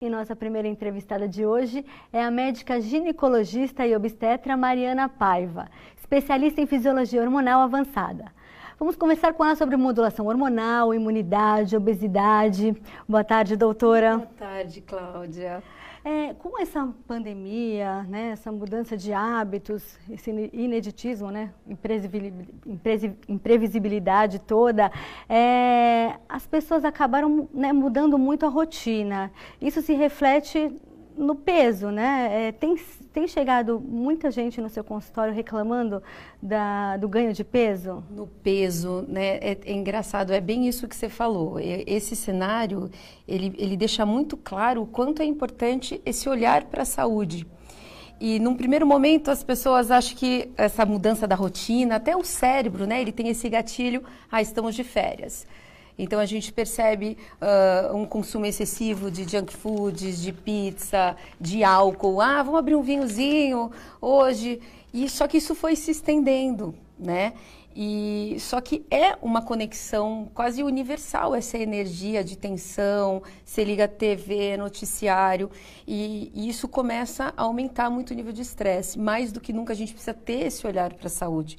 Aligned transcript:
E 0.00 0.08
nossa 0.08 0.36
primeira 0.36 0.68
entrevistada 0.68 1.26
de 1.26 1.44
hoje 1.44 1.84
é 2.12 2.22
a 2.22 2.30
médica 2.30 2.80
ginecologista 2.80 3.84
e 3.84 3.96
obstetra 3.96 4.56
Mariana 4.56 5.08
Paiva, 5.08 5.68
especialista 5.96 6.60
em 6.60 6.66
fisiologia 6.66 7.20
hormonal 7.20 7.62
avançada. 7.62 8.26
Vamos 8.78 8.94
conversar 8.94 9.32
com 9.32 9.44
ela 9.44 9.56
sobre 9.56 9.76
modulação 9.76 10.28
hormonal, 10.28 10.94
imunidade, 10.94 11.76
obesidade. 11.76 12.80
Boa 13.08 13.24
tarde, 13.24 13.56
doutora. 13.56 14.18
Boa 14.18 14.30
tarde, 14.38 14.80
Cláudia. 14.82 15.60
É, 16.04 16.32
com 16.34 16.60
essa 16.60 16.88
pandemia, 17.06 18.04
né, 18.04 18.30
essa 18.30 18.52
mudança 18.52 18.96
de 18.96 19.12
hábitos, 19.12 19.98
esse 20.08 20.30
ineditismo, 20.52 21.30
né, 21.30 21.52
imprevisibilidade 23.28 24.38
toda, 24.38 24.90
é, 25.28 26.14
as 26.28 26.46
pessoas 26.46 26.84
acabaram 26.84 27.48
né, 27.52 27.72
mudando 27.72 28.16
muito 28.18 28.46
a 28.46 28.48
rotina. 28.48 29.30
Isso 29.60 29.82
se 29.82 29.92
reflete 29.92 30.72
no 31.18 31.34
peso, 31.34 31.90
né? 31.90 32.48
É, 32.48 32.52
tem, 32.52 32.76
tem 33.12 33.26
chegado 33.26 33.80
muita 33.80 34.30
gente 34.30 34.60
no 34.60 34.68
seu 34.68 34.84
consultório 34.84 35.34
reclamando 35.34 36.02
da, 36.40 36.96
do 36.96 37.08
ganho 37.08 37.32
de 37.32 37.42
peso? 37.42 38.04
No 38.10 38.26
peso, 38.26 39.04
né? 39.08 39.36
É, 39.38 39.58
é, 39.66 39.72
engraçado, 39.72 40.32
é 40.32 40.40
bem 40.40 40.68
isso 40.68 40.86
que 40.86 40.94
você 40.94 41.08
falou. 41.08 41.58
Esse 41.58 42.14
cenário, 42.14 42.88
ele, 43.26 43.52
ele 43.58 43.76
deixa 43.76 44.06
muito 44.06 44.36
claro 44.36 44.82
o 44.82 44.86
quanto 44.86 45.20
é 45.20 45.24
importante 45.24 46.00
esse 46.06 46.28
olhar 46.28 46.64
para 46.64 46.82
a 46.82 46.86
saúde. 46.86 47.46
E 48.20 48.38
num 48.38 48.56
primeiro 48.56 48.86
momento 48.86 49.30
as 49.30 49.44
pessoas 49.44 49.90
acham 49.90 50.16
que 50.16 50.50
essa 50.56 50.86
mudança 50.86 51.26
da 51.26 51.34
rotina, 51.34 51.96
até 51.96 52.16
o 52.16 52.24
cérebro, 52.24 52.86
né? 52.86 53.00
Ele 53.00 53.12
tem 53.12 53.28
esse 53.28 53.48
gatilho, 53.48 54.04
ah, 54.30 54.40
estamos 54.40 54.74
de 54.74 54.84
férias. 54.84 55.46
Então 55.98 56.20
a 56.20 56.26
gente 56.26 56.52
percebe 56.52 57.18
uh, 57.42 57.96
um 57.96 58.06
consumo 58.06 58.46
excessivo 58.46 59.10
de 59.10 59.28
junk 59.28 59.54
foods, 59.54 60.22
de 60.22 60.32
pizza, 60.32 61.16
de 61.40 61.64
álcool. 61.64 62.20
Ah, 62.20 62.42
vamos 62.42 62.60
abrir 62.60 62.76
um 62.76 62.82
vinhozinho 62.82 63.70
hoje. 64.00 64.60
E 64.94 65.08
só 65.08 65.26
que 65.26 65.38
isso 65.38 65.54
foi 65.54 65.74
se 65.74 65.90
estendendo, 65.90 66.74
né? 66.98 67.32
E 67.80 68.36
só 68.40 68.60
que 68.60 68.84
é 68.90 69.16
uma 69.22 69.40
conexão 69.40 70.28
quase 70.34 70.62
universal 70.64 71.34
essa 71.34 71.56
energia 71.58 72.24
de 72.24 72.36
tensão. 72.36 73.22
Você 73.44 73.62
liga 73.62 73.86
TV, 73.86 74.56
noticiário 74.56 75.50
e, 75.86 76.32
e 76.34 76.48
isso 76.48 76.66
começa 76.66 77.32
a 77.36 77.42
aumentar 77.42 77.90
muito 77.90 78.10
o 78.10 78.14
nível 78.14 78.32
de 78.32 78.42
estresse. 78.42 78.98
Mais 78.98 79.30
do 79.30 79.40
que 79.40 79.52
nunca 79.52 79.72
a 79.72 79.76
gente 79.76 79.92
precisa 79.92 80.14
ter 80.14 80.46
esse 80.46 80.66
olhar 80.66 80.92
para 80.94 81.06
a 81.06 81.10
saúde 81.10 81.58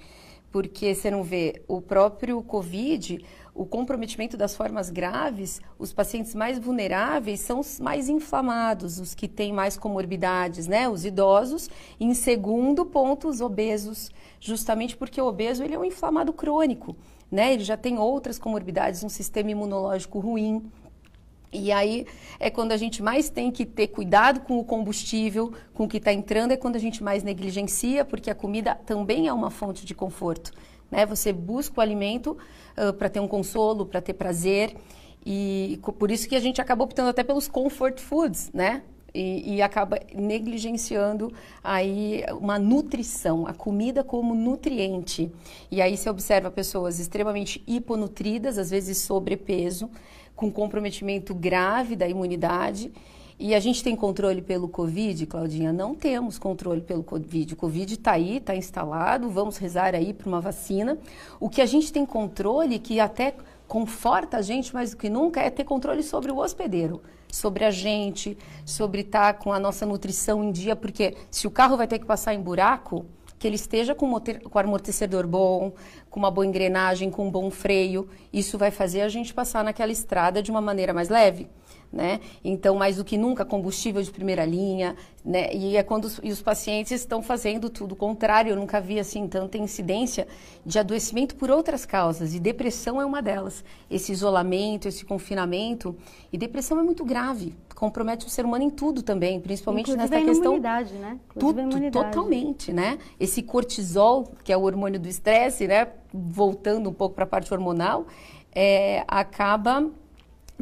porque 0.52 0.94
você 0.96 1.12
não 1.12 1.24
vê 1.24 1.62
o 1.68 1.82
próprio 1.82 2.42
Covid, 2.42 3.24
o 3.54 3.66
comprometimento 3.66 4.38
das 4.38 4.56
formas 4.56 4.90
graves, 4.90 5.62
os 5.78 5.92
pacientes 5.92 6.34
mais 6.34 6.58
vulneráveis 6.58 7.42
são 7.42 7.60
os 7.60 7.80
mais 7.80 8.08
inflamados, 8.08 9.00
os 9.00 9.14
que 9.14 9.28
têm 9.28 9.52
mais 9.52 9.78
comorbidades, 9.78 10.66
né? 10.66 10.88
Os 10.88 11.04
idosos. 11.04 11.70
E, 12.00 12.06
em 12.06 12.14
segundo 12.14 12.86
ponto, 12.86 13.28
os 13.28 13.42
obesos, 13.42 14.12
justamente 14.40 14.96
porque 14.96 15.22
o 15.22 15.28
obeso 15.28 15.64
ele 15.64 15.76
é 15.76 15.80
um 15.80 15.84
inflamado 15.84 16.32
crônico, 16.32 16.96
né? 17.30 17.54
Ele 17.54 17.64
já 17.64 17.76
tem 17.76 18.00
outras 18.00 18.40
comorbidades, 18.40 19.04
um 19.04 19.10
sistema 19.10 19.52
imunológico 19.52 20.20
ruim. 20.20 20.72
E 21.52 21.72
aí 21.72 22.06
é 22.40 22.50
quando 22.50 22.72
a 22.72 22.78
gente 22.78 23.02
mais 23.02 23.30
tem 23.30 23.52
que 23.52 23.66
ter 23.66 23.88
cuidado 23.88 24.42
com 24.42 24.60
o 24.60 24.64
combustível, 24.64 25.54
com 25.74 25.86
o 25.86 25.88
que 25.88 25.98
está 25.98 26.14
entrando, 26.14 26.52
é 26.52 26.58
quando 26.58 26.76
a 26.76 26.80
gente 26.80 27.04
mais 27.04 27.24
negligencia, 27.24 28.06
porque 28.06 28.30
a 28.30 28.36
comida 28.36 28.76
também 28.76 29.28
é 29.28 29.34
uma 29.34 29.50
fonte 29.50 29.86
de 29.86 29.96
conforto. 29.96 30.52
Né? 30.92 31.06
Você 31.06 31.34
busca 31.34 31.80
o 31.80 31.82
alimento 31.82 32.38
uh, 32.78 32.94
para 32.94 33.10
ter 33.10 33.20
um 33.20 33.28
consolo, 33.28 33.86
para 33.86 34.02
ter 34.02 34.14
prazer. 34.14 34.76
E 35.26 35.80
por 35.98 36.12
isso 36.12 36.30
que 36.30 36.36
a 36.36 36.40
gente 36.40 36.62
acaba 36.62 36.84
optando 36.84 37.10
até 37.10 37.24
pelos 37.24 37.48
comfort 37.48 38.00
foods, 38.00 38.52
né? 38.54 38.84
E, 39.14 39.56
e, 39.56 39.62
acaba 39.62 40.00
negligenciando 40.14 41.34
aí 41.64 42.24
uma 42.40 42.60
nutrição, 42.60 43.48
a 43.48 43.54
comida 43.54 44.04
como 44.04 44.36
nutriente. 44.36 45.32
E 45.72 45.82
aí 45.82 45.98
você 45.98 46.10
observa 46.10 46.52
pessoas 46.52 47.00
extremamente 47.00 47.64
hiponutridas, 47.66 48.58
às 48.58 48.70
vezes 48.70 49.00
sobrepeso, 49.00 49.90
com 50.36 50.52
comprometimento 50.52 51.34
grave 51.34 51.96
da 51.96 52.08
imunidade. 52.08 52.92
E 53.42 53.56
a 53.56 53.60
gente 53.62 53.82
tem 53.82 53.96
controle 53.96 54.42
pelo 54.42 54.68
Covid, 54.68 55.26
Claudinha? 55.26 55.72
Não 55.72 55.96
temos 55.96 56.38
controle 56.38 56.82
pelo 56.82 57.02
Covid. 57.02 57.54
O 57.54 57.58
Covid 57.58 57.94
está 57.94 58.12
aí, 58.12 58.36
está 58.36 58.54
instalado, 58.54 59.30
vamos 59.30 59.56
rezar 59.56 59.96
aí 59.96 60.14
para 60.14 60.28
uma 60.28 60.42
vacina. 60.42 60.98
O 61.40 61.50
que 61.50 61.62
a 61.62 61.66
gente 61.66 61.92
tem 61.94 62.06
controle, 62.06 62.78
que 62.80 63.00
até 63.00 63.34
conforta 63.66 64.36
a 64.36 64.42
gente 64.42 64.74
mais 64.74 64.92
do 64.92 64.98
que 64.98 65.10
nunca, 65.10 65.40
é 65.40 65.50
ter 65.50 65.64
controle 65.64 66.04
sobre 66.04 66.34
o 66.34 66.38
hospedeiro, 66.38 67.02
sobre 67.32 67.64
a 67.64 67.72
gente, 67.72 68.38
sobre 68.66 69.02
estar 69.02 69.34
tá 69.34 69.40
com 69.40 69.54
a 69.54 69.60
nossa 69.60 69.86
nutrição 69.86 70.44
em 70.44 70.52
dia, 70.52 70.76
porque 70.76 71.16
se 71.30 71.48
o 71.48 71.52
carro 71.52 71.78
vai 71.78 71.88
ter 71.88 72.00
que 72.00 72.06
passar 72.06 72.34
em 72.34 72.42
buraco, 72.42 73.06
que 73.38 73.48
ele 73.48 73.56
esteja 73.56 73.96
com, 73.96 74.06
motor, 74.06 74.40
com 74.40 74.60
amortecedor 74.60 75.26
bom, 75.26 75.74
com 76.10 76.20
uma 76.20 76.30
boa 76.30 76.46
engrenagem, 76.46 77.10
com 77.10 77.28
um 77.28 77.32
bom 77.32 77.50
freio. 77.50 78.10
Isso 78.34 78.58
vai 78.58 78.70
fazer 78.70 79.02
a 79.02 79.08
gente 79.08 79.34
passar 79.34 79.64
naquela 79.64 79.94
estrada 79.94 80.44
de 80.44 80.52
uma 80.52 80.60
maneira 80.60 80.94
mais 80.94 81.08
leve 81.08 81.48
né? 81.92 82.20
Então, 82.44 82.76
mais 82.76 82.98
do 82.98 83.04
que 83.04 83.18
nunca, 83.18 83.44
combustível 83.44 84.02
de 84.02 84.12
primeira 84.12 84.46
linha, 84.46 84.96
né? 85.26 85.54
E 85.54 85.76
é 85.76 85.84
quando 85.84 86.06
os, 86.06 86.20
e 86.24 86.32
os 86.32 86.42
pacientes 86.42 86.92
estão 86.92 87.22
fazendo 87.22 87.70
tudo 87.70 87.94
o 87.94 87.96
contrário. 87.96 88.52
Eu 88.52 88.56
nunca 88.56 88.80
vi 88.80 89.00
assim 89.00 89.28
tanta 89.28 89.58
incidência 89.58 90.28
de 90.66 90.78
adoecimento 90.78 91.36
por 91.36 91.50
outras 91.50 91.86
causas 91.86 92.34
e 92.36 92.40
depressão 92.40 93.02
é 93.02 93.06
uma 93.06 93.22
delas. 93.22 93.64
Esse 93.90 94.12
isolamento, 94.12 94.88
esse 94.88 95.04
confinamento 95.04 95.96
e 96.32 96.38
depressão 96.38 96.80
é 96.80 96.84
muito 96.84 97.04
grave, 97.04 97.56
compromete 97.76 98.26
o 98.26 98.30
ser 98.30 98.46
humano 98.46 98.66
em 98.66 98.70
tudo 98.70 99.02
também, 99.02 99.40
principalmente 99.40 99.90
Inclusive 99.90 100.12
nessa 100.12 100.24
a 100.24 100.28
questão. 100.28 100.52
Imunidade, 100.54 100.94
né? 100.94 101.18
Inclusive 101.36 101.40
tudo, 101.40 101.60
imunidade. 101.62 102.06
totalmente, 102.06 102.74
né? 102.74 103.00
Esse 103.20 103.42
cortisol, 103.42 104.32
que 104.44 104.54
é 104.54 104.58
o 104.58 104.62
hormônio 104.62 105.00
do 105.00 105.08
estresse, 105.08 105.68
né? 105.68 105.88
Voltando 106.14 106.90
um 106.90 106.94
pouco 106.94 107.16
para 107.16 107.24
a 107.24 107.28
parte 107.28 107.54
hormonal, 107.54 108.06
é, 108.54 109.04
acaba 109.08 109.90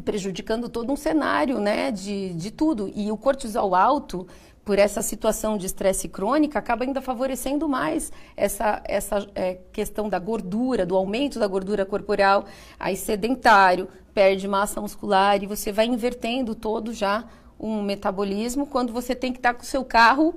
prejudicando 0.04 0.68
todo 0.68 0.92
um 0.92 0.96
cenário 0.96 1.58
né, 1.58 1.90
de, 1.90 2.32
de 2.34 2.50
tudo. 2.50 2.90
E 2.94 3.10
o 3.10 3.16
cortisol 3.16 3.74
alto, 3.74 4.26
por 4.64 4.78
essa 4.78 5.02
situação 5.02 5.56
de 5.56 5.66
estresse 5.66 6.08
crônica, 6.08 6.58
acaba 6.58 6.84
ainda 6.84 7.00
favorecendo 7.00 7.68
mais 7.68 8.12
essa, 8.36 8.82
essa 8.84 9.26
é, 9.34 9.58
questão 9.72 10.08
da 10.08 10.18
gordura, 10.18 10.84
do 10.84 10.96
aumento 10.96 11.38
da 11.38 11.46
gordura 11.46 11.84
corporal, 11.84 12.44
aí 12.78 12.96
sedentário, 12.96 13.88
perde 14.12 14.48
massa 14.48 14.80
muscular 14.80 15.42
e 15.42 15.46
você 15.46 15.72
vai 15.72 15.86
invertendo 15.86 16.54
todo 16.54 16.92
já 16.92 17.24
um 17.58 17.82
metabolismo 17.82 18.66
quando 18.66 18.92
você 18.92 19.14
tem 19.14 19.32
que 19.32 19.38
estar 19.38 19.54
com 19.54 19.62
o 19.62 19.66
seu 19.66 19.84
carro 19.84 20.34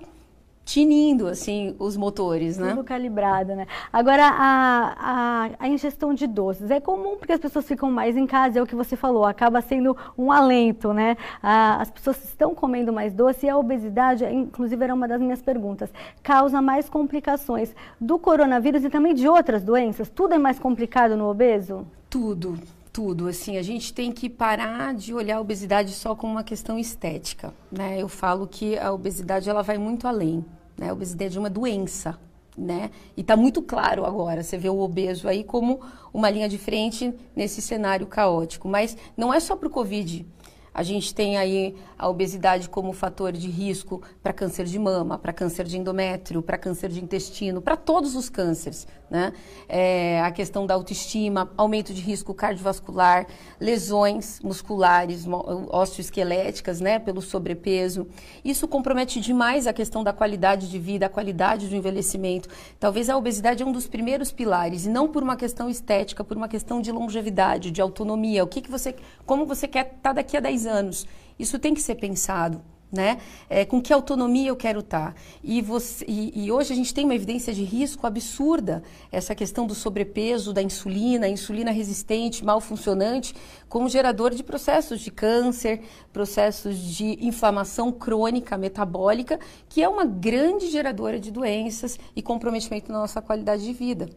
tinindo 0.72 1.28
assim 1.28 1.76
os 1.78 1.98
motores, 1.98 2.58
né? 2.58 2.70
Tudo 2.70 2.86
calibrado, 2.86 3.54
né? 3.54 3.68
Agora 3.92 4.24
a, 4.26 4.96
a, 4.98 5.50
a, 5.60 5.68
ingestão 5.68 6.14
de 6.14 6.26
doces 6.26 6.72
é 6.72 6.80
comum 6.80 7.18
porque 7.18 7.34
as 7.34 7.42
pessoas 7.42 7.68
ficam 7.68 7.92
mais 7.92 8.16
em 8.16 8.26
casa, 8.26 8.58
é 8.58 8.62
o 8.62 8.66
que 8.66 8.74
você 8.74 8.96
falou, 8.96 9.26
acaba 9.26 9.60
sendo 9.60 9.98
um 10.18 10.32
alento, 10.32 10.94
né? 10.94 11.18
as 11.42 11.92
pessoas 11.92 12.24
estão 12.24 12.56
comendo 12.56 12.94
mais 12.94 13.14
doce 13.14 13.48
e 13.48 13.50
a 13.50 13.58
obesidade, 13.58 14.24
inclusive 14.24 14.82
era 14.82 14.94
uma 14.94 15.10
das 15.10 15.20
minhas 15.20 15.42
perguntas, 15.42 15.90
causa 16.24 16.62
mais 16.62 16.88
complicações 16.88 17.76
do 18.00 18.18
coronavírus 18.18 18.86
e 18.86 18.90
também 18.90 19.14
de 19.14 19.28
outras 19.28 19.64
doenças. 19.64 20.10
Tudo 20.10 20.36
é 20.36 20.38
mais 20.38 20.58
complicado 20.58 21.18
no 21.18 21.28
obeso? 21.28 21.86
Tudo. 22.10 22.58
Tudo, 22.94 23.30
assim, 23.30 23.58
a 23.58 23.62
gente 23.62 23.94
tem 23.94 24.12
que 24.12 24.30
parar 24.30 24.94
de 24.94 25.14
olhar 25.14 25.38
a 25.38 25.42
obesidade 25.42 25.92
só 25.92 26.14
como 26.14 26.34
uma 26.34 26.44
questão 26.44 26.78
estética, 26.78 27.54
né? 27.72 28.02
Eu 28.02 28.10
falo 28.10 28.46
que 28.46 28.78
a 28.78 28.92
obesidade, 28.92 29.50
ela 29.50 29.62
vai 29.62 29.78
muito 29.78 30.06
além, 30.10 30.44
né? 30.82 30.90
A 30.90 30.94
obesidade 30.94 31.38
é 31.38 31.40
uma 31.40 31.50
doença, 31.50 32.20
né? 32.58 32.90
E 33.16 33.22
está 33.22 33.38
muito 33.38 33.62
claro 33.62 34.04
agora, 34.04 34.42
você 34.42 34.58
vê 34.58 34.68
o 34.68 34.80
obeso 34.80 35.28
aí 35.28 35.44
como 35.44 35.80
uma 36.12 36.30
linha 36.30 36.50
de 36.50 36.58
frente 36.58 37.14
nesse 37.36 37.62
cenário 37.62 38.08
caótico, 38.08 38.68
mas 38.68 38.98
não 39.16 39.32
é 39.32 39.40
só 39.40 39.56
para 39.56 39.68
o 39.68 39.72
Covid, 39.72 40.26
a 40.74 40.84
gente 40.84 41.14
tem 41.14 41.38
aí 41.38 41.76
a 41.98 42.08
obesidade 42.08 42.70
como 42.70 42.94
fator 42.94 43.32
de 43.32 43.50
risco 43.50 44.02
para 44.24 44.32
câncer 44.32 44.66
de 44.66 44.80
mama, 44.80 45.18
para 45.18 45.34
câncer 45.34 45.66
de 45.66 45.78
endométrio, 45.78 46.42
para 46.42 46.58
câncer 46.58 46.90
de 46.90 47.04
intestino, 47.04 47.62
para 47.62 47.76
todos 47.76 48.16
os 48.16 48.30
cânceres. 48.30 48.88
Né? 49.10 49.34
É, 49.68 50.22
a 50.22 50.32
questão 50.32 50.66
da 50.66 50.74
autoestima, 50.74 51.52
aumento 51.58 51.94
de 51.94 52.00
risco 52.00 52.34
cardiovascular, 52.34 53.28
lesões 53.60 54.40
musculares, 54.40 55.26
osteoesqueléticas, 55.70 56.80
né, 56.80 56.98
pelo 56.98 57.22
sobrepeso. 57.22 58.08
Isso 58.44 58.70
compromete 58.70 59.20
demais 59.20 59.68
a 59.68 59.74
questão 59.74 60.02
da 60.02 60.14
qualidade 60.14 60.70
de 60.70 60.80
vida, 60.80 61.08
a 61.08 61.10
qualidade 61.10 61.68
do 61.68 61.76
envelhecimento. 61.76 62.48
Talvez 62.80 63.10
a 63.10 63.18
obesidade 63.18 63.62
é 63.62 63.66
um 63.66 63.74
dos 63.74 63.86
primeiros 63.86 64.32
pilares, 64.32 64.86
e 64.86 64.90
não 64.90 65.10
por 65.10 65.22
uma 65.22 65.36
questão 65.36 65.70
estética, 65.70 66.24
por 66.24 66.38
uma 66.38 66.48
questão 66.48 66.82
de 66.82 66.90
longevidade, 66.90 67.70
de 67.70 67.82
autonomia. 67.82 68.46
O 68.46 68.48
que, 68.48 68.62
que 68.62 68.72
você, 68.72 68.96
como 69.26 69.46
você 69.46 69.68
quer 69.68 69.88
estar 69.88 69.98
tá 70.02 70.14
daqui 70.14 70.38
a 70.38 70.40
10 70.40 70.61
anos? 70.66 71.06
Isso 71.38 71.58
tem 71.60 71.74
que 71.74 71.82
ser 71.82 71.96
pensado 71.96 72.62
né? 72.92 73.20
É, 73.50 73.64
com 73.64 73.82
que 73.82 73.94
autonomia 73.94 74.50
eu 74.50 74.56
quero 74.56 74.82
estar? 74.82 75.14
Tá? 75.14 75.16
E, 75.42 75.62
você, 75.62 76.04
e, 76.08 76.46
e, 76.46 76.52
hoje 76.52 76.74
a 76.74 76.76
gente 76.76 76.94
tem 76.94 77.06
uma 77.06 77.16
evidência 77.16 77.54
de 77.54 77.64
risco 77.64 78.06
absurda, 78.06 78.84
essa 79.12 79.34
questão 79.34 79.66
do 79.66 79.74
sobrepeso, 79.74 80.52
da 80.52 80.62
insulina, 80.62 81.28
insulina 81.28 81.72
resistente, 81.72 82.44
mal 82.44 82.60
funcionante, 82.60 83.34
como 83.70 83.88
gerador 83.88 84.36
de 84.36 84.44
processos 84.44 85.00
de 85.00 85.10
câncer, 85.10 85.82
processos 86.12 86.78
de 86.78 87.18
inflamação 87.26 87.92
crônica 87.92 88.58
metabólica, 88.58 89.40
que 89.70 89.82
é 89.82 89.88
uma 89.88 90.04
grande 90.04 90.70
geradora 90.70 91.18
de 91.18 91.32
doenças 91.32 91.98
e 92.14 92.22
comprometimento 92.22 92.92
na 92.92 93.00
nossa 93.00 93.22
qualidade 93.22 93.64
de 93.64 93.72
vida. 93.72 94.10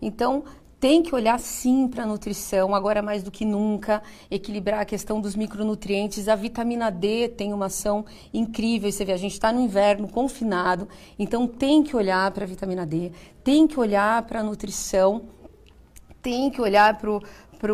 Então, 0.00 0.44
tem 0.84 1.02
que 1.02 1.14
olhar 1.14 1.40
sim 1.40 1.88
para 1.88 2.02
a 2.02 2.06
nutrição, 2.06 2.74
agora 2.74 3.00
mais 3.00 3.22
do 3.22 3.30
que 3.30 3.42
nunca, 3.42 4.02
equilibrar 4.30 4.80
a 4.80 4.84
questão 4.84 5.18
dos 5.18 5.34
micronutrientes. 5.34 6.28
A 6.28 6.36
vitamina 6.36 6.90
D 6.90 7.26
tem 7.26 7.54
uma 7.54 7.66
ação 7.66 8.04
incrível. 8.34 8.92
Você 8.92 9.02
vê, 9.02 9.12
a 9.12 9.16
gente 9.16 9.32
está 9.32 9.50
no 9.50 9.62
inverno 9.62 10.06
confinado, 10.06 10.86
então 11.18 11.46
tem 11.46 11.82
que 11.82 11.96
olhar 11.96 12.30
para 12.32 12.44
a 12.44 12.46
vitamina 12.46 12.84
D, 12.84 13.12
tem 13.42 13.66
que 13.66 13.80
olhar 13.80 14.24
para 14.24 14.40
a 14.40 14.42
nutrição, 14.42 15.22
tem 16.20 16.50
que 16.50 16.60
olhar 16.60 16.98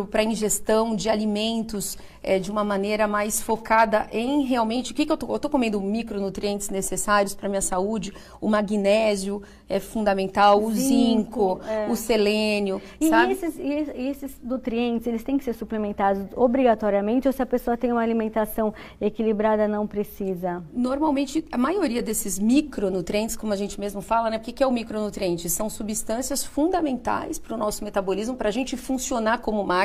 para 0.09 0.21
a 0.21 0.23
ingestão 0.23 0.95
de 0.95 1.09
alimentos 1.09 1.97
é, 2.23 2.39
de 2.39 2.51
uma 2.51 2.63
maneira 2.63 3.07
mais 3.07 3.41
focada 3.41 4.07
em 4.11 4.43
realmente 4.43 4.91
o 4.91 4.95
que, 4.95 5.05
que 5.05 5.11
eu 5.11 5.15
estou 5.15 5.49
comendo 5.49 5.81
micronutrientes 5.81 6.69
necessários 6.69 7.33
para 7.33 7.49
minha 7.49 7.61
saúde, 7.61 8.13
o 8.39 8.47
magnésio 8.47 9.41
é 9.67 9.79
fundamental, 9.79 10.61
o 10.61 10.71
zinco, 10.71 10.81
zinco 10.81 11.61
é. 11.67 11.87
o 11.89 11.95
selênio, 11.95 12.81
e 12.99 13.09
sabe? 13.09 13.33
Esses, 13.33 13.57
e 13.57 14.07
esses 14.07 14.31
nutrientes, 14.43 15.07
eles 15.07 15.23
têm 15.23 15.37
que 15.37 15.43
ser 15.43 15.53
suplementados 15.53 16.23
obrigatoriamente 16.35 17.27
ou 17.27 17.33
se 17.33 17.41
a 17.41 17.45
pessoa 17.45 17.77
tem 17.77 17.91
uma 17.91 18.01
alimentação 18.01 18.73
equilibrada 18.99 19.67
não 19.67 19.87
precisa? 19.87 20.63
Normalmente, 20.73 21.43
a 21.51 21.57
maioria 21.57 22.01
desses 22.01 22.37
micronutrientes, 22.37 23.35
como 23.35 23.53
a 23.53 23.55
gente 23.55 23.79
mesmo 23.79 24.01
fala, 24.01 24.29
né? 24.29 24.37
O 24.37 24.39
que, 24.39 24.51
que 24.51 24.63
é 24.63 24.67
o 24.67 24.71
micronutriente? 24.71 25.49
São 25.49 25.69
substâncias 25.69 26.43
fundamentais 26.43 27.39
para 27.39 27.55
o 27.55 27.57
nosso 27.57 27.83
metabolismo, 27.83 28.35
para 28.35 28.49
a 28.49 28.51
gente 28.51 28.75
funcionar 28.77 29.39
como 29.39 29.63
máquina, 29.63 29.80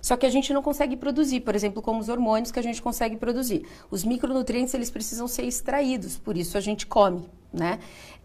só 0.00 0.16
que 0.16 0.26
a 0.26 0.30
gente 0.30 0.52
não 0.52 0.62
consegue 0.62 0.96
produzir, 0.96 1.40
por 1.40 1.54
exemplo, 1.54 1.82
como 1.82 2.00
os 2.00 2.08
hormônios 2.08 2.50
que 2.50 2.58
a 2.58 2.62
gente 2.62 2.80
consegue 2.80 3.16
produzir. 3.16 3.66
Os 3.90 4.04
micronutrientes, 4.04 4.74
eles 4.74 4.90
precisam 4.90 5.26
ser 5.26 5.44
extraídos, 5.44 6.16
por 6.16 6.36
isso 6.36 6.56
a 6.56 6.60
gente 6.60 6.86
come, 6.86 7.28
né? 7.52 7.78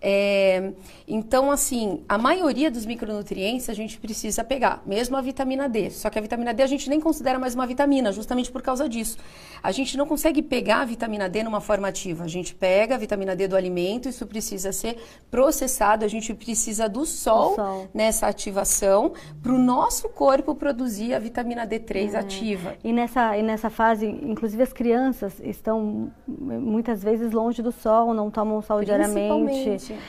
É, 0.06 0.74
então, 1.08 1.50
assim, 1.50 2.04
a 2.10 2.18
maioria 2.18 2.70
dos 2.70 2.86
micronutrientes 2.86 3.70
a 3.70 3.74
gente 3.74 3.98
precisa 3.98 4.44
pegar, 4.44 4.84
mesmo 4.86 5.16
a 5.16 5.22
vitamina 5.22 5.70
D. 5.70 5.90
Só 5.92 6.10
que 6.10 6.20
a 6.20 6.22
vitamina 6.22 6.54
D 6.54 6.62
a 6.62 6.68
gente 6.68 6.90
nem 6.90 7.00
considera 7.00 7.40
mais 7.40 7.56
uma 7.56 7.66
vitamina, 7.66 8.12
justamente 8.12 8.52
por 8.52 8.62
causa 8.62 8.90
disso. 8.90 9.18
A 9.64 9.72
gente 9.72 9.96
não 9.96 10.06
consegue 10.06 10.42
pegar 10.42 10.82
a 10.82 10.86
vitamina 10.86 11.30
D 11.30 11.42
numa 11.42 11.62
forma 11.62 11.88
ativa. 11.88 12.26
A 12.26 12.28
gente 12.28 12.54
pega 12.54 12.96
a 12.96 12.98
vitamina 12.98 13.34
D 13.34 13.48
do 13.48 13.56
alimento, 13.56 14.10
isso 14.10 14.28
precisa 14.28 14.74
ser 14.74 14.98
processado, 15.32 16.04
a 16.04 16.08
gente 16.10 16.34
precisa 16.34 16.90
do 16.90 17.06
sol, 17.06 17.56
sol. 17.56 17.88
nessa 17.94 18.28
ativação 18.28 19.14
para 19.42 19.54
o 19.54 19.58
nosso 19.58 20.10
corpo 20.10 20.54
produzir 20.54 21.14
a 21.14 21.20
vitamina 21.20 21.66
D3 21.66 22.14
é. 22.14 22.18
ativa. 22.18 22.76
E 22.84 22.92
nessa, 22.92 23.38
e 23.38 23.42
nessa 23.42 23.70
fase, 23.70 24.06
inclusive 24.06 24.62
as 24.64 24.74
crianças 24.74 25.40
estão 25.42 26.12
muitas 26.28 27.02
vezes 27.02 27.32
longe 27.32 27.62
do 27.62 27.72
sol, 27.72 28.14
não 28.14 28.30
tomam 28.30 28.62
sol 28.62 28.84
diariamente 28.84 29.13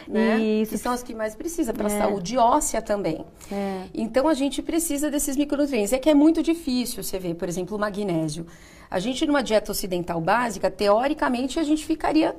né? 0.08 0.38
Isso. 0.38 0.72
Que 0.72 0.78
são 0.78 0.92
as 0.92 1.02
que 1.02 1.14
mais 1.14 1.34
precisa 1.34 1.72
para 1.72 1.88
a 1.88 1.92
é. 1.92 1.98
saúde 1.98 2.36
óssea 2.36 2.82
também. 2.82 3.24
É. 3.50 3.84
Então 3.92 4.28
a 4.28 4.34
gente 4.34 4.62
precisa 4.62 5.10
desses 5.10 5.36
micronutrientes. 5.36 5.92
É 5.92 5.98
que 5.98 6.10
é 6.10 6.14
muito 6.14 6.42
difícil 6.42 7.02
você 7.02 7.18
ver, 7.18 7.34
por 7.34 7.48
exemplo, 7.48 7.76
o 7.76 7.80
magnésio. 7.80 8.46
A 8.90 8.98
gente 8.98 9.26
numa 9.26 9.42
dieta 9.42 9.72
ocidental 9.72 10.20
básica, 10.20 10.70
teoricamente 10.70 11.58
a 11.58 11.62
gente 11.62 11.84
ficaria 11.84 12.36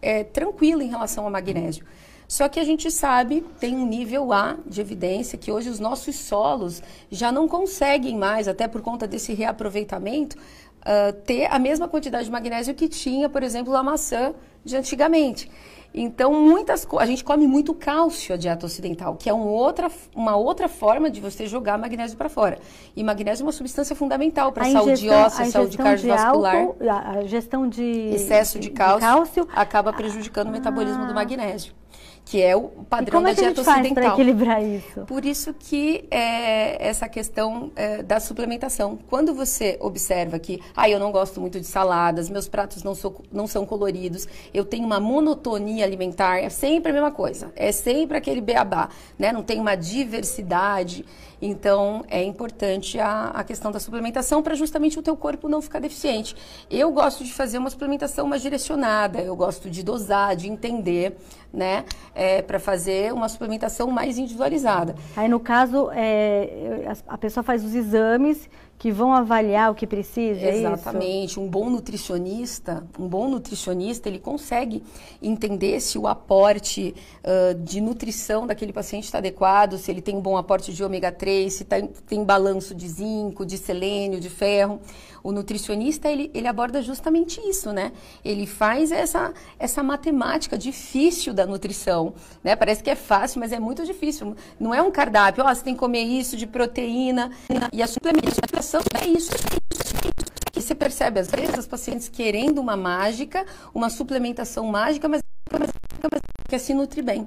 é, 0.00 0.24
tranquilo 0.24 0.82
em 0.82 0.88
relação 0.88 1.24
ao 1.24 1.30
magnésio. 1.30 1.84
Só 2.28 2.46
que 2.46 2.60
a 2.60 2.64
gente 2.64 2.90
sabe, 2.90 3.42
tem 3.58 3.74
um 3.74 3.86
nível 3.86 4.34
A 4.34 4.58
de 4.66 4.82
evidência 4.82 5.38
que 5.38 5.50
hoje 5.50 5.70
os 5.70 5.80
nossos 5.80 6.14
solos 6.14 6.82
já 7.10 7.32
não 7.32 7.48
conseguem 7.48 8.18
mais, 8.18 8.46
até 8.46 8.68
por 8.68 8.82
conta 8.82 9.06
desse 9.06 9.32
reaproveitamento, 9.32 10.36
uh, 10.36 11.12
ter 11.24 11.46
a 11.46 11.58
mesma 11.58 11.88
quantidade 11.88 12.26
de 12.26 12.30
magnésio 12.30 12.74
que 12.74 12.86
tinha, 12.86 13.30
por 13.30 13.42
exemplo, 13.42 13.74
a 13.74 13.82
maçã 13.82 14.34
de 14.62 14.76
antigamente. 14.76 15.50
Então, 15.92 16.32
muitas 16.32 16.86
a 16.98 17.06
gente 17.06 17.24
come 17.24 17.46
muito 17.46 17.74
cálcio 17.74 18.34
a 18.34 18.36
dieta 18.36 18.66
ocidental, 18.66 19.16
que 19.16 19.28
é 19.28 19.34
um 19.34 19.46
outra, 19.46 19.90
uma 20.14 20.36
outra 20.36 20.68
forma 20.68 21.10
de 21.10 21.20
você 21.20 21.46
jogar 21.46 21.78
magnésio 21.78 22.16
para 22.16 22.28
fora. 22.28 22.58
E 22.94 23.02
magnésio 23.02 23.42
é 23.42 23.46
uma 23.46 23.52
substância 23.52 23.96
fundamental 23.96 24.52
para 24.52 24.66
a 24.66 24.70
saúde 24.70 25.08
óssea, 25.08 25.46
saúde 25.46 25.76
cardiovascular. 25.76 26.56
Álcool, 26.56 26.76
a 26.88 27.24
gestão 27.24 27.68
de 27.68 28.10
excesso 28.12 28.58
de 28.58 28.70
cálcio, 28.70 28.98
de 28.98 29.06
cálcio 29.06 29.48
acaba 29.52 29.92
prejudicando 29.92 30.48
ah. 30.48 30.50
o 30.50 30.52
metabolismo 30.52 31.06
do 31.06 31.14
magnésio 31.14 31.72
que 32.28 32.42
é 32.42 32.54
o 32.54 32.68
padrão 32.90 33.22
da 33.22 33.30
é 33.30 33.34
dieta 33.34 33.62
ocidental. 33.62 34.12
Equilibrar 34.12 34.62
isso? 34.62 35.00
Por 35.06 35.24
isso 35.24 35.54
que 35.54 36.06
é, 36.10 36.86
essa 36.86 37.08
questão 37.08 37.72
é, 37.74 38.02
da 38.02 38.20
suplementação. 38.20 38.98
Quando 39.08 39.32
você 39.32 39.78
observa 39.80 40.38
que, 40.38 40.60
ah, 40.76 40.90
eu 40.90 40.98
não 40.98 41.10
gosto 41.10 41.40
muito 41.40 41.58
de 41.58 41.66
saladas, 41.66 42.28
meus 42.28 42.46
pratos 42.46 42.82
não, 42.82 42.94
sou, 42.94 43.24
não 43.32 43.46
são 43.46 43.64
coloridos, 43.64 44.28
eu 44.52 44.66
tenho 44.66 44.84
uma 44.84 45.00
monotonia 45.00 45.86
alimentar, 45.86 46.36
é 46.38 46.50
sempre 46.50 46.90
a 46.90 46.92
mesma 46.92 47.10
coisa, 47.10 47.50
é 47.56 47.72
sempre 47.72 48.18
aquele 48.18 48.42
beabá, 48.42 48.90
né? 49.18 49.32
Não 49.32 49.42
tem 49.42 49.58
uma 49.58 49.74
diversidade. 49.74 51.06
Então, 51.40 52.04
é 52.08 52.22
importante 52.22 52.98
a, 52.98 53.26
a 53.28 53.44
questão 53.44 53.70
da 53.70 53.78
suplementação 53.78 54.42
para 54.42 54.54
justamente 54.54 54.98
o 54.98 55.02
teu 55.02 55.16
corpo 55.16 55.48
não 55.48 55.62
ficar 55.62 55.78
deficiente. 55.78 56.34
Eu 56.70 56.90
gosto 56.90 57.24
de 57.24 57.32
fazer 57.32 57.58
uma 57.58 57.70
suplementação 57.70 58.26
mais 58.26 58.42
direcionada, 58.42 59.20
eu 59.20 59.36
gosto 59.36 59.70
de 59.70 59.82
dosar, 59.82 60.34
de 60.34 60.48
entender, 60.48 61.16
né? 61.52 61.84
É, 62.14 62.42
para 62.42 62.58
fazer 62.58 63.12
uma 63.12 63.28
suplementação 63.28 63.90
mais 63.90 64.18
individualizada. 64.18 64.94
Aí, 65.16 65.28
no 65.28 65.40
caso, 65.40 65.90
é, 65.92 66.92
a 67.06 67.16
pessoa 67.16 67.42
faz 67.44 67.64
os 67.64 67.74
exames 67.74 68.48
que 68.78 68.92
vão 68.92 69.12
avaliar 69.12 69.72
o 69.72 69.74
que 69.74 69.86
precisa, 69.86 70.40
é 70.40 70.56
Exatamente. 70.56 71.38
É 71.38 71.42
um 71.42 71.48
bom 71.48 71.68
nutricionista, 71.68 72.86
um 72.96 73.08
bom 73.08 73.28
nutricionista, 73.28 74.08
ele 74.08 74.20
consegue 74.20 74.84
entender 75.20 75.80
se 75.80 75.98
o 75.98 76.06
aporte 76.06 76.94
uh, 77.24 77.54
de 77.58 77.80
nutrição 77.80 78.46
daquele 78.46 78.72
paciente 78.72 79.04
está 79.04 79.18
adequado, 79.18 79.76
se 79.78 79.90
ele 79.90 80.00
tem 80.00 80.16
um 80.16 80.20
bom 80.20 80.36
aporte 80.36 80.72
de 80.72 80.84
ômega 80.84 81.10
3, 81.10 81.52
se 81.52 81.64
tá, 81.64 81.76
tem 82.06 82.22
balanço 82.22 82.72
de 82.72 82.88
zinco, 82.88 83.44
de 83.44 83.58
selênio, 83.58 84.20
de 84.20 84.30
ferro. 84.30 84.80
O 85.24 85.32
nutricionista, 85.32 86.08
ele, 86.08 86.30
ele 86.32 86.46
aborda 86.46 86.80
justamente 86.80 87.40
isso, 87.40 87.72
né? 87.72 87.90
Ele 88.24 88.46
faz 88.46 88.92
essa, 88.92 89.34
essa 89.58 89.82
matemática 89.82 90.56
difícil 90.56 91.34
da 91.34 91.44
nutrição, 91.44 92.14
né? 92.42 92.54
Parece 92.54 92.84
que 92.84 92.88
é 92.88 92.94
fácil, 92.94 93.40
mas 93.40 93.52
é 93.52 93.58
muito 93.58 93.84
difícil. 93.84 94.36
Não 94.60 94.72
é 94.72 94.80
um 94.80 94.92
cardápio, 94.92 95.42
ó, 95.44 95.50
oh, 95.50 95.54
você 95.54 95.64
tem 95.64 95.74
que 95.74 95.80
comer 95.80 96.02
isso 96.02 96.36
de 96.36 96.46
proteína 96.46 97.32
e 97.72 97.82
a 97.82 97.86
suplementação 97.88 98.67
é 98.76 99.06
isso. 99.06 99.30
Que 100.52 100.60
você 100.60 100.74
percebe, 100.74 101.20
às 101.20 101.30
vezes, 101.30 101.58
os 101.58 101.66
pacientes 101.66 102.08
querendo 102.08 102.60
uma 102.60 102.76
mágica, 102.76 103.46
uma 103.74 103.88
suplementação 103.88 104.66
mágica, 104.66 105.08
mas, 105.08 105.22
mas, 105.52 105.70
mas 106.12 106.20
quer 106.48 106.58
se 106.58 106.74
nutrir 106.74 107.04
bem. 107.04 107.26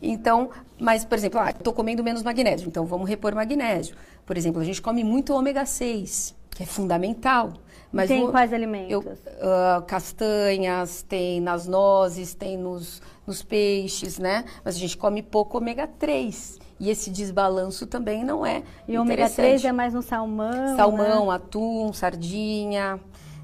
Então, 0.00 0.50
mas, 0.78 1.04
por 1.04 1.16
exemplo, 1.16 1.40
ah, 1.40 1.50
estou 1.50 1.72
comendo 1.72 2.02
menos 2.02 2.22
magnésio, 2.22 2.68
então 2.68 2.86
vamos 2.86 3.08
repor 3.08 3.34
magnésio. 3.34 3.96
Por 4.24 4.36
exemplo, 4.36 4.60
a 4.60 4.64
gente 4.64 4.80
come 4.80 5.02
muito 5.02 5.34
ômega 5.34 5.66
6 5.66 6.38
que 6.58 6.64
é 6.64 6.66
fundamental. 6.66 7.52
Mas 7.92 8.08
tem 8.08 8.28
quais 8.28 8.52
alimentos? 8.52 8.90
Eu, 8.90 9.00
uh, 9.00 9.80
castanhas, 9.86 11.02
tem 11.02 11.40
nas 11.40 11.68
nozes, 11.68 12.34
tem 12.34 12.58
nos, 12.58 13.00
nos 13.24 13.44
peixes, 13.44 14.18
né? 14.18 14.44
Mas 14.64 14.74
a 14.74 14.78
gente 14.80 14.96
come 14.96 15.22
pouco 15.22 15.58
ômega 15.58 15.86
3. 15.86 16.58
E 16.80 16.90
esse 16.90 17.10
desbalanço 17.10 17.86
também 17.86 18.24
não 18.24 18.46
é. 18.46 18.62
E 18.86 18.96
ômega 18.96 19.28
3 19.28 19.64
é 19.64 19.72
mais 19.72 19.94
no 19.94 20.02
salmão? 20.02 20.76
Salmão, 20.76 21.26
né? 21.26 21.34
atum, 21.34 21.92
sardinha 21.92 23.00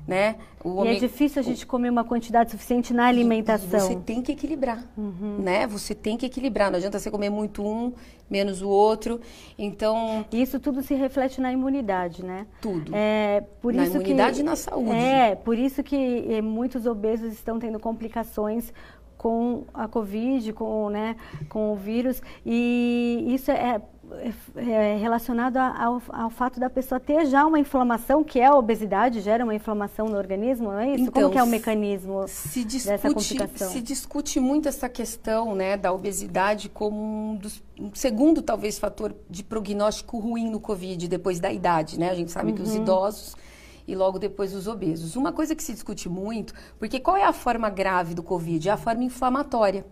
né? 0.07 0.37
O 0.63 0.85
e 0.85 0.89
é 0.89 0.95
difícil 0.95 1.41
a 1.41 1.43
gente 1.43 1.67
comer 1.67 1.91
uma 1.91 2.05
quantidade 2.05 2.51
suficiente 2.51 2.93
na 2.93 3.07
alimentação. 3.07 3.81
você 3.81 3.97
tem 3.97 4.23
que 4.23 4.33
equilibrar, 4.33 4.85
uhum. 4.97 5.39
né? 5.39 5.67
Você 5.67 5.95
tem 5.95 6.17
que 6.17 6.27
equilibrar. 6.27 6.71
Não 6.71 6.77
adianta 6.77 6.99
você 6.99 7.11
comer 7.11 7.31
muito 7.31 7.63
um, 7.63 7.93
menos 8.31 8.63
o 8.63 8.69
outro. 8.69 9.21
Então... 9.59 10.25
Isso 10.33 10.61
tudo 10.61 10.83
se 10.83 10.95
reflete 10.95 11.41
na 11.41 11.53
imunidade, 11.53 12.25
né? 12.25 12.47
Tudo. 12.61 12.93
É, 12.95 13.43
por 13.61 13.73
na 13.73 13.85
isso 13.85 13.97
imunidade 13.97 14.37
que, 14.37 14.41
e 14.41 14.45
na 14.45 14.57
saúde. 14.57 14.93
É, 14.93 15.35
por 15.35 15.59
isso 15.59 15.83
que 15.83 16.27
é, 16.31 16.43
muitos 16.43 16.87
obesos 16.87 17.33
estão 17.33 17.59
tendo 17.59 17.79
complicações 17.79 18.73
com 19.25 19.65
a 19.73 19.89
Covid, 19.89 20.53
com, 20.53 20.91
né, 20.91 21.17
com 21.49 21.73
o 21.73 21.77
vírus. 21.77 22.21
E 22.45 23.25
isso 23.29 23.51
é 23.51 23.81
é, 24.55 24.97
relacionado 24.97 25.57
ao, 25.57 26.03
ao, 26.11 26.29
fato 26.29 26.61
da 26.61 26.69
pessoa 26.69 27.01
ter 27.01 27.25
já 27.25 27.47
uma 27.47 27.59
inflamação, 27.59 28.23
que 28.23 28.39
é 28.39 28.45
a 28.45 28.55
obesidade, 28.55 29.23
gera 29.23 29.43
uma 29.43 29.55
inflamação 29.55 30.09
no 30.11 30.19
organismo, 30.19 30.73
não 30.73 30.79
é 30.79 30.91
isso? 30.91 31.05
Então, 31.05 31.23
Como 31.23 31.33
que 31.33 31.39
é 31.39 31.43
o 31.43 31.47
mecanismo 31.47 32.29
se 32.29 32.65
discute, 32.65 32.87
dessa 32.87 33.09
complicação? 33.09 33.71
Se 33.71 33.81
discute 33.81 34.39
muito 34.39 34.69
essa 34.69 34.91
questão 34.91 35.55
né, 35.55 35.79
da 35.79 35.91
obesidade 35.91 36.69
como 36.69 37.01
um, 37.01 37.37
dos, 37.37 37.63
um 37.81 37.95
segundo, 37.95 38.43
talvez, 38.43 38.79
fator 38.79 39.15
de 39.31 39.43
prognóstico 39.43 40.19
ruim 40.19 40.51
no 40.51 40.61
Covid, 40.61 41.09
depois 41.09 41.41
da 41.41 41.51
idade, 41.51 41.99
né? 41.99 42.11
A 42.11 42.15
gente 42.15 42.31
sabe 42.31 42.51
uhum. 42.51 42.57
que 42.57 42.63
os 42.63 42.75
uhum. 42.75 42.83
idosos 42.83 43.35
e 43.87 43.95
logo 43.95 44.19
depois 44.19 44.55
os 44.55 44.67
obesos. 44.67 45.17
Uma 45.17 45.33
coisa 45.33 45.55
que 45.55 45.63
se 45.63 45.73
discute 45.73 46.09
muito, 46.09 46.55
porque 46.79 47.01
qual 47.01 47.17
é 47.17 47.25
a 47.25 47.33
forma 47.33 47.69
grave 47.69 48.15
do 48.15 48.23
Covid? 48.23 48.69
É 48.69 48.73
a 48.73 48.77
forma 48.77 49.05
inflamatória 49.05 49.85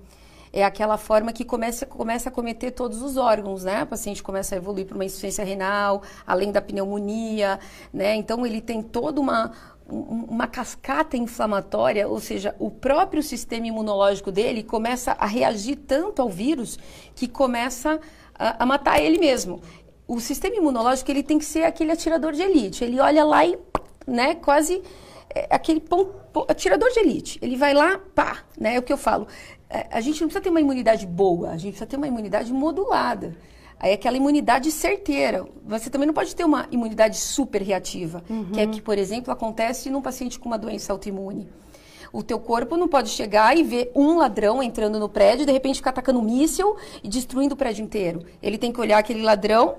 é 0.52 0.62
aquela 0.64 0.98
forma 0.98 1.32
que 1.32 1.44
começa, 1.44 1.86
começa 1.86 2.28
a 2.28 2.32
cometer 2.32 2.72
todos 2.72 3.00
os 3.00 3.16
órgãos, 3.16 3.64
né? 3.64 3.84
O 3.84 3.86
paciente 3.86 4.22
começa 4.22 4.54
a 4.54 4.58
evoluir 4.58 4.86
para 4.86 4.94
uma 4.94 5.04
insuficiência 5.04 5.42
renal, 5.44 6.02
além 6.26 6.52
da 6.52 6.60
pneumonia, 6.60 7.58
né? 7.92 8.14
Então 8.16 8.44
ele 8.44 8.60
tem 8.60 8.82
toda 8.82 9.18
uma, 9.18 9.52
uma 9.88 10.46
cascata 10.46 11.16
inflamatória, 11.16 12.06
ou 12.06 12.20
seja, 12.20 12.54
o 12.58 12.70
próprio 12.70 13.22
sistema 13.22 13.66
imunológico 13.66 14.30
dele 14.30 14.62
começa 14.62 15.12
a 15.12 15.26
reagir 15.26 15.76
tanto 15.76 16.20
ao 16.20 16.28
vírus 16.28 16.78
que 17.14 17.26
começa 17.26 17.98
a, 18.34 18.62
a 18.62 18.66
matar 18.66 19.00
ele 19.00 19.18
mesmo. 19.18 19.62
O 20.06 20.20
sistema 20.20 20.56
imunológico 20.56 21.10
ele 21.10 21.22
tem 21.22 21.38
que 21.38 21.46
ser 21.46 21.62
aquele 21.62 21.92
atirador 21.92 22.32
de 22.32 22.42
elite. 22.42 22.84
Ele 22.84 23.00
olha 23.00 23.24
lá 23.24 23.46
e, 23.46 23.58
né, 24.06 24.34
quase 24.34 24.82
é, 25.34 25.46
aquele 25.50 25.80
ponto, 25.80 26.14
atirador 26.48 26.90
de 26.90 27.00
elite. 27.00 27.38
Ele 27.42 27.56
vai 27.56 27.74
lá, 27.74 27.98
pá, 28.14 28.44
né? 28.58 28.76
É 28.76 28.78
o 28.78 28.82
que 28.82 28.92
eu 28.92 28.98
falo. 28.98 29.26
É, 29.68 29.86
a 29.90 30.00
gente 30.00 30.20
não 30.20 30.28
precisa 30.28 30.42
ter 30.42 30.50
uma 30.50 30.60
imunidade 30.60 31.06
boa, 31.06 31.50
a 31.50 31.56
gente 31.56 31.72
precisa 31.72 31.86
ter 31.86 31.96
uma 31.96 32.06
imunidade 32.06 32.52
modulada. 32.52 33.34
Aí 33.80 33.90
é 33.90 33.94
aquela 33.94 34.16
imunidade 34.16 34.70
certeira. 34.70 35.44
Você 35.64 35.90
também 35.90 36.06
não 36.06 36.14
pode 36.14 36.36
ter 36.36 36.44
uma 36.44 36.68
imunidade 36.70 37.16
super 37.16 37.60
reativa, 37.60 38.22
uhum. 38.30 38.52
que 38.52 38.60
é 38.60 38.66
que, 38.66 38.80
por 38.80 38.96
exemplo, 38.96 39.32
acontece 39.32 39.90
num 39.90 40.00
paciente 40.00 40.38
com 40.38 40.48
uma 40.48 40.58
doença 40.58 40.92
autoimune. 40.92 41.48
O 42.12 42.22
teu 42.22 42.38
corpo 42.38 42.76
não 42.76 42.86
pode 42.88 43.08
chegar 43.08 43.56
e 43.56 43.62
ver 43.62 43.90
um 43.94 44.18
ladrão 44.18 44.62
entrando 44.62 44.98
no 44.98 45.08
prédio, 45.08 45.46
de 45.46 45.52
repente 45.52 45.76
ficar 45.76 45.90
atacando 45.90 46.18
um 46.18 46.22
míssil 46.22 46.76
e 47.02 47.08
destruindo 47.08 47.54
o 47.54 47.56
prédio 47.56 47.82
inteiro. 47.82 48.24
Ele 48.42 48.58
tem 48.58 48.70
que 48.70 48.80
olhar 48.80 48.98
aquele 48.98 49.22
ladrão 49.22 49.74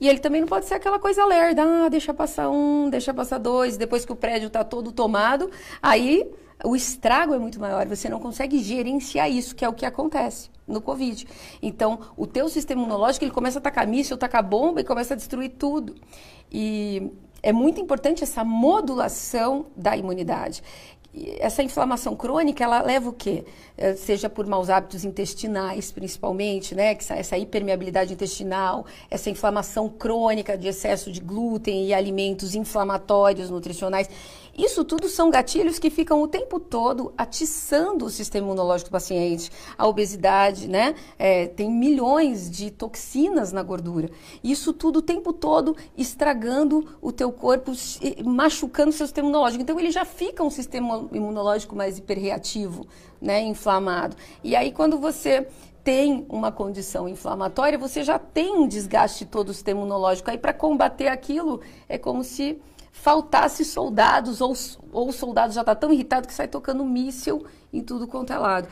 e 0.00 0.08
ele 0.08 0.18
também 0.18 0.40
não 0.40 0.48
pode 0.48 0.66
ser 0.66 0.74
aquela 0.74 0.98
coisa 0.98 1.24
lerda. 1.24 1.62
Ah, 1.62 1.88
deixa 1.88 2.12
passar 2.12 2.50
um, 2.50 2.90
deixa 2.90 3.14
passar 3.14 3.38
dois, 3.38 3.76
depois 3.76 4.04
que 4.04 4.12
o 4.12 4.16
prédio 4.16 4.48
está 4.48 4.64
todo 4.64 4.90
tomado, 4.90 5.50
aí 5.80 6.28
o 6.64 6.74
estrago 6.74 7.34
é 7.34 7.38
muito 7.38 7.60
maior, 7.60 7.86
você 7.86 8.08
não 8.08 8.18
consegue 8.18 8.58
gerenciar 8.58 9.30
isso, 9.30 9.54
que 9.54 9.64
é 9.64 9.68
o 9.68 9.72
que 9.72 9.84
acontece 9.86 10.50
no 10.66 10.80
Covid. 10.80 11.26
Então, 11.62 12.00
o 12.16 12.26
teu 12.26 12.48
sistema 12.48 12.80
imunológico, 12.80 13.24
ele 13.24 13.32
começa 13.32 13.58
a 13.58 13.60
atacar 13.60 13.86
míssil, 13.86 14.16
atacar 14.16 14.42
bomba 14.42 14.80
e 14.80 14.84
começa 14.84 15.14
a 15.14 15.16
destruir 15.16 15.50
tudo. 15.50 15.94
E 16.50 17.12
é 17.42 17.52
muito 17.52 17.80
importante 17.80 18.24
essa 18.24 18.42
modulação 18.42 19.66
da 19.76 19.96
imunidade 19.96 20.62
essa 21.38 21.62
inflamação 21.62 22.14
crônica, 22.14 22.62
ela 22.62 22.82
leva 22.82 23.08
o 23.08 23.12
quê? 23.12 23.44
Eh, 23.78 23.94
seja 23.94 24.28
por 24.28 24.46
maus 24.46 24.68
hábitos 24.68 25.04
intestinais, 25.04 25.90
principalmente, 25.90 26.74
né? 26.74 26.96
Essa 27.10 27.38
hipermeabilidade 27.38 28.12
intestinal, 28.12 28.84
essa 29.10 29.30
inflamação 29.30 29.88
crônica 29.88 30.56
de 30.56 30.68
excesso 30.68 31.10
de 31.10 31.20
glúten 31.20 31.86
e 31.86 31.94
alimentos 31.94 32.54
inflamatórios 32.54 33.50
nutricionais. 33.50 34.08
Isso 34.56 34.84
tudo 34.84 35.08
são 35.08 35.28
gatilhos 35.28 35.78
que 35.78 35.90
ficam 35.90 36.22
o 36.22 36.28
tempo 36.28 36.58
todo 36.58 37.12
atiçando 37.16 38.06
o 38.06 38.10
sistema 38.10 38.46
imunológico 38.46 38.88
do 38.88 38.92
paciente. 38.92 39.50
A 39.76 39.86
obesidade, 39.86 40.66
né? 40.66 40.94
É, 41.18 41.46
tem 41.46 41.70
milhões 41.70 42.50
de 42.50 42.70
toxinas 42.70 43.52
na 43.52 43.62
gordura. 43.62 44.10
Isso 44.42 44.72
tudo 44.72 45.00
o 45.00 45.02
tempo 45.02 45.32
todo 45.32 45.76
estragando 45.96 46.96
o 47.02 47.12
teu 47.12 47.30
corpo, 47.30 47.72
machucando 48.24 48.90
o 48.90 48.92
seu 48.92 49.06
sistema 49.06 49.28
imunológico. 49.28 49.62
Então 49.62 49.78
ele 49.78 49.90
já 49.90 50.04
fica 50.06 50.42
um 50.42 50.50
sistema 50.50 51.06
imunológico 51.12 51.76
mais 51.76 51.98
hiperreativo, 51.98 52.86
né? 53.20 53.42
Inflamado. 53.42 54.16
E 54.42 54.56
aí 54.56 54.72
quando 54.72 54.98
você 54.98 55.46
tem 55.84 56.26
uma 56.28 56.50
condição 56.50 57.08
inflamatória, 57.08 57.78
você 57.78 58.02
já 58.02 58.18
tem 58.18 58.56
um 58.56 58.66
desgaste 58.66 59.24
todo 59.24 59.46
do 59.46 59.54
sistema 59.54 59.80
imunológico. 59.80 60.30
Aí 60.30 60.38
para 60.38 60.52
combater 60.52 61.08
aquilo 61.08 61.60
é 61.88 61.96
como 61.96 62.24
se 62.24 62.58
faltasse 62.96 63.64
soldados, 63.64 64.40
ou, 64.40 64.52
ou 64.92 65.08
o 65.08 65.12
soldado 65.12 65.52
já 65.52 65.60
está 65.60 65.74
tão 65.74 65.92
irritado 65.92 66.26
que 66.26 66.34
sai 66.34 66.48
tocando 66.48 66.84
míssil 66.84 67.44
em 67.72 67.80
tudo 67.80 68.06
quanto 68.08 68.32
é 68.32 68.38
lado. 68.38 68.68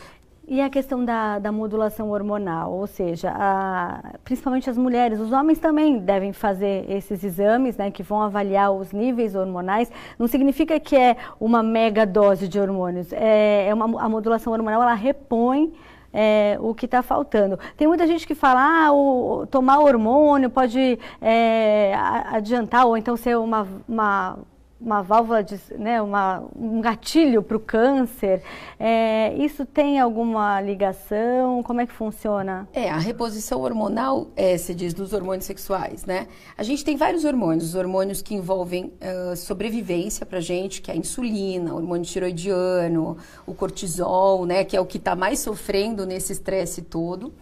E 0.47 0.61
a 0.61 0.69
questão 0.69 1.03
da, 1.03 1.39
da 1.39 1.51
modulação 1.51 2.11
hormonal, 2.11 2.73
ou 2.73 2.87
seja, 2.87 3.33
a, 3.35 4.13
principalmente 4.25 4.69
as 4.69 4.77
mulheres, 4.77 5.19
os 5.19 5.33
homens 5.33 5.59
também 5.59 5.99
devem 5.99 6.33
fazer 6.33 6.85
esses 6.91 7.25
exames, 7.25 7.77
né, 7.77 7.91
que 7.91 8.03
vão 8.03 8.21
avaliar 8.21 8.71
os 8.73 8.93
níveis 8.93 9.35
hormonais. 9.35 9.91
Não 10.19 10.27
significa 10.27 10.79
que 10.79 10.97
é 10.97 11.17
uma 11.41 11.63
mega 11.63 12.05
dose 12.05 12.47
de 12.47 12.61
hormônios, 12.61 13.13
é, 13.13 13.69
é 13.69 13.75
uma, 13.75 14.03
a 14.03 14.09
modulação 14.09 14.53
hormonal, 14.53 14.83
ela 14.83 14.95
repõe 14.95 15.73
é, 16.15 16.57
o 16.61 16.73
que 16.73 16.87
está 16.87 17.03
faltando. 17.03 17.59
Tem 17.77 17.89
muita 17.89 18.07
gente 18.07 18.25
que 18.27 18.35
fala, 18.35 18.87
ah, 18.87 18.93
o, 18.93 19.47
tomar 19.51 19.81
hormônio 19.81 20.49
pode 20.49 20.99
é, 21.21 21.93
adiantar, 22.31 22.87
ou 22.87 22.97
então 22.97 23.17
ser 23.17 23.37
uma, 23.37 23.67
uma 23.89 24.39
uma 24.85 25.03
válvula 25.03 25.43
de, 25.43 25.59
né, 25.79 26.03
uma, 26.03 26.45
um 26.55 26.81
gatilho 26.81 27.43
para 27.43 27.57
o 27.57 27.61
câncer. 27.61 28.43
É, 28.79 29.35
isso 29.39 29.65
tem 29.65 29.99
alguma 29.99 30.61
ligação? 30.61 31.63
Como 31.63 31.81
é 31.81 31.87
que 31.87 31.93
funciona? 31.93 32.69
É, 32.73 32.91
a 32.91 32.99
reposição 32.99 33.63
hormonal, 33.63 34.29
é, 34.37 34.59
se 34.59 34.75
diz, 34.75 34.93
dos 34.93 35.15
hormônios 35.15 35.47
sexuais, 35.47 36.05
né? 36.05 36.27
A 36.57 36.63
gente 36.63 36.85
tem 36.85 36.97
vários 36.97 37.25
hormônios, 37.25 37.65
os 37.71 37.75
hormônios 37.75 38.21
que 38.21 38.35
envolvem 38.35 38.93
uh, 39.01 39.35
sobrevivência 39.37 40.27
para 40.27 40.41
gente, 40.41 40.83
que 40.83 40.91
é 40.91 40.95
a 40.95 40.97
insulina, 40.97 41.73
o 41.73 41.77
hormônio 41.77 42.05
tiroidiano, 42.05 43.17
o 43.47 43.55
cortisol, 43.55 44.45
né, 44.45 44.65
que 44.65 44.77
é 44.77 44.81
o 44.81 44.85
que 44.85 44.99
está 44.99 45.17
mais 45.17 45.39
sofrendo 45.39 46.05
nesse 46.05 46.33
estresse 46.33 46.83
todo 46.83 47.33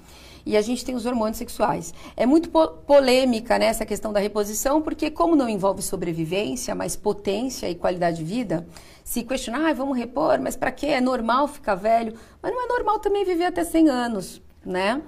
e 0.45 0.57
a 0.57 0.63
gente 0.63 0.85
tem 0.85 0.95
os 0.95 1.07
hormônios 1.07 1.39
sexuais. 1.39 1.93
É 2.17 2.27
muito 2.27 2.51
po 2.51 2.69
polêmica 2.69 3.59
né, 3.59 3.67
essa 3.67 3.87
questão 3.87 4.13
da 4.13 4.21
reposição, 4.21 4.83
porque 4.83 5.11
como 5.11 5.37
não 5.37 5.49
envolve 5.49 5.83
sobrevivência, 5.83 6.75
mas 6.75 6.97
potência 6.97 7.69
e 7.69 7.75
qualidade 7.75 8.19
de 8.19 8.25
vida, 8.25 8.67
se 9.05 9.23
questionar, 9.23 9.71
ah, 9.71 9.73
vamos 9.73 9.97
repor, 9.97 10.41
mas 10.41 10.57
para 10.57 10.71
quê? 10.71 10.87
É 10.87 11.01
normal 11.01 11.49
ficar 11.49 11.75
velho? 11.75 12.15
Mas 12.41 12.53
não 12.53 12.65
é 12.65 12.69
normal 12.69 12.99
também 12.99 13.25
viver 13.25 13.47
até 13.47 13.65
100 13.65 13.89
anos, 13.89 14.43
né? 14.65 15.03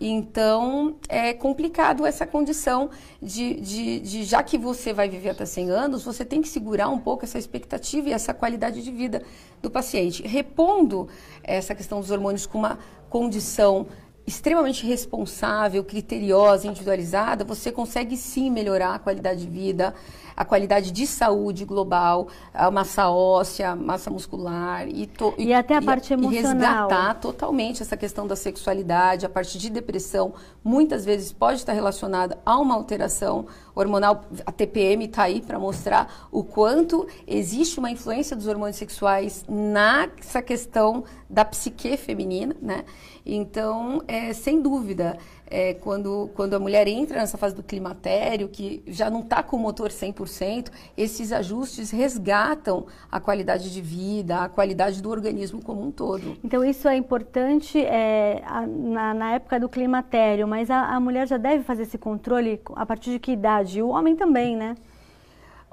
Então, 0.00 0.96
é 1.08 1.32
complicado 1.32 2.04
essa 2.04 2.26
condição 2.26 2.90
de, 3.22 3.54
de, 3.60 4.00
de, 4.00 4.24
já 4.24 4.42
que 4.42 4.58
você 4.58 4.92
vai 4.92 5.08
viver 5.08 5.30
até 5.30 5.46
100 5.46 5.70
anos, 5.70 6.04
você 6.04 6.24
tem 6.24 6.42
que 6.42 6.48
segurar 6.48 6.88
um 6.88 6.98
pouco 6.98 7.24
essa 7.24 7.38
expectativa 7.38 8.08
e 8.08 8.12
essa 8.12 8.34
qualidade 8.34 8.82
de 8.82 8.90
vida 8.90 9.22
do 9.62 9.70
paciente. 9.70 10.26
Repondo 10.26 11.08
essa 11.44 11.74
questão 11.76 12.00
dos 12.00 12.10
hormônios 12.10 12.44
com 12.44 12.58
uma 12.58 12.78
condição 13.08 13.86
extremamente 14.26 14.86
responsável, 14.86 15.84
criteriosa, 15.84 16.66
individualizada, 16.66 17.44
você 17.44 17.70
consegue 17.70 18.16
sim 18.16 18.50
melhorar 18.50 18.94
a 18.94 18.98
qualidade 18.98 19.40
de 19.44 19.50
vida, 19.50 19.94
a 20.36 20.44
qualidade 20.44 20.90
de 20.90 21.06
saúde 21.06 21.64
global, 21.64 22.28
a 22.52 22.70
massa 22.70 23.10
óssea, 23.10 23.74
massa 23.74 24.10
muscular 24.10 24.88
e, 24.88 25.06
to, 25.06 25.34
e, 25.38 25.46
e 25.46 25.54
até 25.54 25.76
a 25.76 25.82
parte 25.82 26.10
e, 26.10 26.14
emocional. 26.14 26.32
E 26.32 26.42
resgatar 26.42 27.14
totalmente 27.14 27.82
essa 27.82 27.96
questão 27.96 28.26
da 28.26 28.36
sexualidade, 28.36 29.26
a 29.26 29.28
parte 29.28 29.58
de 29.58 29.70
depressão, 29.70 30.34
muitas 30.62 31.04
vezes 31.04 31.32
pode 31.32 31.58
estar 31.58 31.72
relacionada 31.72 32.38
a 32.44 32.58
uma 32.58 32.74
alteração 32.74 33.46
hormonal. 33.74 34.24
A 34.46 34.52
TPM 34.52 35.06
está 35.06 35.24
aí 35.24 35.40
para 35.40 35.58
mostrar 35.58 36.28
o 36.30 36.42
quanto 36.42 37.06
existe 37.26 37.78
uma 37.78 37.90
influência 37.90 38.36
dos 38.36 38.46
hormônios 38.46 38.76
sexuais 38.76 39.44
nessa 39.48 40.40
questão 40.40 41.04
da 41.28 41.44
psique 41.44 41.96
feminina, 41.96 42.54
né? 42.60 42.84
Então, 43.26 44.02
é, 44.06 44.32
sem 44.32 44.60
dúvida, 44.60 45.18
é, 45.54 45.72
quando, 45.72 46.28
quando 46.34 46.54
a 46.54 46.58
mulher 46.58 46.88
entra 46.88 47.16
nessa 47.16 47.38
fase 47.38 47.54
do 47.54 47.62
climatério, 47.62 48.48
que 48.48 48.82
já 48.88 49.08
não 49.08 49.20
está 49.20 49.40
com 49.40 49.56
o 49.56 49.60
motor 49.60 49.90
100%, 49.90 50.68
esses 50.96 51.30
ajustes 51.30 51.92
resgatam 51.92 52.86
a 53.08 53.20
qualidade 53.20 53.72
de 53.72 53.80
vida, 53.80 54.42
a 54.42 54.48
qualidade 54.48 55.00
do 55.00 55.08
organismo 55.08 55.62
como 55.62 55.80
um 55.80 55.92
todo. 55.92 56.36
Então, 56.42 56.64
isso 56.64 56.88
é 56.88 56.96
importante 56.96 57.78
é, 57.78 58.42
a, 58.44 58.66
na, 58.66 59.14
na, 59.14 59.34
época 59.34 59.60
do 59.60 59.68
climatério, 59.68 60.48
mas 60.48 60.68
a, 60.72 60.86
a 60.86 60.98
mulher 60.98 61.28
já 61.28 61.36
deve 61.36 61.62
fazer 61.62 61.82
esse 61.82 61.98
controle 61.98 62.60
a 62.74 62.84
partir 62.84 63.10
de 63.10 63.20
que 63.20 63.30
idade? 63.30 63.78
E 63.78 63.82
o 63.82 63.90
homem 63.90 64.16
também, 64.16 64.56
né? 64.56 64.74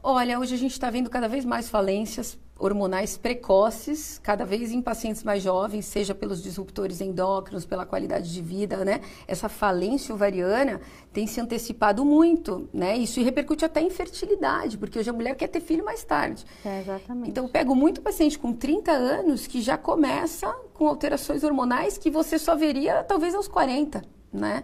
Olha, 0.04 0.40
hoje 0.40 0.54
a 0.54 0.58
gente 0.60 0.74
está 0.74 0.92
vendo 0.92 1.10
cada 1.10 1.28
vez 1.28 1.44
mais 1.44 1.70
falências 1.70 2.38
hormonais 2.62 3.18
precoces, 3.18 4.20
cada 4.20 4.46
vez 4.46 4.72
em 4.72 4.82
pacientes 4.82 5.24
mais 5.24 5.42
jovens, 5.42 5.86
seja 5.86 6.14
pelos 6.14 6.42
disruptores 6.42 7.02
endócrinos, 7.02 7.66
pela 7.66 7.86
qualidade 7.86 8.32
de 8.32 8.42
vida, 8.42 8.86
né? 8.86 9.02
Essa 9.28 9.50
falência 9.50 10.14
ovariana 10.14 10.80
tem 11.12 11.26
se 11.26 11.42
antecipado 11.42 12.06
muito, 12.06 12.70
né? 12.72 12.96
Isso 12.96 13.22
repercute 13.22 13.66
até 13.66 13.82
em 13.82 13.90
fertilidade, 13.90 14.78
porque 14.78 15.00
hoje 15.00 15.10
a 15.10 15.14
mulher 15.14 15.36
quer 15.36 15.48
ter 15.48 15.60
filho 15.60 15.84
mais 15.84 16.04
tarde. 16.04 16.46
É, 16.64 16.82
exatamente. 16.82 17.30
Então, 17.30 17.46
eu 17.46 17.50
pego 17.50 17.76
muito 17.76 18.02
paciente 18.02 18.38
com 18.38 18.54
30 18.54 18.92
anos 18.92 19.48
que 19.48 19.62
já 19.62 19.78
começa 19.78 20.48
com 20.74 20.88
alterações 20.88 21.44
hormonais 21.44 21.98
que 21.98 22.12
você 22.12 22.38
só 22.38 22.56
veria 22.56 23.04
talvez 23.04 23.34
aos 23.34 23.48
40, 23.48 24.04
né? 24.32 24.64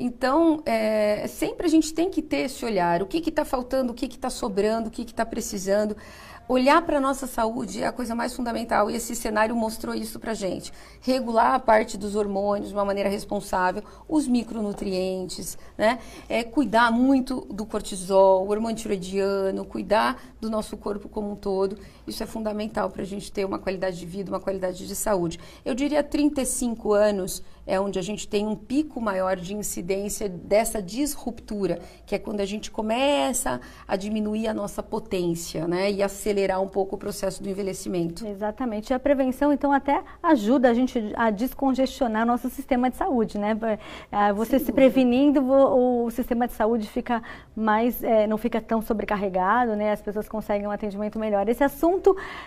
Então, 0.00 0.62
é, 0.64 1.26
sempre 1.26 1.66
a 1.66 1.68
gente 1.68 1.92
tem 1.92 2.08
que 2.08 2.22
ter 2.22 2.42
esse 2.42 2.64
olhar. 2.64 3.02
O 3.02 3.06
que 3.06 3.18
está 3.18 3.44
faltando, 3.44 3.90
o 3.90 3.94
que 3.94 4.06
está 4.06 4.30
sobrando, 4.30 4.88
o 4.88 4.92
que 4.92 5.02
está 5.02 5.26
precisando 5.26 5.96
olhar 6.48 6.80
para 6.82 6.96
a 6.96 7.00
nossa 7.00 7.26
saúde 7.26 7.82
é 7.82 7.86
a 7.86 7.92
coisa 7.92 8.14
mais 8.14 8.34
fundamental 8.34 8.90
e 8.90 8.96
esse 8.96 9.14
cenário 9.14 9.54
mostrou 9.54 9.94
isso 9.94 10.18
para 10.18 10.32
gente. 10.32 10.72
Regular 11.00 11.54
a 11.54 11.58
parte 11.58 11.98
dos 11.98 12.16
hormônios 12.16 12.68
de 12.68 12.74
uma 12.74 12.84
maneira 12.84 13.08
responsável, 13.08 13.82
os 14.08 14.26
micronutrientes, 14.26 15.58
né? 15.76 15.98
É, 16.28 16.42
cuidar 16.42 16.90
muito 16.90 17.46
do 17.50 17.66
cortisol, 17.66 18.46
o 18.46 18.50
hormônio 18.50 18.76
tiroidiano, 18.76 19.64
cuidar 19.64 20.20
do 20.40 20.48
nosso 20.48 20.76
corpo 20.76 21.08
como 21.08 21.32
um 21.32 21.36
todo. 21.36 21.78
Isso 22.08 22.22
é 22.22 22.26
fundamental 22.26 22.90
para 22.90 23.02
a 23.02 23.04
gente 23.04 23.30
ter 23.30 23.44
uma 23.44 23.58
qualidade 23.58 23.98
de 23.98 24.06
vida, 24.06 24.30
uma 24.30 24.40
qualidade 24.40 24.86
de 24.86 24.96
saúde. 24.96 25.38
Eu 25.64 25.74
diria 25.74 26.02
35 26.02 26.92
anos 26.92 27.42
é 27.68 27.78
onde 27.78 27.98
a 27.98 28.02
gente 28.02 28.26
tem 28.26 28.46
um 28.46 28.56
pico 28.56 28.98
maior 28.98 29.36
de 29.36 29.54
incidência 29.54 30.26
dessa 30.26 30.80
disruptura, 30.80 31.78
que 32.06 32.14
é 32.14 32.18
quando 32.18 32.40
a 32.40 32.46
gente 32.46 32.70
começa 32.70 33.60
a 33.86 33.94
diminuir 33.94 34.48
a 34.48 34.54
nossa 34.54 34.82
potência, 34.82 35.68
né? 35.68 35.92
E 35.92 36.02
acelerar 36.02 36.62
um 36.62 36.68
pouco 36.68 36.96
o 36.96 36.98
processo 36.98 37.42
do 37.42 37.48
envelhecimento. 37.48 38.26
Exatamente. 38.26 38.90
E 38.90 38.94
a 38.94 38.98
prevenção, 38.98 39.52
então, 39.52 39.70
até 39.70 40.02
ajuda 40.22 40.70
a 40.70 40.74
gente 40.74 41.12
a 41.14 41.28
descongestionar 41.28 42.24
nosso 42.24 42.48
sistema 42.48 42.88
de 42.88 42.96
saúde, 42.96 43.36
né? 43.36 43.54
Ah, 44.10 44.32
você 44.32 44.58
Sem 44.58 44.66
se 44.66 44.72
prevenindo, 44.72 45.44
o, 45.44 46.10
sistema 46.10 46.46
de 46.46 46.54
saúde 46.54 46.88
fica 46.88 47.22
mais, 47.54 48.02
é, 48.02 48.26
não 48.26 48.38
fica 48.38 48.62
tão 48.62 48.80
sobrecarregado, 48.80 49.76
né? 49.76 49.92
As 49.92 50.00
pessoas 50.00 50.26
conseguem 50.26 50.66
um 50.66 50.70
atendimento 50.70 51.18
melhor. 51.18 51.46
Esse 51.46 51.62
assunto 51.62 51.97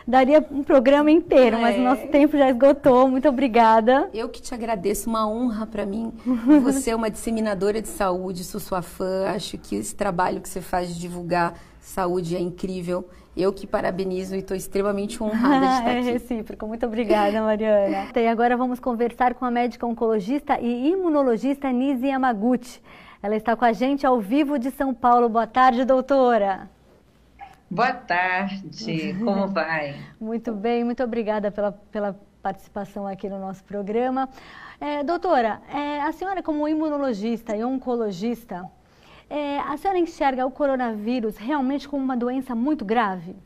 daria 0.08 0.46
um 0.52 0.64
programa 0.64 1.12
inteiro, 1.12 1.58
é. 1.58 1.62
mas 1.62 1.78
o 1.78 1.82
nosso 1.82 2.08
tempo 2.08 2.38
já 2.38 2.50
esgotou. 2.50 3.08
Muito 3.08 3.28
obrigada. 3.28 4.10
Eu 4.14 4.30
que 4.30 4.42
te 4.42 4.54
agradeço 4.54 5.10
uma 5.10 5.28
honra 5.28 5.66
para 5.66 5.86
mim. 5.86 6.14
Você 6.64 6.92
é 6.92 6.96
uma 6.96 7.10
disseminadora 7.10 7.82
de 7.82 7.88
saúde, 7.88 8.44
sou 8.44 8.60
sua 8.60 8.82
fã. 8.82 9.28
Acho 9.28 9.58
que 9.58 9.76
esse 9.76 9.96
trabalho 9.96 10.42
que 10.42 10.50
você 10.50 10.62
faz 10.62 10.94
de 10.94 11.00
divulgar 11.00 11.56
saúde 11.80 12.36
é 12.36 12.40
incrível. 12.40 13.08
Eu 13.36 13.54
que 13.54 13.66
parabenizo 13.66 14.36
e 14.36 14.40
estou 14.40 14.58
extremamente 14.58 15.24
honrada 15.24 15.66
de 15.66 15.74
estar 15.74 15.90
é 15.90 16.00
aqui. 16.00 16.10
É 16.10 16.12
recíproco. 16.14 16.68
Muito 16.68 16.86
obrigada, 16.86 17.42
Mariana. 17.42 18.08
e 18.16 18.28
agora 18.28 18.58
vamos 18.58 18.80
conversar 18.80 19.34
com 19.34 19.46
a 19.46 19.52
médica 19.52 19.86
oncologista 19.86 20.60
e 20.60 20.90
imunologista 20.90 21.72
Nise 21.72 22.08
Yamaguchi. 22.08 22.82
Ela 23.24 23.36
está 23.36 23.56
com 23.56 23.64
a 23.64 23.72
gente 23.72 24.06
ao 24.06 24.20
vivo 24.20 24.58
de 24.58 24.72
São 24.72 24.94
Paulo. 24.94 25.30
Boa 25.30 25.48
tarde, 25.48 25.86
doutora. 25.86 26.70
Boa 27.72 27.94
tarde, 27.94 29.14
como 29.24 29.48
vai? 29.56 29.96
Muito 30.20 30.52
bem, 30.52 30.84
muito 30.84 31.02
obrigada 31.02 31.50
pela, 31.50 31.72
pela 31.72 32.20
participação 32.44 33.08
aqui 33.08 33.30
no 33.30 33.40
nosso 33.40 33.64
programa. 33.64 34.28
É, 34.78 35.02
doutora, 35.06 35.62
é, 35.70 36.02
a 36.02 36.12
senhora 36.12 36.44
como 36.44 36.68
imunologista 36.68 37.56
e 37.56 37.64
oncologista, 37.64 38.70
é, 39.30 39.60
a 39.60 39.78
senhora 39.78 39.98
enxerga 39.98 40.46
o 40.46 40.52
coronavírus 40.52 41.38
realmente 41.38 41.88
como 41.88 42.04
uma 42.04 42.18
doença 42.18 42.54
muito 42.54 42.84
grave? 42.84 43.38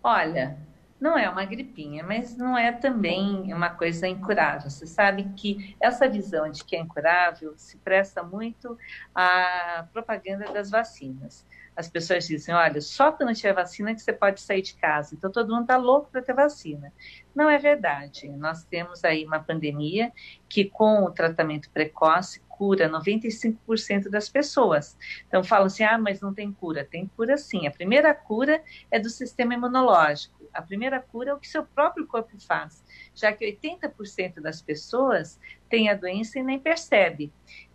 Olha, 0.00 0.56
não 1.00 1.18
é 1.18 1.28
uma 1.28 1.44
gripinha, 1.44 2.04
mas 2.04 2.36
não 2.36 2.56
é 2.56 2.70
também 2.70 3.52
uma 3.52 3.70
coisa 3.70 4.06
incurável. 4.06 4.70
Você 4.70 4.86
sabe 4.86 5.24
que 5.36 5.74
essa 5.80 6.08
visão 6.08 6.48
de 6.48 6.62
que 6.62 6.76
é 6.76 6.78
incurável 6.78 7.52
se 7.56 7.78
presta 7.78 8.22
muito 8.22 8.78
à 9.12 9.88
propaganda 9.92 10.52
das 10.52 10.70
vacinas 10.70 11.44
as 11.74 11.88
pessoas 11.88 12.26
dizem, 12.26 12.54
olha, 12.54 12.80
só 12.80 13.10
quando 13.12 13.34
tiver 13.34 13.54
vacina 13.54 13.94
que 13.94 14.02
você 14.02 14.12
pode 14.12 14.40
sair 14.40 14.62
de 14.62 14.74
casa. 14.74 15.14
Então 15.14 15.30
todo 15.30 15.50
mundo 15.52 15.62
está 15.62 15.76
louco 15.76 16.10
para 16.10 16.22
ter 16.22 16.34
vacina. 16.34 16.92
Não 17.34 17.48
é 17.48 17.58
verdade. 17.58 18.28
Nós 18.28 18.64
temos 18.64 19.04
aí 19.04 19.24
uma 19.24 19.40
pandemia 19.40 20.12
que 20.48 20.66
com 20.66 21.04
o 21.04 21.10
tratamento 21.10 21.70
precoce 21.70 22.40
cura 22.48 22.88
95% 22.88 24.10
das 24.10 24.28
pessoas. 24.28 24.96
Então 25.26 25.42
falam 25.42 25.66
assim, 25.66 25.82
ah, 25.82 25.98
mas 25.98 26.20
não 26.20 26.34
tem 26.34 26.52
cura. 26.52 26.84
Tem 26.84 27.06
cura 27.16 27.36
sim. 27.38 27.66
A 27.66 27.70
primeira 27.70 28.14
cura 28.14 28.62
é 28.90 29.00
do 29.00 29.08
sistema 29.08 29.54
imunológico. 29.54 30.42
A 30.52 30.60
primeira 30.60 31.00
cura 31.00 31.30
é 31.30 31.34
o 31.34 31.38
que 31.38 31.48
seu 31.48 31.64
próprio 31.64 32.06
corpo 32.06 32.38
faz, 32.38 32.84
já 33.14 33.32
que 33.32 33.58
80% 33.58 34.40
das 34.40 34.60
pessoas 34.60 35.40
têm 35.70 35.88
a 35.88 35.94
doença 35.94 36.38
e 36.38 36.42
nem 36.42 36.58
percebe. 36.58 37.32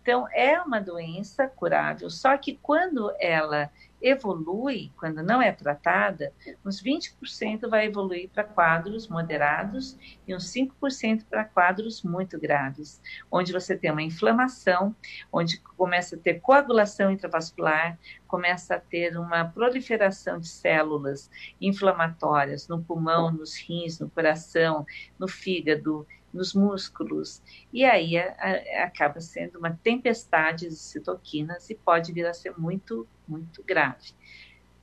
Então 0.08 0.26
é 0.32 0.58
uma 0.58 0.80
doença 0.80 1.46
curável, 1.46 2.08
só 2.08 2.34
que 2.38 2.58
quando 2.62 3.14
ela 3.20 3.70
evolui, 4.00 4.90
quando 4.96 5.22
não 5.22 5.42
é 5.42 5.52
tratada, 5.52 6.32
uns 6.64 6.82
20% 6.82 7.68
vai 7.68 7.84
evoluir 7.84 8.30
para 8.30 8.42
quadros 8.42 9.06
moderados 9.06 9.98
e 10.26 10.34
uns 10.34 10.50
5% 10.50 11.26
para 11.28 11.44
quadros 11.44 12.02
muito 12.02 12.40
graves, 12.40 13.02
onde 13.30 13.52
você 13.52 13.76
tem 13.76 13.90
uma 13.90 14.02
inflamação, 14.02 14.96
onde 15.30 15.60
começa 15.76 16.16
a 16.16 16.18
ter 16.18 16.40
coagulação 16.40 17.10
intravascular, 17.10 17.98
começa 18.26 18.76
a 18.76 18.80
ter 18.80 19.14
uma 19.18 19.44
proliferação 19.44 20.38
de 20.38 20.48
células 20.48 21.30
inflamatórias 21.60 22.66
no 22.66 22.82
pulmão, 22.82 23.30
nos 23.30 23.56
rins, 23.56 23.98
no 23.98 24.08
coração, 24.08 24.86
no 25.18 25.28
fígado, 25.28 26.06
nos 26.32 26.54
músculos. 26.54 27.42
E 27.72 27.84
aí 27.84 28.18
a, 28.18 28.34
a, 28.38 28.84
acaba 28.84 29.20
sendo 29.20 29.58
uma 29.58 29.70
tempestade 29.70 30.68
de 30.68 30.76
citoquinas 30.76 31.68
e 31.70 31.74
pode 31.74 32.12
vir 32.12 32.26
a 32.26 32.34
ser 32.34 32.58
muito, 32.58 33.06
muito 33.26 33.62
grave. 33.62 34.12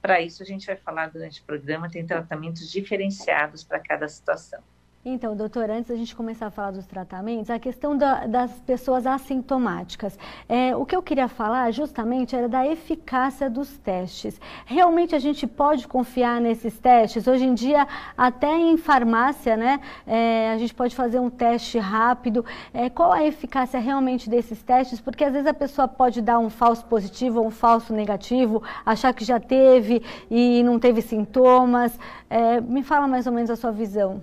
Para 0.02 0.22
isso, 0.22 0.44
a 0.44 0.46
gente 0.46 0.68
vai 0.68 0.76
falar 0.76 1.10
durante 1.10 1.42
o 1.42 1.46
programa, 1.46 1.90
tem 1.90 2.06
tratamentos 2.06 2.72
diferenciados 2.72 3.64
para 3.64 3.80
cada 3.80 4.08
situação. 4.08 4.62
Então, 5.08 5.36
doutor, 5.36 5.70
antes 5.70 5.92
da 5.92 5.96
gente 5.96 6.16
começar 6.16 6.48
a 6.48 6.50
falar 6.50 6.72
dos 6.72 6.88
tratamentos, 6.88 7.52
a 7.52 7.60
questão 7.60 7.96
da, 7.96 8.26
das 8.26 8.52
pessoas 8.62 9.06
assintomáticas. 9.06 10.18
É, 10.50 10.76
o 10.76 10.84
que 10.84 10.96
eu 10.96 11.04
queria 11.04 11.28
falar 11.28 11.70
justamente 11.70 12.36
era 12.36 12.50
da 12.50 12.66
eficácia 12.66 13.48
dos 13.48 13.78
testes. 13.78 14.42
Realmente 14.66 15.14
a 15.14 15.20
gente 15.20 15.46
pode 15.46 15.88
confiar 15.88 16.42
nesses 16.42 16.80
testes? 16.80 17.28
Hoje 17.28 17.46
em 17.46 17.54
dia, 17.54 17.88
até 18.18 18.52
em 18.58 18.78
farmácia, 18.78 19.56
né, 19.56 19.80
é, 20.08 20.52
a 20.52 20.58
gente 20.58 20.74
pode 20.74 20.96
fazer 20.96 21.20
um 21.20 21.30
teste 21.30 21.78
rápido. 21.78 22.44
É, 22.74 22.90
qual 22.90 23.14
a 23.14 23.24
eficácia 23.24 23.80
realmente 23.80 24.28
desses 24.28 24.64
testes? 24.64 25.00
Porque 25.00 25.24
às 25.24 25.34
vezes 25.34 25.46
a 25.46 25.54
pessoa 25.54 25.88
pode 25.88 26.20
dar 26.20 26.40
um 26.40 26.50
falso 26.50 26.84
positivo 26.84 27.42
ou 27.42 27.46
um 27.46 27.52
falso 27.52 27.94
negativo, 27.94 28.64
achar 28.84 29.14
que 29.14 29.24
já 29.24 29.40
teve 29.40 30.02
e 30.32 30.64
não 30.64 30.80
teve 30.80 31.00
sintomas. 31.04 31.96
É, 32.28 32.60
me 32.60 32.82
fala 32.82 33.08
mais 33.08 33.28
ou 33.28 33.34
menos 33.34 33.52
a 33.52 33.56
sua 33.56 33.72
visão. 33.72 34.20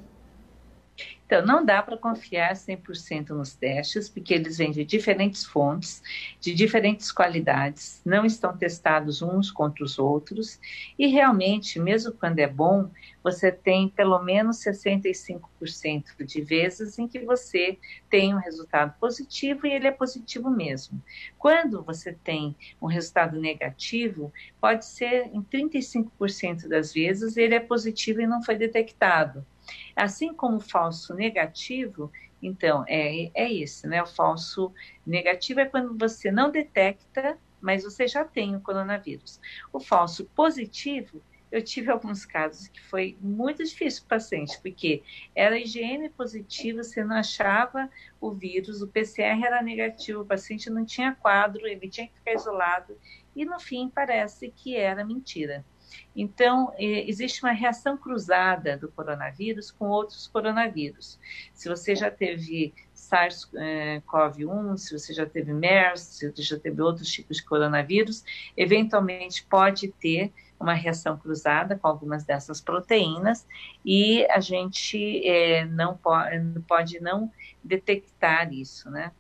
Então, 1.33 1.47
não 1.47 1.65
dá 1.65 1.83
para 1.83 1.97
confiar 1.97 2.53
100% 2.53 3.31
nos 3.31 3.55
testes, 3.55 4.07
porque 4.07 4.35
eles 4.35 4.59
vêm 4.59 4.71
de 4.71 4.85
diferentes 4.85 5.47
fontes, 5.47 6.03
de 6.39 6.53
diferentes 6.53 7.11
qualidades, 7.11 8.03
não 8.05 8.27
estão 8.27 8.55
testados 8.55 9.23
uns 9.23 9.51
contra 9.51 9.83
os 9.83 9.99
outros, 9.99 10.61
e 10.99 11.07
realmente, 11.07 11.81
mesmo 11.81 12.13
quando 12.13 12.39
é 12.39 12.47
bom, 12.47 12.91
você 13.25 13.51
tem 13.51 13.89
pelo 13.89 14.23
menos 14.23 14.59
65% 14.59 16.23
de 16.23 16.43
vezes 16.43 16.99
em 16.99 17.09
que 17.09 17.21
você 17.21 17.79
tem 18.11 18.35
um 18.35 18.39
resultado 18.39 18.95
positivo 19.01 19.67
e 19.67 19.73
ele 19.73 19.87
é 19.87 19.91
positivo 19.91 20.51
mesmo. 20.51 21.03
Quando 21.39 21.83
você 21.83 22.13
tem 22.13 22.55
um 22.79 22.87
resultado 22.87 23.41
negativo, 23.41 24.31
pode 24.61 24.85
ser 24.85 25.31
em 25.33 25.41
35% 25.43 26.69
das 26.69 26.93
vezes 26.93 27.39
ele 27.39 27.55
é 27.55 27.61
positivo 27.61 28.21
e 28.21 28.27
não 28.27 28.43
foi 28.43 28.57
detectado. 28.57 29.47
Assim 29.95 30.35
como 30.35 30.57
o 30.57 30.61
falso 30.61 31.15
negativo, 31.15 32.11
então, 32.43 32.85
é, 32.89 33.31
é 33.35 33.49
isso, 33.49 33.87
né? 33.87 34.03
O 34.03 34.07
falso 34.07 34.73
negativo 35.07 35.61
é 35.61 35.67
quando 35.67 35.97
você 35.97 36.31
não 36.31 36.51
detecta, 36.51 37.39
mas 37.61 37.85
você 37.85 38.09
já 38.09 38.25
tem 38.25 38.57
o 38.57 38.61
coronavírus. 38.61 39.41
O 39.73 39.79
falso 39.79 40.25
positivo, 40.35 41.23
eu 41.53 41.63
tive 41.63 41.91
alguns 41.91 42.25
casos 42.25 42.67
que 42.67 42.81
foi 42.81 43.17
muito 43.21 43.63
difícil 43.63 44.03
para 44.09 44.17
o 44.17 44.19
paciente, 44.19 44.59
porque 44.61 45.05
era 45.37 45.59
IgM 45.59 46.09
positivo, 46.11 46.83
você 46.83 47.05
não 47.05 47.15
achava 47.15 47.89
o 48.21 48.33
vírus, 48.33 48.83
o 48.83 48.89
PCR 48.89 49.45
era 49.45 49.63
negativo, 49.63 50.23
o 50.23 50.27
paciente 50.27 50.69
não 50.69 50.85
tinha 50.85 51.15
quadro, 51.15 51.67
ele 51.67 51.89
tinha 51.89 52.09
que 52.09 52.15
ficar 52.15 52.33
isolado, 52.33 52.99
e 53.37 53.45
no 53.45 53.61
fim 53.61 53.89
parece 53.89 54.51
que 54.51 54.75
era 54.75 55.05
mentira. 55.05 55.65
Então, 56.15 56.73
existe 56.79 57.43
uma 57.43 57.53
reação 57.53 57.97
cruzada 57.97 58.77
do 58.77 58.89
coronavírus 58.89 59.71
com 59.71 59.89
outros 59.89 60.27
coronavírus. 60.27 61.19
Se 61.55 61.69
você 61.69 61.95
já 61.95 62.11
teve 62.11 62.75
SARS-CoV-1, 62.95 64.77
se 64.77 64.99
você 64.99 65.13
já 65.13 65.27
teve 65.27 65.53
MERS, 65.53 66.01
se 66.01 66.31
você 66.31 66.43
já 66.43 66.59
teve 66.59 66.81
outros 66.83 67.11
tipos 67.11 67.39
de 67.39 67.45
coronavírus, 67.45 68.25
eventualmente 68.57 69.45
pode 69.45 69.89
ter 69.89 70.33
uma 70.59 70.75
reação 70.75 71.19
cruzada 71.19 71.77
com 71.77 71.89
algumas 71.89 72.25
dessas 72.25 72.61
proteínas 72.61 73.47
e 73.85 74.25
a 74.31 74.39
gente 74.39 75.27
é, 75.27 75.65
não 75.65 75.97
pode, 75.97 76.61
pode 76.69 77.01
não 77.01 77.31
detectar 77.65 78.53
isso, 78.53 78.89
né? 78.89 79.11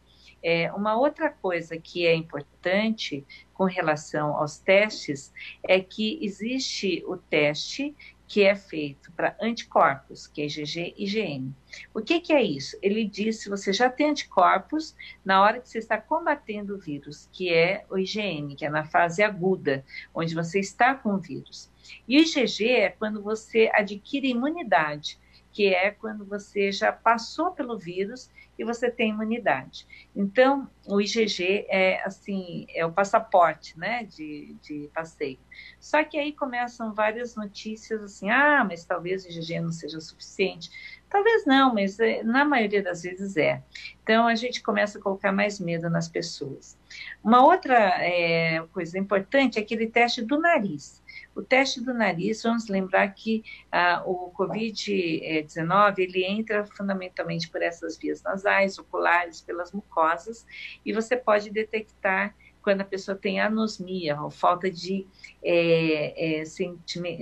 É, 0.42 0.72
uma 0.72 0.96
outra 0.96 1.30
coisa 1.30 1.76
que 1.78 2.06
é 2.06 2.14
importante 2.14 3.24
com 3.54 3.64
relação 3.64 4.36
aos 4.36 4.58
testes 4.58 5.32
é 5.62 5.80
que 5.80 6.18
existe 6.20 7.04
o 7.06 7.16
teste 7.16 7.94
que 8.32 8.44
é 8.44 8.54
feito 8.54 9.12
para 9.12 9.36
anticorpos, 9.42 10.26
que 10.26 10.40
é 10.40 10.46
IgG 10.46 10.94
e 10.96 11.04
IgM. 11.04 11.54
O 11.92 12.00
que, 12.00 12.18
que 12.18 12.32
é 12.32 12.42
isso? 12.42 12.78
Ele 12.80 13.04
diz 13.04 13.40
se 13.40 13.50
você 13.50 13.74
já 13.74 13.90
tem 13.90 14.08
anticorpos 14.08 14.96
na 15.22 15.42
hora 15.42 15.60
que 15.60 15.68
você 15.68 15.76
está 15.76 16.00
combatendo 16.00 16.74
o 16.74 16.78
vírus, 16.78 17.28
que 17.30 17.52
é 17.52 17.84
o 17.90 17.98
IgM, 17.98 18.56
que 18.56 18.64
é 18.64 18.70
na 18.70 18.86
fase 18.86 19.22
aguda, 19.22 19.84
onde 20.14 20.34
você 20.34 20.58
está 20.58 20.94
com 20.94 21.10
o 21.10 21.18
vírus. 21.18 21.70
E 22.08 22.16
o 22.16 22.22
IgG 22.22 22.70
é 22.70 22.88
quando 22.88 23.22
você 23.22 23.70
adquire 23.74 24.30
imunidade, 24.30 25.18
que 25.52 25.74
é 25.74 25.90
quando 25.90 26.24
você 26.24 26.72
já 26.72 26.90
passou 26.90 27.52
pelo 27.52 27.78
vírus 27.78 28.30
e 28.58 28.64
você 28.64 28.90
tem 28.90 29.10
imunidade. 29.10 29.86
Então, 30.14 30.68
o 30.86 31.00
IgG 31.00 31.66
é 31.68 32.02
assim, 32.04 32.66
é 32.70 32.84
o 32.84 32.92
passaporte, 32.92 33.78
né, 33.78 34.04
de, 34.04 34.56
de 34.62 34.90
passeio. 34.94 35.38
Só 35.78 36.02
que 36.04 36.18
aí 36.18 36.32
começam 36.32 36.94
várias 36.94 37.34
notícias 37.36 38.02
assim, 38.02 38.30
ah, 38.30 38.64
mas 38.64 38.84
talvez 38.84 39.24
o 39.24 39.28
IgG 39.28 39.60
não 39.60 39.72
seja 39.72 40.00
suficiente. 40.00 40.70
Talvez 41.10 41.44
não, 41.44 41.74
mas 41.74 42.00
é, 42.00 42.22
na 42.22 42.44
maioria 42.44 42.82
das 42.82 43.02
vezes 43.02 43.36
é. 43.36 43.62
Então, 44.02 44.26
a 44.26 44.34
gente 44.34 44.62
começa 44.62 44.98
a 44.98 45.02
colocar 45.02 45.30
mais 45.30 45.60
medo 45.60 45.90
nas 45.90 46.08
pessoas. 46.08 46.78
Uma 47.22 47.44
outra 47.44 47.76
é, 48.02 48.64
coisa 48.72 48.98
importante 48.98 49.58
é 49.58 49.62
aquele 49.62 49.86
teste 49.86 50.22
do 50.22 50.38
nariz. 50.38 51.01
O 51.34 51.42
teste 51.42 51.80
do 51.80 51.94
nariz, 51.94 52.42
vamos 52.42 52.68
lembrar 52.68 53.08
que 53.08 53.42
ah, 53.70 54.02
o 54.04 54.30
COVID-19 54.32 55.98
ele 55.98 56.24
entra 56.24 56.66
fundamentalmente 56.66 57.48
por 57.48 57.62
essas 57.62 57.96
vias 57.96 58.22
nasais, 58.22 58.78
oculares, 58.78 59.40
pelas 59.40 59.72
mucosas, 59.72 60.46
e 60.84 60.92
você 60.92 61.16
pode 61.16 61.50
detectar 61.50 62.34
quando 62.62 62.82
a 62.82 62.84
pessoa 62.84 63.16
tem 63.16 63.40
anosmia, 63.40 64.20
ou 64.20 64.30
falta 64.30 64.70
de 64.70 65.06
é, 65.42 66.40
é, 66.40 66.44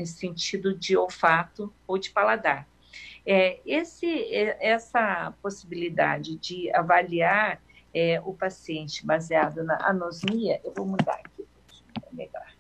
sentido 0.05 0.75
de 0.75 0.97
olfato 0.97 1.73
ou 1.87 1.97
de 1.97 2.11
paladar. 2.11 2.69
É, 3.25 3.61
esse, 3.65 4.07
é, 4.07 4.59
essa 4.61 5.33
possibilidade 5.41 6.37
de 6.37 6.71
avaliar 6.75 7.63
o 8.25 8.33
paciente 8.33 9.05
baseado 9.05 9.65
na 9.65 9.77
anosmia, 9.85 10.61
eu 10.63 10.73
vou 10.73 10.87
mudar 10.87 11.15
aqui, 11.25 11.45
é 12.09 12.15
melhor 12.15 12.51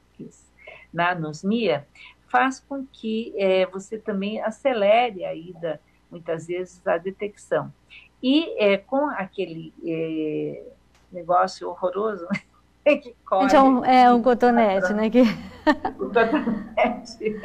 na 0.92 1.10
anosmia, 1.10 1.86
faz 2.28 2.60
com 2.60 2.86
que 2.86 3.34
é, 3.36 3.66
você 3.66 3.98
também 3.98 4.40
acelere 4.40 5.24
a 5.24 5.34
ida, 5.34 5.80
muitas 6.10 6.46
vezes, 6.46 6.86
à 6.86 6.96
detecção. 6.96 7.72
E 8.22 8.54
é, 8.62 8.76
com 8.76 9.06
aquele 9.06 9.72
é, 9.84 10.64
negócio 11.10 11.68
horroroso 11.68 12.26
né, 12.86 12.96
que 12.96 13.14
corre... 13.24 13.46
Então, 13.46 13.84
é 13.84 14.12
um 14.12 14.22
cotonete, 14.22 14.92
né? 14.92 15.10
Que... 15.10 15.22
O 15.98 16.06
cotonete. 16.06 17.40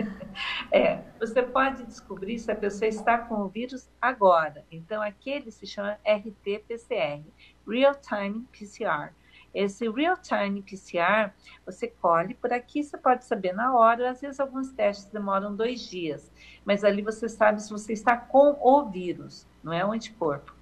É, 0.71 0.99
você 1.19 1.41
pode 1.41 1.83
descobrir 1.85 2.37
se 2.37 2.51
a 2.51 2.55
pessoa 2.55 2.87
está 2.87 3.17
com 3.17 3.35
o 3.41 3.47
vírus 3.47 3.89
agora. 4.01 4.63
Então, 4.71 5.01
aquele 5.01 5.49
se 5.51 5.65
chama 5.65 5.97
RT-PCR, 6.05 7.23
Real 7.67 7.95
Time 7.95 8.45
PCR 8.51 9.11
esse 9.55 9.89
real-time 9.89 10.61
PCR, 10.61 11.31
você 11.65 11.87
colhe 11.87 12.33
por 12.33 12.51
aqui, 12.51 12.83
você 12.83 12.97
pode 12.97 13.23
saber 13.23 13.53
na 13.53 13.73
hora, 13.73 14.11
às 14.11 14.19
vezes 14.19 14.39
alguns 14.39 14.71
testes 14.73 15.05
demoram 15.05 15.55
dois 15.55 15.89
dias, 15.89 16.29
mas 16.65 16.83
ali 16.83 17.01
você 17.01 17.29
sabe 17.29 17.63
se 17.63 17.71
você 17.71 17.93
está 17.93 18.17
com 18.17 18.57
o 18.61 18.85
vírus, 18.85 19.47
não 19.63 19.71
é 19.71 19.85
o 19.85 19.93
anticorpo. 19.93 20.53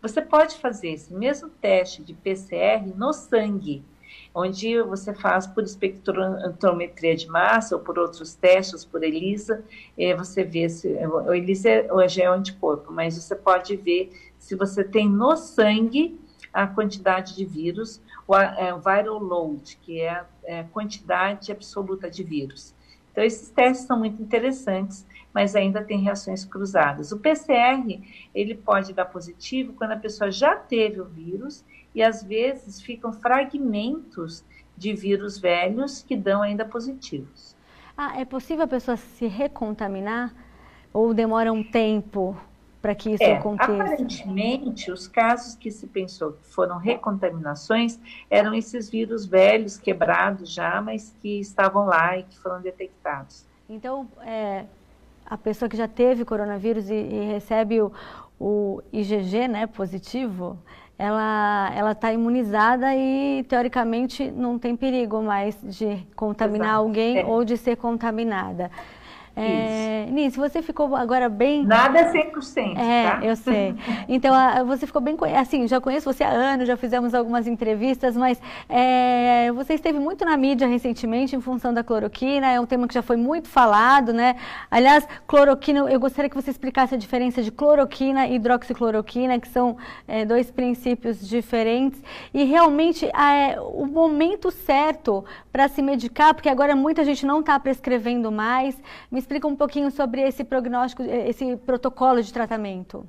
Você 0.00 0.22
pode 0.22 0.56
fazer 0.56 0.92
esse 0.92 1.12
mesmo 1.12 1.50
teste 1.50 2.02
de 2.02 2.14
PCR 2.14 2.86
no 2.96 3.12
sangue, 3.12 3.84
onde 4.34 4.80
você 4.82 5.12
faz 5.12 5.46
por 5.46 5.62
espectrometria 5.64 7.14
de 7.14 7.28
massa 7.28 7.76
ou 7.76 7.82
por 7.82 7.98
outros 7.98 8.34
testes, 8.34 8.84
por 8.84 9.02
ELISA, 9.02 9.62
você 10.16 10.42
vê 10.42 10.68
se 10.68 10.88
o 10.88 11.34
ELISA 11.34 11.88
hoje 11.90 12.22
é 12.22 12.30
o 12.30 12.34
anticorpo, 12.34 12.92
mas 12.92 13.16
você 13.22 13.36
pode 13.36 13.76
ver 13.76 14.10
se 14.38 14.54
você 14.54 14.82
tem 14.82 15.08
no 15.08 15.36
sangue 15.36 16.18
a 16.52 16.66
quantidade 16.66 17.36
de 17.36 17.44
vírus 17.44 18.00
o 18.28 18.36
é, 18.36 18.78
viral 18.78 19.18
load, 19.18 19.78
que 19.82 20.02
é 20.02 20.10
a, 20.10 20.26
é 20.44 20.60
a 20.60 20.64
quantidade 20.64 21.50
absoluta 21.50 22.10
de 22.10 22.22
vírus. 22.22 22.74
Então, 23.10 23.24
esses 23.24 23.50
testes 23.50 23.86
são 23.86 23.98
muito 23.98 24.22
interessantes, 24.22 25.06
mas 25.32 25.56
ainda 25.56 25.82
tem 25.82 25.98
reações 25.98 26.44
cruzadas. 26.44 27.10
O 27.10 27.18
PCR, 27.18 28.00
ele 28.34 28.54
pode 28.54 28.92
dar 28.92 29.06
positivo 29.06 29.72
quando 29.72 29.92
a 29.92 29.96
pessoa 29.96 30.30
já 30.30 30.54
teve 30.54 31.00
o 31.00 31.06
vírus 31.06 31.64
e, 31.94 32.02
às 32.02 32.22
vezes, 32.22 32.82
ficam 32.82 33.12
fragmentos 33.12 34.44
de 34.76 34.92
vírus 34.92 35.38
velhos 35.38 36.02
que 36.02 36.14
dão 36.14 36.42
ainda 36.42 36.64
positivos. 36.64 37.56
Ah, 37.96 38.20
é 38.20 38.24
possível 38.24 38.64
a 38.64 38.68
pessoa 38.68 38.96
se 38.96 39.26
recontaminar 39.26 40.32
ou 40.92 41.12
demora 41.12 41.52
um 41.52 41.64
tempo 41.64 42.36
para 42.80 42.94
que 42.94 43.10
isso 43.10 43.22
é, 43.22 43.36
aconteça? 43.36 43.72
Aparentemente, 43.72 44.90
os 44.90 45.08
casos 45.08 45.54
que 45.56 45.70
se 45.70 45.86
pensou 45.86 46.32
que 46.32 46.46
foram 46.46 46.78
recontaminações 46.78 47.98
eram 48.30 48.54
esses 48.54 48.88
vírus 48.88 49.26
velhos, 49.26 49.76
quebrados 49.76 50.52
já, 50.52 50.80
mas 50.80 51.14
que 51.20 51.40
estavam 51.40 51.86
lá 51.86 52.18
e 52.18 52.22
que 52.22 52.38
foram 52.38 52.60
detectados. 52.60 53.44
Então, 53.68 54.08
é, 54.22 54.64
a 55.26 55.36
pessoa 55.36 55.68
que 55.68 55.76
já 55.76 55.88
teve 55.88 56.24
coronavírus 56.24 56.88
e, 56.88 56.94
e 56.94 57.24
recebe 57.26 57.82
o, 57.82 57.92
o, 58.40 58.80
IgG 58.92 59.48
né, 59.48 59.66
positivo, 59.66 60.56
ela 60.96 61.70
ela 61.74 61.92
está 61.92 62.12
imunizada 62.12 62.94
e 62.94 63.44
teoricamente 63.48 64.30
não 64.30 64.58
tem 64.58 64.74
perigo 64.74 65.22
mais 65.22 65.56
de 65.62 66.06
contaminar 66.16 66.68
Exato. 66.68 66.82
alguém 66.82 67.18
é. 67.18 67.26
ou 67.26 67.44
de 67.44 67.56
ser 67.56 67.76
contaminada. 67.76 68.70
É, 69.38 70.06
Nice, 70.10 70.36
você 70.36 70.62
ficou 70.62 70.96
agora 70.96 71.28
bem... 71.28 71.64
Nada 71.64 71.98
é 72.00 72.12
100%, 72.12 72.76
É, 72.76 73.10
tá? 73.10 73.20
eu 73.22 73.36
sei. 73.36 73.74
Então, 74.08 74.34
a, 74.34 74.62
você 74.62 74.86
ficou 74.86 75.00
bem... 75.02 75.16
Assim, 75.36 75.68
já 75.68 75.80
conheço 75.80 76.12
você 76.12 76.24
há 76.24 76.30
anos, 76.30 76.66
já 76.66 76.76
fizemos 76.76 77.14
algumas 77.14 77.46
entrevistas, 77.46 78.16
mas 78.16 78.40
é, 78.68 79.52
você 79.52 79.74
esteve 79.74 79.98
muito 79.98 80.24
na 80.24 80.36
mídia 80.36 80.66
recentemente 80.66 81.36
em 81.36 81.40
função 81.40 81.72
da 81.72 81.84
cloroquina, 81.84 82.46
é 82.50 82.60
um 82.60 82.66
tema 82.66 82.88
que 82.88 82.94
já 82.94 83.02
foi 83.02 83.16
muito 83.16 83.48
falado, 83.48 84.12
né? 84.12 84.36
Aliás, 84.70 85.06
cloroquina, 85.26 85.80
eu 85.80 86.00
gostaria 86.00 86.28
que 86.28 86.36
você 86.36 86.50
explicasse 86.50 86.94
a 86.94 86.98
diferença 86.98 87.42
de 87.42 87.52
cloroquina 87.52 88.26
e 88.26 88.36
hidroxicloroquina, 88.36 89.38
que 89.38 89.48
são 89.48 89.76
é, 90.06 90.24
dois 90.24 90.50
princípios 90.50 91.26
diferentes, 91.28 92.02
e 92.32 92.44
realmente 92.44 93.06
é, 93.06 93.60
o 93.60 93.86
momento 93.86 94.50
certo 94.50 95.24
para 95.52 95.68
se 95.68 95.82
medicar, 95.82 96.34
porque 96.34 96.48
agora 96.48 96.74
muita 96.74 97.04
gente 97.04 97.26
não 97.26 97.40
está 97.40 97.58
prescrevendo 97.60 98.32
mais. 98.32 98.80
Me 99.10 99.18
explica 99.28 99.46
um 99.46 99.54
pouquinho 99.54 99.90
sobre 99.90 100.22
esse 100.22 100.42
prognóstico, 100.42 101.02
esse 101.02 101.54
protocolo 101.58 102.22
de 102.22 102.32
tratamento. 102.32 103.06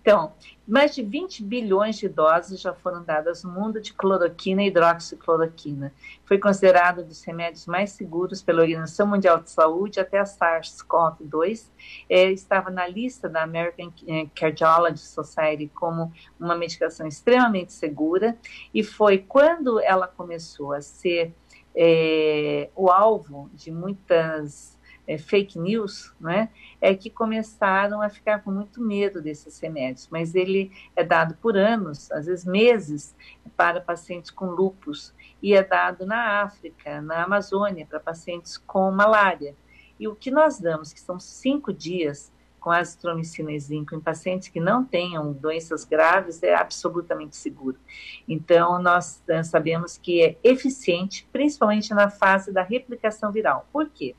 Então, 0.00 0.32
mais 0.66 0.94
de 0.94 1.02
20 1.02 1.42
bilhões 1.42 1.98
de 1.98 2.08
doses 2.08 2.60
já 2.60 2.72
foram 2.72 3.02
dadas 3.02 3.42
no 3.42 3.50
mundo 3.50 3.80
de 3.80 3.92
cloroquina 3.92 4.62
e 4.62 4.68
hidroxicloroquina. 4.68 5.92
Foi 6.24 6.38
considerado 6.38 7.02
um 7.02 7.06
dos 7.06 7.22
remédios 7.24 7.66
mais 7.66 7.90
seguros 7.90 8.40
pela 8.40 8.62
Organização 8.62 9.06
Mundial 9.06 9.40
de 9.40 9.50
Saúde 9.50 10.00
até 10.00 10.18
a 10.18 10.24
SARS-CoV-2. 10.24 11.68
É, 12.08 12.30
estava 12.30 12.70
na 12.70 12.86
lista 12.86 13.28
da 13.28 13.42
American 13.42 13.92
é, 14.06 14.26
Cardiology 14.34 15.00
Society 15.00 15.70
como 15.74 16.12
uma 16.38 16.54
medicação 16.54 17.06
extremamente 17.06 17.72
segura. 17.72 18.38
E 18.72 18.82
foi 18.82 19.18
quando 19.18 19.80
ela 19.80 20.06
começou 20.06 20.72
a 20.72 20.80
ser 20.80 21.34
é, 21.74 22.70
o 22.74 22.90
alvo 22.90 23.50
de 23.52 23.70
muitas 23.70 24.75
é, 25.06 25.16
fake 25.16 25.58
news, 25.58 26.12
né, 26.20 26.48
é 26.80 26.94
que 26.94 27.08
começaram 27.08 28.02
a 28.02 28.08
ficar 28.08 28.42
com 28.42 28.50
muito 28.50 28.80
medo 28.80 29.22
desses 29.22 29.58
remédios. 29.58 30.08
Mas 30.10 30.34
ele 30.34 30.72
é 30.94 31.04
dado 31.04 31.34
por 31.36 31.56
anos, 31.56 32.10
às 32.10 32.26
vezes 32.26 32.44
meses, 32.44 33.14
para 33.56 33.80
pacientes 33.80 34.30
com 34.30 34.46
lupus 34.46 35.14
e 35.42 35.54
é 35.54 35.62
dado 35.62 36.04
na 36.04 36.42
África, 36.42 37.00
na 37.00 37.24
Amazônia, 37.24 37.86
para 37.86 38.00
pacientes 38.00 38.58
com 38.58 38.90
malária. 38.90 39.54
E 39.98 40.08
o 40.08 40.14
que 40.14 40.30
nós 40.30 40.58
damos, 40.58 40.92
que 40.92 41.00
são 41.00 41.18
cinco 41.18 41.72
dias 41.72 42.32
com 42.66 42.72
azitromicina 42.72 43.52
e 43.52 43.60
zinco 43.60 43.94
em 43.94 44.00
pacientes 44.00 44.48
que 44.48 44.58
não 44.58 44.84
tenham 44.84 45.32
doenças 45.32 45.84
graves, 45.84 46.42
é 46.42 46.52
absolutamente 46.52 47.36
seguro. 47.36 47.78
Então, 48.26 48.82
nós 48.82 49.22
sabemos 49.44 49.96
que 49.96 50.20
é 50.20 50.36
eficiente, 50.42 51.28
principalmente 51.32 51.94
na 51.94 52.10
fase 52.10 52.52
da 52.52 52.62
replicação 52.62 53.30
viral. 53.30 53.68
Por 53.72 53.88
quê? 53.88 54.16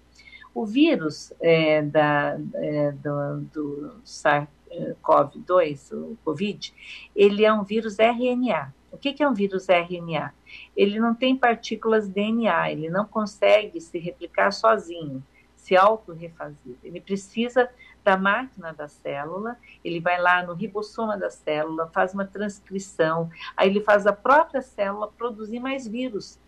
O 0.58 0.66
vírus 0.66 1.32
é, 1.40 1.84
da, 1.84 2.36
é, 2.56 2.92
do, 2.94 3.42
do 3.54 4.02
SARS-CoV-2, 4.04 5.92
o 5.96 6.18
COVID, 6.26 6.74
ele 7.16 7.46
é 7.46 7.54
um 7.54 7.64
vírus 7.64 8.00
RNA. 8.00 8.74
O 8.92 8.98
que, 8.98 9.14
que 9.14 9.22
é 9.22 9.30
um 9.30 9.36
vírus 9.36 9.68
RNA? 9.70 10.34
Ele 10.76 11.00
não 11.00 11.14
tem 11.14 11.38
partículas 11.38 12.08
DNA, 12.08 12.72
ele 12.72 12.90
não 12.90 13.06
consegue 13.06 13.80
se 13.80 14.00
replicar 14.00 14.50
sozinho, 14.50 15.24
se 15.56 15.78
auto-refazer. 15.78 16.76
Ele 16.84 17.00
precisa 17.00 17.70
da 18.04 18.18
máquina 18.18 18.74
da 18.74 18.88
célula, 18.88 19.60
ele 19.86 20.00
vai 20.00 20.20
lá 20.20 20.42
no 20.42 20.56
ribossoma 20.56 21.16
da 21.16 21.30
célula, 21.30 21.92
faz 21.94 22.16
uma 22.16 22.26
transcrição, 22.26 23.30
aí 23.56 23.70
ele 23.70 23.82
faz 23.82 24.08
a 24.08 24.14
própria 24.14 24.64
célula 24.64 25.08
produzir 25.08 25.60
mais 25.60 25.88
vírus. 25.88 26.40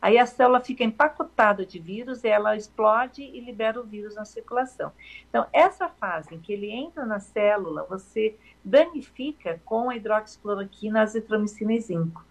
Aí 0.00 0.18
a 0.18 0.26
célula 0.26 0.60
fica 0.60 0.84
empacotada 0.84 1.66
de 1.66 1.78
vírus, 1.78 2.24
ela 2.24 2.56
explode 2.56 3.22
e 3.22 3.40
libera 3.40 3.80
o 3.80 3.84
vírus 3.84 4.14
na 4.14 4.24
circulação. 4.24 4.92
Então, 5.28 5.46
essa 5.52 5.88
fase 5.88 6.34
em 6.34 6.40
que 6.40 6.52
ele 6.52 6.70
entra 6.70 7.04
na 7.04 7.20
célula, 7.20 7.86
você 7.88 8.36
danifica 8.64 9.60
com 9.64 9.90
a 9.90 9.96
hidroxicloroquina, 9.96 11.02
azitromicina 11.02 11.72
e 11.72 11.80
zinco. 11.80 12.24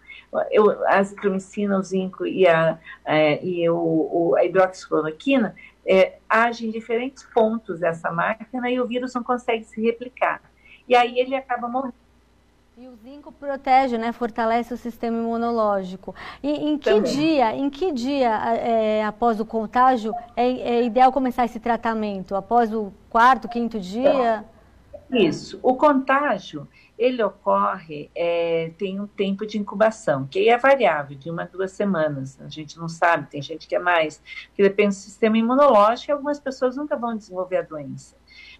Eu, 0.50 0.86
a 0.86 0.98
azitromicina, 0.98 1.78
o 1.78 1.82
zinco 1.82 2.26
e 2.26 2.46
a, 2.46 2.78
é, 3.04 3.44
e 3.44 3.68
o, 3.68 3.76
o, 3.76 4.36
a 4.36 4.44
hidroxicloroquina 4.44 5.54
é, 5.86 6.18
agem 6.28 6.68
em 6.68 6.72
diferentes 6.72 7.24
pontos 7.24 7.80
dessa 7.80 8.10
máquina 8.10 8.70
e 8.70 8.80
o 8.80 8.86
vírus 8.86 9.14
não 9.14 9.22
consegue 9.22 9.64
se 9.64 9.80
replicar. 9.80 10.42
E 10.86 10.94
aí 10.94 11.18
ele 11.18 11.34
acaba 11.34 11.68
morrendo. 11.68 12.07
E 12.80 12.86
o 12.86 12.94
zinco 12.94 13.32
protege, 13.32 13.98
né, 13.98 14.12
fortalece 14.12 14.72
o 14.72 14.76
sistema 14.76 15.18
imunológico. 15.18 16.14
E 16.40 16.48
em 16.48 16.78
que 16.78 16.88
Também. 16.88 17.12
dia, 17.12 17.56
em 17.56 17.68
que 17.68 17.90
dia 17.90 18.28
é, 18.54 19.04
após 19.04 19.40
o 19.40 19.44
contágio 19.44 20.14
é, 20.36 20.48
é, 20.48 20.84
ideal 20.84 21.10
começar 21.10 21.44
esse 21.44 21.58
tratamento? 21.58 22.36
Após 22.36 22.72
o 22.72 22.92
quarto, 23.10 23.48
quinto 23.48 23.80
dia? 23.80 24.44
Isso. 25.10 25.58
O 25.60 25.74
contágio 25.74 26.68
ele 26.96 27.20
ocorre, 27.20 28.12
é, 28.14 28.70
tem 28.78 29.00
um 29.00 29.08
tempo 29.08 29.44
de 29.44 29.58
incubação, 29.58 30.28
que 30.28 30.48
é 30.48 30.56
variável, 30.56 31.18
de 31.18 31.28
uma 31.28 31.42
a 31.42 31.46
duas 31.46 31.72
semanas. 31.72 32.40
A 32.40 32.48
gente 32.48 32.78
não 32.78 32.88
sabe, 32.88 33.28
tem 33.28 33.42
gente 33.42 33.66
que 33.66 33.74
é 33.74 33.80
mais, 33.80 34.22
que 34.54 34.62
depende 34.62 34.90
do 34.90 35.00
sistema 35.00 35.36
imunológico 35.36 36.12
e 36.12 36.12
algumas 36.12 36.38
pessoas 36.38 36.76
nunca 36.76 36.96
vão 36.96 37.16
desenvolver 37.16 37.56
a 37.56 37.62
doença. 37.62 38.17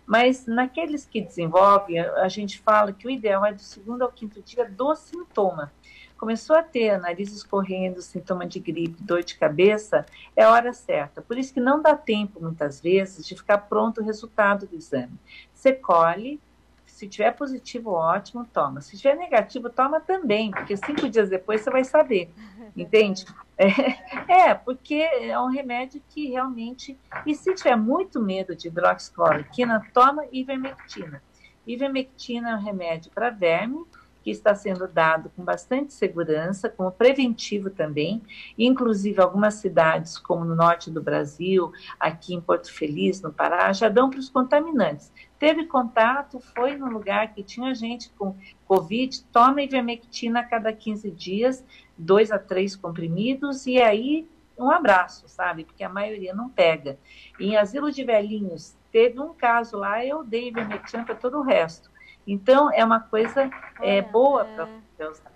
Mas 0.08 0.46
naqueles 0.46 1.04
que 1.04 1.20
desenvolvem, 1.20 2.00
a 2.00 2.28
gente 2.28 2.58
fala 2.60 2.94
que 2.94 3.06
o 3.06 3.10
ideal 3.10 3.44
é 3.44 3.52
do 3.52 3.60
segundo 3.60 4.00
ao 4.00 4.10
quinto 4.10 4.40
dia 4.40 4.64
do 4.64 4.94
sintoma. 4.94 5.70
Começou 6.16 6.56
a 6.56 6.62
ter 6.62 6.98
nariz 6.98 7.30
escorrendo, 7.30 8.00
sintoma 8.00 8.46
de 8.46 8.58
gripe, 8.58 9.02
dor 9.02 9.22
de 9.22 9.36
cabeça, 9.36 10.06
é 10.34 10.46
hora 10.46 10.72
certa. 10.72 11.20
Por 11.20 11.36
isso 11.36 11.52
que 11.52 11.60
não 11.60 11.82
dá 11.82 11.94
tempo, 11.94 12.40
muitas 12.40 12.80
vezes, 12.80 13.26
de 13.26 13.36
ficar 13.36 13.58
pronto 13.58 14.00
o 14.00 14.04
resultado 14.04 14.66
do 14.66 14.74
exame. 14.74 15.12
Você 15.52 15.74
colhe, 15.74 16.40
se 16.86 17.06
tiver 17.06 17.32
positivo, 17.32 17.90
ótimo, 17.90 18.46
toma. 18.50 18.80
Se 18.80 18.96
tiver 18.96 19.14
negativo, 19.14 19.68
toma 19.68 20.00
também, 20.00 20.50
porque 20.50 20.74
cinco 20.74 21.06
dias 21.06 21.28
depois 21.28 21.60
você 21.60 21.70
vai 21.70 21.84
saber, 21.84 22.30
entende? 22.74 23.26
É, 23.58 23.66
é, 24.50 24.54
porque 24.54 24.94
é 24.94 25.38
um 25.38 25.50
remédio 25.50 26.00
que 26.08 26.28
realmente. 26.28 26.96
E 27.26 27.34
se 27.34 27.52
tiver 27.54 27.76
muito 27.76 28.20
medo 28.20 28.54
de 28.54 28.68
hidroxicloroquina, 28.68 29.84
toma 29.92 30.24
ivermectina. 30.30 31.20
Ivermectina 31.66 32.50
é 32.50 32.54
um 32.54 32.62
remédio 32.62 33.10
para 33.10 33.28
verme 33.28 33.84
que 34.22 34.30
está 34.30 34.54
sendo 34.54 34.86
dado 34.86 35.30
com 35.34 35.42
bastante 35.42 35.92
segurança, 35.92 36.68
como 36.68 36.90
preventivo 36.90 37.70
também, 37.70 38.22
inclusive 38.58 39.20
algumas 39.20 39.54
cidades, 39.54 40.18
como 40.18 40.44
no 40.44 40.54
norte 40.54 40.90
do 40.90 41.00
Brasil, 41.00 41.72
aqui 41.98 42.34
em 42.34 42.40
Porto 42.40 42.70
Feliz, 42.72 43.22
no 43.22 43.32
Pará, 43.32 43.72
já 43.72 43.88
dão 43.88 44.10
para 44.10 44.18
os 44.18 44.28
contaminantes. 44.28 45.12
Teve 45.38 45.64
contato, 45.66 46.40
foi 46.40 46.76
no 46.76 46.90
lugar 46.90 47.32
que 47.32 47.42
tinha 47.42 47.74
gente 47.74 48.10
com 48.18 48.36
Covid, 48.66 49.24
toma 49.32 49.62
ivermectina 49.62 50.40
a 50.40 50.44
cada 50.44 50.72
15 50.72 51.10
dias, 51.10 51.64
dois 51.98 52.30
a 52.30 52.38
três 52.38 52.76
comprimidos, 52.76 53.66
e 53.66 53.80
aí 53.80 54.28
um 54.58 54.70
abraço, 54.70 55.28
sabe? 55.28 55.64
Porque 55.64 55.84
a 55.84 55.88
maioria 55.88 56.34
não 56.34 56.48
pega. 56.48 56.98
Em 57.38 57.56
asilo 57.56 57.90
de 57.90 58.04
velhinhos, 58.04 58.76
teve 58.90 59.20
um 59.20 59.32
caso 59.32 59.76
lá, 59.76 60.04
eu 60.04 60.24
dei 60.24 60.48
ivermectina 60.48 61.04
para 61.04 61.14
todo 61.14 61.38
o 61.38 61.42
resto. 61.42 61.90
Então, 62.26 62.70
é 62.72 62.84
uma 62.84 63.00
coisa 63.00 63.50
é, 63.80 64.02
boa 64.02 64.42
é... 64.46 64.66
para 64.96 65.10
usar. 65.10 65.32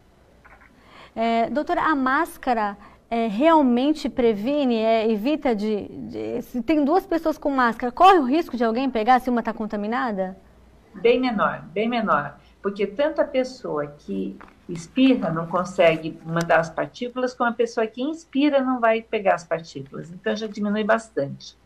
É, 1.14 1.50
doutora, 1.50 1.82
a 1.82 1.94
máscara 1.94 2.76
é, 3.10 3.26
realmente 3.26 4.08
previne, 4.08 4.76
é, 4.76 5.10
evita 5.10 5.54
de, 5.54 5.86
de, 5.86 6.42
Se 6.42 6.62
tem 6.62 6.84
duas 6.84 7.06
pessoas 7.06 7.36
com 7.36 7.50
máscara, 7.50 7.92
corre 7.92 8.18
o 8.18 8.24
risco 8.24 8.56
de 8.56 8.64
alguém 8.64 8.90
pegar 8.90 9.20
se 9.20 9.28
uma 9.28 9.40
está 9.40 9.52
contaminada? 9.52 10.36
Bem 10.94 11.20
menor, 11.20 11.62
bem 11.72 11.88
menor. 11.88 12.38
Porque 12.62 12.86
tanta 12.86 13.24
pessoa 13.24 13.86
que 13.86 14.38
espirra 14.68 15.30
não 15.30 15.46
consegue 15.46 16.18
mandar 16.24 16.60
as 16.60 16.70
partículas, 16.70 17.34
como 17.34 17.50
a 17.50 17.52
pessoa 17.52 17.86
que 17.86 18.00
inspira 18.00 18.60
não 18.60 18.80
vai 18.80 19.02
pegar 19.02 19.34
as 19.34 19.44
partículas. 19.44 20.10
Então 20.12 20.34
já 20.36 20.46
diminui 20.46 20.84
bastante. 20.84 21.56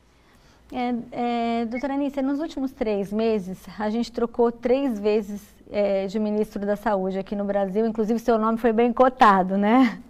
É, 0.73 0.95
é, 1.13 1.65
doutora 1.67 1.95
Anícia, 1.95 2.21
nos 2.23 2.41
últimos 2.41 2.73
três 2.73 3.13
meses, 3.13 3.65
a 3.79 3.89
gente 3.89 4.11
trocou 4.11 4.51
três 4.51 4.99
vezes 4.99 5.55
é, 5.71 6.07
de 6.07 6.19
ministro 6.19 6.67
da 6.67 6.75
Saúde 6.75 7.19
aqui 7.19 7.37
no 7.37 7.45
Brasil, 7.45 7.87
inclusive 7.87 8.19
seu 8.19 8.37
nome 8.37 8.59
foi 8.59 8.73
bem 8.73 8.93
cotado, 8.93 9.57
né? 9.57 10.01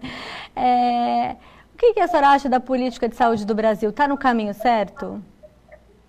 É, 0.59 1.37
o 1.75 1.77
que, 1.77 1.93
que 1.93 2.01
a 2.01 2.09
senhora 2.09 2.29
acha 2.29 2.49
da 2.49 2.59
política 2.59 3.07
de 3.07 3.15
saúde 3.15 3.45
do 3.45 3.55
Brasil? 3.55 3.91
Está 3.91 4.09
no 4.09 4.17
caminho 4.17 4.55
certo? 4.55 5.23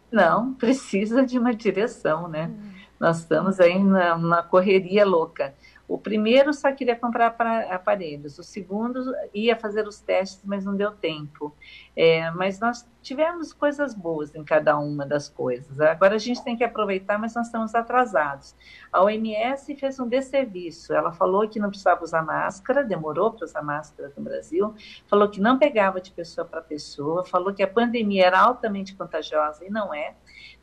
Não, 0.09 0.53
precisa 0.53 1.25
de 1.25 1.37
uma 1.37 1.53
direção, 1.53 2.29
né? 2.29 2.49
Hum. 2.49 2.76
Nós 2.99 3.19
estamos 3.19 3.59
aí 3.59 3.83
na, 3.83 4.17
na 4.17 4.43
correria 4.43 5.05
louca. 5.05 5.53
O 5.87 5.97
primeiro 5.97 6.53
só 6.53 6.71
queria 6.71 6.95
comprar 6.95 7.27
aparelhos, 7.69 8.37
o 8.37 8.43
segundo 8.43 9.13
ia 9.33 9.55
fazer 9.55 9.87
os 9.87 9.99
testes, 10.01 10.41
mas 10.43 10.65
não 10.65 10.75
deu 10.75 10.91
tempo. 10.91 11.55
É, 11.99 12.29
mas 12.29 12.59
nós 12.59 12.87
tivemos 13.01 13.51
coisas 13.51 13.95
boas 13.95 14.35
em 14.35 14.43
cada 14.43 14.77
uma 14.77 15.03
das 15.03 15.27
coisas. 15.27 15.81
Agora 15.81 16.13
a 16.13 16.19
gente 16.19 16.43
tem 16.43 16.55
que 16.55 16.63
aproveitar, 16.63 17.17
mas 17.17 17.33
nós 17.33 17.47
estamos 17.47 17.73
atrasados. 17.73 18.55
A 18.93 19.01
OMS 19.03 19.75
fez 19.75 19.99
um 19.99 20.07
desserviço. 20.07 20.93
Ela 20.93 21.11
falou 21.11 21.49
que 21.49 21.59
não 21.59 21.69
precisava 21.69 22.03
usar 22.03 22.21
máscara, 22.21 22.83
demorou 22.83 23.31
para 23.31 23.45
usar 23.45 23.63
máscara 23.63 24.13
no 24.15 24.23
Brasil, 24.23 24.75
falou 25.07 25.27
que 25.27 25.41
não 25.41 25.57
pegava 25.57 25.99
de 25.99 26.11
pessoa 26.11 26.45
para 26.45 26.61
pessoa, 26.61 27.25
falou 27.25 27.51
que 27.51 27.63
a 27.63 27.67
pandemia 27.67 28.27
era 28.27 28.39
altamente 28.41 28.95
contagiosa 28.95 29.65
e 29.65 29.69
não 29.71 29.91
é 29.91 30.13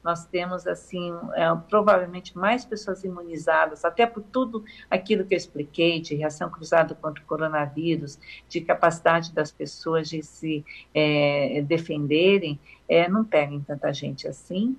nós 0.05 0.27
temos, 0.27 0.67
assim, 0.67 1.15
é, 1.35 1.47
provavelmente 1.71 2.37
mais 2.37 2.63
pessoas 2.63 3.03
imunizadas, 3.05 3.87
até 3.87 4.07
por 4.07 4.23
tudo 4.23 4.63
aquilo 4.91 5.25
que 5.25 5.33
eu 5.33 5.39
expliquei, 5.39 5.99
de 5.99 6.15
reação 6.15 6.51
cruzada 6.51 6.95
contra 6.95 7.25
o 7.25 7.27
coronavírus, 7.27 8.19
de 8.47 8.61
capacidade 8.61 9.33
das 9.33 9.51
pessoas 9.51 10.07
de 10.11 10.23
se 10.23 10.63
é, 10.95 11.24
defenderem, 11.63 12.59
é, 12.89 13.09
não 13.09 13.25
peguem 13.25 13.61
tanta 13.61 13.93
gente 13.93 14.27
assim 14.29 14.77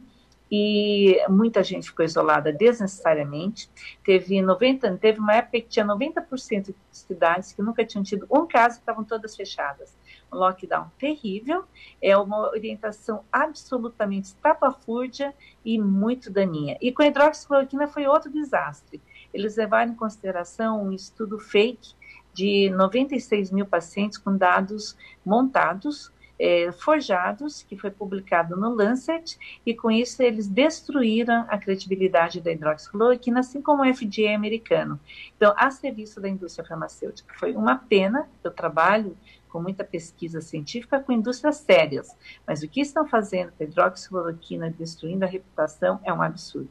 e 0.52 1.18
muita 1.28 1.64
gente 1.64 1.90
ficou 1.90 2.06
isolada 2.06 2.52
desnecessariamente. 2.54 3.70
Teve 4.04 4.42
90, 4.42 4.98
teve 4.98 5.20
uma 5.20 5.34
época 5.34 5.60
que 5.60 5.68
tinha 5.68 5.86
90% 5.86 6.66
de 6.66 6.76
cidades 6.92 7.52
que 7.52 7.62
nunca 7.62 7.84
tinham 7.86 8.04
tido 8.04 8.28
um 8.30 8.46
caso, 8.46 8.80
estavam 8.80 9.04
todas 9.04 9.36
fechadas 9.36 9.96
um 10.32 10.38
lockdown 10.38 10.92
terrível, 10.98 11.66
é 12.02 12.18
uma 12.18 12.50
orientação 12.50 13.24
absolutamente 13.32 14.28
estapafúrdia 14.28 15.34
e 15.64 15.80
muito 15.80 16.32
daninha. 16.32 16.78
E 16.82 16.92
com 16.92 17.04
a 17.04 17.08
hidroxicloroquina 17.08 17.88
foi 17.88 18.06
outro 18.08 18.32
desastre. 18.32 19.02
Eles 19.34 19.56
levaram 19.56 19.92
em 19.92 19.96
consideração 19.96 20.84
um 20.84 20.92
estudo 20.92 21.40
fake 21.40 21.94
de 22.34 22.70
96 22.72 23.52
mil 23.52 23.66
pacientes 23.66 24.18
com 24.18 24.36
dados 24.36 24.98
montados, 25.26 26.12
é, 26.40 26.72
forjados, 26.72 27.64
que 27.64 27.78
foi 27.78 27.92
publicado 27.92 28.56
no 28.56 28.70
Lancet, 28.70 29.38
e 29.66 29.74
com 29.74 29.90
isso 29.90 30.22
eles 30.22 30.48
destruíram 30.48 31.46
a 31.48 31.58
credibilidade 31.58 32.42
da 32.42 32.52
hidroxicloroquina, 32.52 33.40
assim 33.40 33.62
como 33.62 33.84
o 33.84 33.94
FDA 33.94 34.36
americano. 34.36 35.00
Então, 35.36 35.54
a 35.58 35.72
serviço 35.72 36.20
da 36.20 36.30
indústria 36.30 36.68
farmacêutica. 36.68 37.34
Foi 37.38 37.54
uma 37.56 37.78
pena, 37.78 38.28
eu 38.44 38.52
trabalho 38.52 39.18
com 39.50 39.62
muita 39.62 39.86
pesquisa 39.86 40.42
científica 40.42 41.00
com 41.00 41.14
indústrias 41.14 41.58
sérias, 41.58 42.16
mas 42.46 42.62
o 42.62 42.68
que 42.68 42.82
estão 42.82 43.08
fazendo 43.08 43.54
com 43.54 43.64
a 43.64 43.66
hidroxicloroquina 43.66 44.70
destruindo 44.70 45.24
a 45.24 45.28
reputação 45.28 46.00
é 46.04 46.12
um 46.12 46.22
absurdo. 46.22 46.70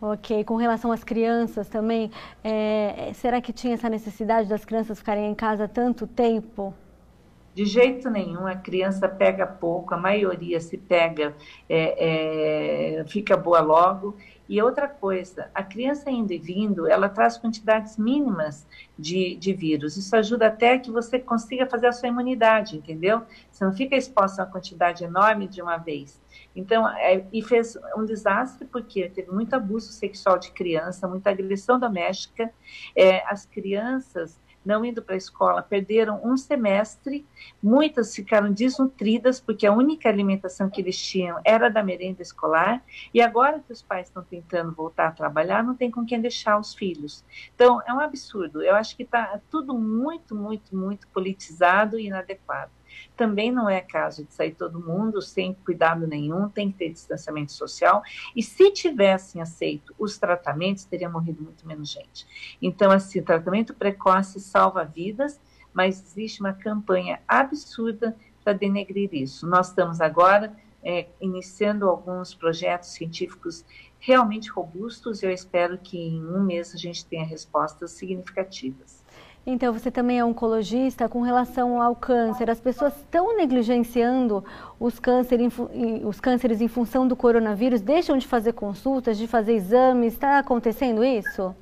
Ok, 0.00 0.44
com 0.44 0.54
relação 0.54 0.92
às 0.92 1.02
crianças 1.02 1.68
também, 1.68 2.10
é, 2.44 3.10
será 3.14 3.40
que 3.40 3.52
tinha 3.52 3.74
essa 3.74 3.88
necessidade 3.88 4.48
das 4.48 4.64
crianças 4.64 4.98
ficarem 4.98 5.28
em 5.28 5.34
casa 5.34 5.66
tanto 5.66 6.06
tempo? 6.06 6.72
De 7.58 7.64
jeito 7.64 8.08
nenhum, 8.08 8.46
a 8.46 8.54
criança 8.54 9.08
pega 9.08 9.44
pouco, 9.44 9.92
a 9.92 9.96
maioria 9.96 10.60
se 10.60 10.78
pega, 10.78 11.34
é, 11.68 12.98
é, 13.00 13.04
fica 13.08 13.36
boa 13.36 13.58
logo. 13.58 14.16
E 14.48 14.62
outra 14.62 14.86
coisa, 14.86 15.50
a 15.52 15.64
criança 15.64 16.08
indo 16.08 16.32
e 16.32 16.38
vindo, 16.38 16.86
ela 16.86 17.08
traz 17.08 17.36
quantidades 17.36 17.98
mínimas 17.98 18.64
de, 18.96 19.34
de 19.34 19.52
vírus. 19.52 19.96
Isso 19.96 20.14
ajuda 20.14 20.46
até 20.46 20.78
que 20.78 20.92
você 20.92 21.18
consiga 21.18 21.66
fazer 21.66 21.88
a 21.88 21.92
sua 21.92 22.08
imunidade, 22.08 22.76
entendeu? 22.76 23.22
Você 23.50 23.64
não 23.64 23.72
fica 23.72 23.96
exposto 23.96 24.38
a 24.38 24.44
uma 24.44 24.52
quantidade 24.52 25.02
enorme 25.02 25.48
de 25.48 25.60
uma 25.60 25.78
vez. 25.78 26.22
Então, 26.54 26.88
é, 26.88 27.26
e 27.32 27.42
fez 27.42 27.76
um 27.96 28.04
desastre 28.04 28.68
porque 28.68 29.08
teve 29.08 29.32
muito 29.32 29.54
abuso 29.54 29.90
sexual 29.90 30.38
de 30.38 30.52
criança, 30.52 31.08
muita 31.08 31.30
agressão 31.30 31.76
doméstica. 31.76 32.52
É, 32.94 33.28
as 33.28 33.44
crianças 33.46 34.38
não 34.68 34.84
indo 34.84 35.00
para 35.00 35.14
a 35.14 35.18
escola, 35.18 35.62
perderam 35.62 36.20
um 36.22 36.36
semestre, 36.36 37.26
muitas 37.62 38.14
ficaram 38.14 38.52
desnutridas, 38.52 39.40
porque 39.40 39.66
a 39.66 39.72
única 39.72 40.10
alimentação 40.10 40.68
que 40.68 40.82
eles 40.82 40.98
tinham 40.98 41.40
era 41.42 41.70
da 41.70 41.82
merenda 41.82 42.20
escolar, 42.20 42.84
e 43.14 43.22
agora 43.22 43.60
que 43.60 43.72
os 43.72 43.80
pais 43.80 44.08
estão 44.08 44.22
tentando 44.22 44.70
voltar 44.70 45.08
a 45.08 45.12
trabalhar, 45.12 45.64
não 45.64 45.74
tem 45.74 45.90
com 45.90 46.04
quem 46.04 46.20
deixar 46.20 46.60
os 46.60 46.74
filhos. 46.74 47.24
Então, 47.54 47.80
é 47.86 47.94
um 47.94 48.00
absurdo. 48.00 48.62
Eu 48.62 48.74
acho 48.74 48.94
que 48.94 49.04
está 49.04 49.40
tudo 49.50 49.72
muito, 49.72 50.34
muito, 50.34 50.76
muito 50.76 51.08
politizado 51.08 51.98
e 51.98 52.06
inadequado. 52.08 52.77
Também 53.16 53.50
não 53.50 53.68
é 53.68 53.80
caso 53.80 54.24
de 54.24 54.32
sair 54.32 54.54
todo 54.54 54.80
mundo 54.80 55.20
sem 55.20 55.54
cuidado 55.54 56.06
nenhum, 56.06 56.48
tem 56.48 56.70
que 56.70 56.78
ter 56.78 56.90
distanciamento 56.90 57.52
social. 57.52 58.02
E 58.34 58.42
se 58.42 58.70
tivessem 58.70 59.40
aceito 59.40 59.94
os 59.98 60.18
tratamentos, 60.18 60.84
teria 60.84 61.08
morrido 61.08 61.42
muito 61.42 61.66
menos 61.66 61.90
gente. 61.90 62.26
Então, 62.60 62.90
assim, 62.90 63.22
tratamento 63.22 63.74
precoce 63.74 64.40
salva 64.40 64.84
vidas, 64.84 65.40
mas 65.72 66.02
existe 66.02 66.40
uma 66.40 66.52
campanha 66.52 67.20
absurda 67.26 68.16
para 68.42 68.52
denegrir 68.52 69.12
isso. 69.12 69.46
Nós 69.46 69.68
estamos 69.68 70.00
agora 70.00 70.56
é, 70.82 71.06
iniciando 71.20 71.88
alguns 71.88 72.34
projetos 72.34 72.90
científicos 72.90 73.64
realmente 73.98 74.50
robustos 74.50 75.22
e 75.22 75.26
eu 75.26 75.30
espero 75.30 75.76
que 75.78 75.98
em 75.98 76.24
um 76.24 76.42
mês 76.42 76.74
a 76.74 76.78
gente 76.78 77.04
tenha 77.04 77.24
respostas 77.24 77.92
significativas. 77.92 78.97
Então, 79.50 79.72
você 79.72 79.90
também 79.90 80.18
é 80.18 80.24
oncologista 80.24 81.08
com 81.08 81.22
relação 81.22 81.80
ao 81.80 81.96
câncer. 81.96 82.50
As 82.50 82.60
pessoas 82.60 82.94
estão 82.94 83.34
negligenciando 83.34 84.44
os, 84.78 84.98
câncer, 84.98 85.40
os 86.04 86.20
cânceres 86.20 86.60
em 86.60 86.68
função 86.68 87.08
do 87.08 87.16
coronavírus, 87.16 87.80
deixam 87.80 88.18
de 88.18 88.26
fazer 88.26 88.52
consultas, 88.52 89.16
de 89.16 89.26
fazer 89.26 89.54
exames. 89.54 90.12
Está 90.12 90.38
acontecendo 90.38 91.02
isso? 91.02 91.56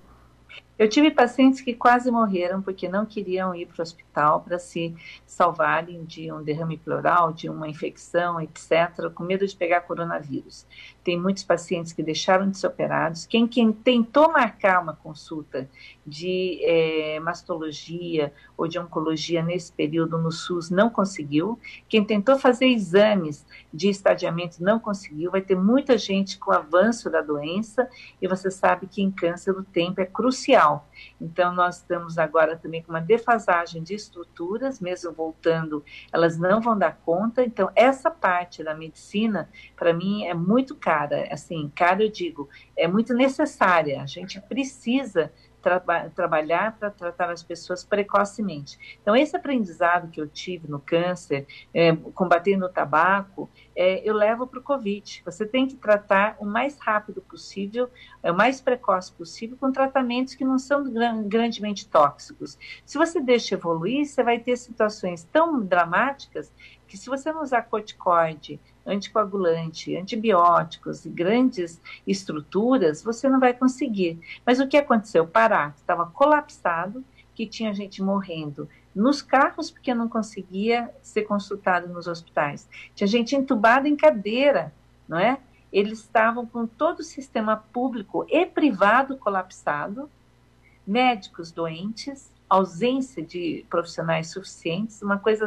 Eu 0.79 0.91
tive 0.91 1.11
pacientes 1.11 1.62
que 1.62 1.73
quase 1.73 2.11
morreram 2.11 2.61
porque 2.61 2.87
não 2.87 3.07
queriam 3.07 3.55
ir 3.55 3.67
para 3.67 3.81
o 3.81 3.83
hospital 3.83 4.43
para 4.43 4.59
se 4.59 4.95
salvarem 5.25 6.05
de 6.05 6.31
um 6.31 6.43
derrame 6.43 6.77
pleural, 6.77 7.33
de 7.33 7.49
uma 7.49 7.67
infecção, 7.67 8.39
etc., 8.39 9.11
com 9.15 9.25
medo 9.25 9.47
de 9.47 9.57
pegar 9.57 9.81
coronavírus. 9.83 10.67
Tem 11.03 11.19
muitos 11.19 11.45
pacientes 11.45 11.95
que 11.95 12.03
deixaram 12.03 12.51
de 12.51 12.59
ser 12.59 12.67
operados. 12.67 13.25
Quem, 13.25 13.47
quem 13.47 13.73
tentou 13.73 14.31
marcar 14.31 14.83
uma 14.83 14.93
consulta 14.93 15.67
de 16.07 16.61
é, 16.62 17.21
mastologia 17.21 18.33
ou 18.55 18.69
de 18.69 18.79
oncologia 18.79 19.43
nesse 19.43 19.73
período 19.73 20.19
no 20.19 20.31
SUS 20.31 20.69
não 20.69 20.91
conseguiu. 20.91 21.59
Quem 21.89 22.05
tentou 22.05 22.39
fazer 22.39 22.67
exames 22.67 23.47
de 23.73 23.89
estadiamento 23.89 24.62
não 24.62 24.79
conseguiu. 24.79 25.31
Vai 25.31 25.41
ter 25.41 25.57
muita 25.57 25.97
gente 25.97 26.39
com 26.39 26.53
avanço 26.53 27.09
da 27.09 27.23
doença 27.23 27.89
e 28.21 28.29
você 28.29 28.51
sabe 28.51 28.87
que 28.87 29.01
em 29.01 29.11
câncer 29.11 29.53
o 29.53 29.65
tempo 29.65 30.03
é 30.03 30.07
crucial 30.07 30.65
então, 31.20 31.55
nós 31.55 31.76
estamos 31.76 32.18
agora 32.18 32.57
também 32.57 32.83
com 32.83 32.92
uma 32.92 33.00
defasagem 33.00 33.83
de 33.83 33.94
estruturas, 33.94 34.81
mesmo 34.81 35.12
voltando, 35.12 35.85
elas 36.12 36.38
não 36.38 36.61
vão 36.61 36.76
dar 36.79 36.96
conta. 37.05 37.44
Então, 37.44 37.70
essa 37.74 38.11
parte 38.11 38.62
da 38.62 38.74
medicina, 38.74 39.48
para 39.76 39.92
mim, 39.92 40.24
é 40.24 40.35
muito 40.35 40.74
cara. 40.74 41.29
Assim, 41.31 41.70
cara, 41.74 42.02
eu 42.02 42.11
digo, 42.11 42.48
é 42.76 42.87
muito 42.87 43.14
necessária. 43.14 44.02
A 44.02 44.07
gente 44.07 44.40
precisa 44.40 45.33
tra 45.66 46.09
trabalhar 46.11 46.79
para 46.79 46.90
tratar 46.90 47.31
as 47.31 47.42
pessoas 47.42 47.83
precocemente. 47.83 48.98
Então, 49.02 49.16
esse 49.16 49.37
aprendizado 49.37 50.09
que 50.09 50.20
eu 50.20 50.29
tive 50.29 50.68
no 50.68 50.79
câncer, 50.79 51.44
é, 51.74 51.94
combatendo 52.14 52.66
o 52.66 52.68
tabaco, 52.68 53.50
é, 53.74 54.09
eu 54.09 54.14
levo 54.14 54.46
para 54.46 54.61
o 54.61 54.62
Covid. 54.62 55.22
Você 55.24 55.44
tem 55.44 55.66
que 55.66 55.74
tratar 55.74 56.37
o 56.38 56.46
mais 56.46 56.79
rápido 56.79 57.20
possível, 57.20 57.90
é, 58.22 58.31
o 58.31 58.37
mais 58.37 58.61
precoce 58.61 59.12
possível, 59.12 59.57
com 59.59 59.72
tratamentos 59.72 60.35
que 60.35 60.44
não 60.44 60.59
são 60.59 60.85
grandemente 61.26 61.88
tóxicos. 61.88 62.57
Se 62.85 62.96
você 62.96 63.20
deixa 63.20 63.57
evoluir, 63.57 64.07
você 64.07 64.22
vai 64.22 64.38
ter 64.38 64.57
situações 64.57 65.24
tão 65.24 65.61
dramáticas 65.61 66.52
que 66.87 66.96
se 66.96 67.09
você 67.09 67.33
não 67.33 67.42
usar 67.42 67.62
corticoide, 67.62 68.61
anticoagulante, 68.87 69.96
antibióticos 69.96 71.05
e 71.05 71.09
grandes 71.09 71.81
estruturas, 72.07 73.03
você 73.03 73.29
não 73.29 73.40
vai 73.40 73.53
conseguir. 73.53 74.20
Mas 74.44 74.61
o 74.61 74.68
que 74.68 74.77
aconteceu? 74.77 75.27
Pará 75.27 75.75
estava 75.77 76.07
colapsado, 76.07 77.05
que 77.35 77.46
tinha 77.46 77.75
gente 77.75 78.03
morrendo 78.03 78.66
nos 78.94 79.20
carros 79.20 79.70
porque 79.70 79.92
não 79.92 80.09
conseguia 80.09 80.90
ser 81.03 81.25
consultado 81.25 81.87
nos 81.87 82.07
hospitais. 82.07 82.66
Tinha 82.94 83.07
gente 83.07 83.37
entubada 83.37 83.87
em 83.87 83.94
cadeira, 83.94 84.72
não 85.07 85.18
é? 85.18 85.38
Eles 85.70 85.99
estavam 85.99 86.46
com 86.46 86.66
todo 86.66 87.01
o 87.01 87.05
sistema 87.05 87.57
público 87.57 88.25
e 88.31 88.46
privado 88.46 89.18
colapsado, 89.18 90.09
médicos 90.87 91.53
doentes, 91.53 92.33
ausência 92.49 93.22
de 93.22 93.66
profissionais 93.68 94.31
suficientes, 94.31 95.03
uma 95.03 95.18
coisa 95.18 95.46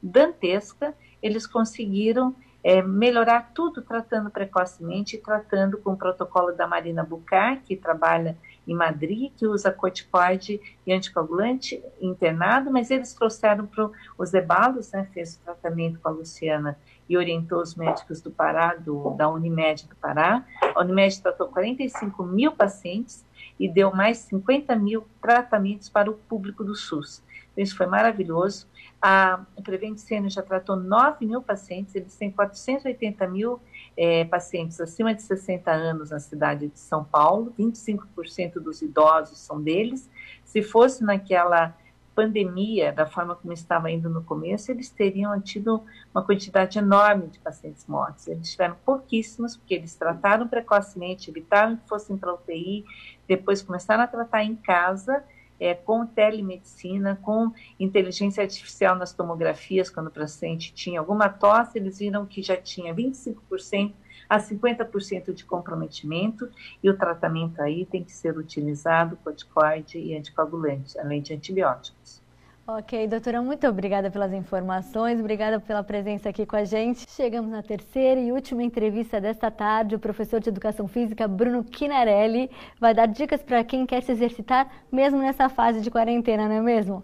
dantesca. 0.00 0.94
Eles 1.20 1.48
conseguiram 1.48 2.36
é, 2.62 2.82
melhorar 2.82 3.52
tudo 3.54 3.82
tratando 3.82 4.30
precocemente, 4.30 5.16
tratando 5.18 5.78
com 5.78 5.92
o 5.92 5.96
protocolo 5.96 6.52
da 6.52 6.66
Marina 6.66 7.04
Bucar, 7.04 7.62
que 7.62 7.76
trabalha 7.76 8.36
em 8.66 8.74
Madrid, 8.74 9.32
que 9.36 9.46
usa 9.46 9.72
corticoide 9.72 10.60
e 10.86 10.92
anticoagulante 10.92 11.82
internado, 12.00 12.70
mas 12.70 12.90
eles 12.90 13.14
trouxeram 13.14 13.66
para 13.66 13.90
os 14.18 14.34
Ebalos, 14.34 14.92
né, 14.92 15.08
fez 15.14 15.36
o 15.36 15.40
tratamento 15.40 15.98
com 16.00 16.08
a 16.08 16.12
Luciana 16.12 16.76
e 17.08 17.16
orientou 17.16 17.62
os 17.62 17.74
médicos 17.74 18.20
do 18.20 18.30
Pará, 18.30 18.74
do, 18.74 19.10
da 19.10 19.30
Unimed 19.30 19.88
do 19.88 19.96
Pará. 19.96 20.44
A 20.74 20.80
Unimed 20.80 21.22
tratou 21.22 21.48
45 21.48 22.22
mil 22.24 22.52
pacientes 22.52 23.24
e 23.58 23.68
deu 23.68 23.94
mais 23.94 24.18
50 24.18 24.76
mil 24.76 25.06
tratamentos 25.22 25.88
para 25.88 26.10
o 26.10 26.14
público 26.14 26.62
do 26.62 26.74
SUS. 26.74 27.22
Então, 27.52 27.64
isso 27.64 27.76
foi 27.76 27.86
maravilhoso. 27.86 28.68
A 29.00 29.44
Prevent 29.62 29.96
Senior 29.96 30.28
já 30.28 30.42
tratou 30.42 30.74
9 30.74 31.24
mil 31.24 31.40
pacientes, 31.40 31.94
eles 31.94 32.16
têm 32.16 32.32
480 32.32 33.28
mil 33.28 33.60
é, 33.96 34.24
pacientes 34.24 34.80
acima 34.80 35.14
de 35.14 35.22
60 35.22 35.70
anos 35.70 36.10
na 36.10 36.18
cidade 36.18 36.66
de 36.66 36.78
São 36.78 37.04
Paulo, 37.04 37.54
25% 37.56 38.54
dos 38.54 38.82
idosos 38.82 39.38
são 39.38 39.62
deles. 39.62 40.10
Se 40.44 40.62
fosse 40.62 41.04
naquela 41.04 41.76
pandemia, 42.18 42.92
da 42.92 43.06
forma 43.06 43.36
como 43.36 43.52
estava 43.52 43.88
indo 43.88 44.10
no 44.10 44.24
começo, 44.24 44.72
eles 44.72 44.90
teriam 44.90 45.40
tido 45.40 45.84
uma 46.12 46.20
quantidade 46.24 46.76
enorme 46.76 47.28
de 47.28 47.38
pacientes 47.38 47.86
mortos. 47.86 48.26
Eles 48.26 48.50
tiveram 48.50 48.76
pouquíssimos, 48.84 49.56
porque 49.56 49.74
eles 49.74 49.94
trataram 49.94 50.48
precocemente, 50.48 51.30
evitaram 51.30 51.76
que 51.76 51.88
fossem 51.88 52.16
para 52.16 52.34
UTI, 52.34 52.84
depois 53.28 53.62
começaram 53.62 54.02
a 54.02 54.08
tratar 54.08 54.42
em 54.42 54.56
casa 54.56 55.22
é, 55.60 55.74
com 55.74 56.06
telemedicina, 56.06 57.18
com 57.22 57.52
inteligência 57.78 58.42
artificial 58.42 58.96
nas 58.96 59.12
tomografias, 59.12 59.90
quando 59.90 60.08
o 60.08 60.10
paciente 60.10 60.72
tinha 60.72 61.00
alguma 61.00 61.28
tosse, 61.28 61.78
eles 61.78 61.98
viram 61.98 62.26
que 62.26 62.42
já 62.42 62.56
tinha 62.56 62.94
25% 62.94 63.92
a 64.28 64.38
50% 64.38 65.32
de 65.32 65.44
comprometimento 65.44 66.50
e 66.82 66.90
o 66.90 66.96
tratamento 66.96 67.62
aí 67.62 67.86
tem 67.86 68.04
que 68.04 68.12
ser 68.12 68.36
utilizado 68.36 69.16
corticoide 69.16 69.98
e 69.98 70.14
anticoagulante, 70.14 70.98
além 70.98 71.22
de 71.22 71.32
antibióticos. 71.32 72.27
Ok, 72.70 73.08
doutora, 73.08 73.40
muito 73.40 73.66
obrigada 73.66 74.10
pelas 74.10 74.30
informações, 74.30 75.18
obrigada 75.18 75.58
pela 75.58 75.82
presença 75.82 76.28
aqui 76.28 76.44
com 76.44 76.54
a 76.54 76.64
gente. 76.64 77.06
Chegamos 77.08 77.50
na 77.50 77.62
terceira 77.62 78.20
e 78.20 78.30
última 78.30 78.62
entrevista 78.62 79.18
desta 79.18 79.50
tarde. 79.50 79.94
O 79.94 79.98
professor 79.98 80.38
de 80.38 80.50
Educação 80.50 80.86
Física, 80.86 81.26
Bruno 81.26 81.64
Quinarelli, 81.64 82.50
vai 82.78 82.92
dar 82.92 83.06
dicas 83.06 83.42
para 83.42 83.64
quem 83.64 83.86
quer 83.86 84.02
se 84.02 84.12
exercitar, 84.12 84.68
mesmo 84.92 85.18
nessa 85.18 85.48
fase 85.48 85.80
de 85.80 85.90
quarentena, 85.90 86.46
não 86.46 86.56
é 86.56 86.60
mesmo? 86.60 87.02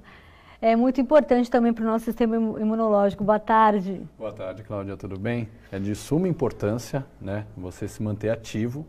É 0.61 0.77
muito 0.77 1.01
importante 1.01 1.51
também 1.51 1.73
para 1.73 1.83
o 1.83 1.87
nosso 1.87 2.05
sistema 2.05 2.37
imunológico. 2.37 3.25
Boa 3.25 3.41
tarde. 3.41 4.03
Boa 4.19 4.35
tarde, 4.35 4.63
Cláudia, 4.65 4.99
tudo 4.99 5.19
bem? 5.19 5.49
É 5.73 5.79
de 5.79 5.95
suma 5.95 6.29
importância, 6.29 7.07
né, 7.19 7.47
você 7.57 7.89
se 7.89 8.03
manter 8.03 8.29
ativo 8.29 8.85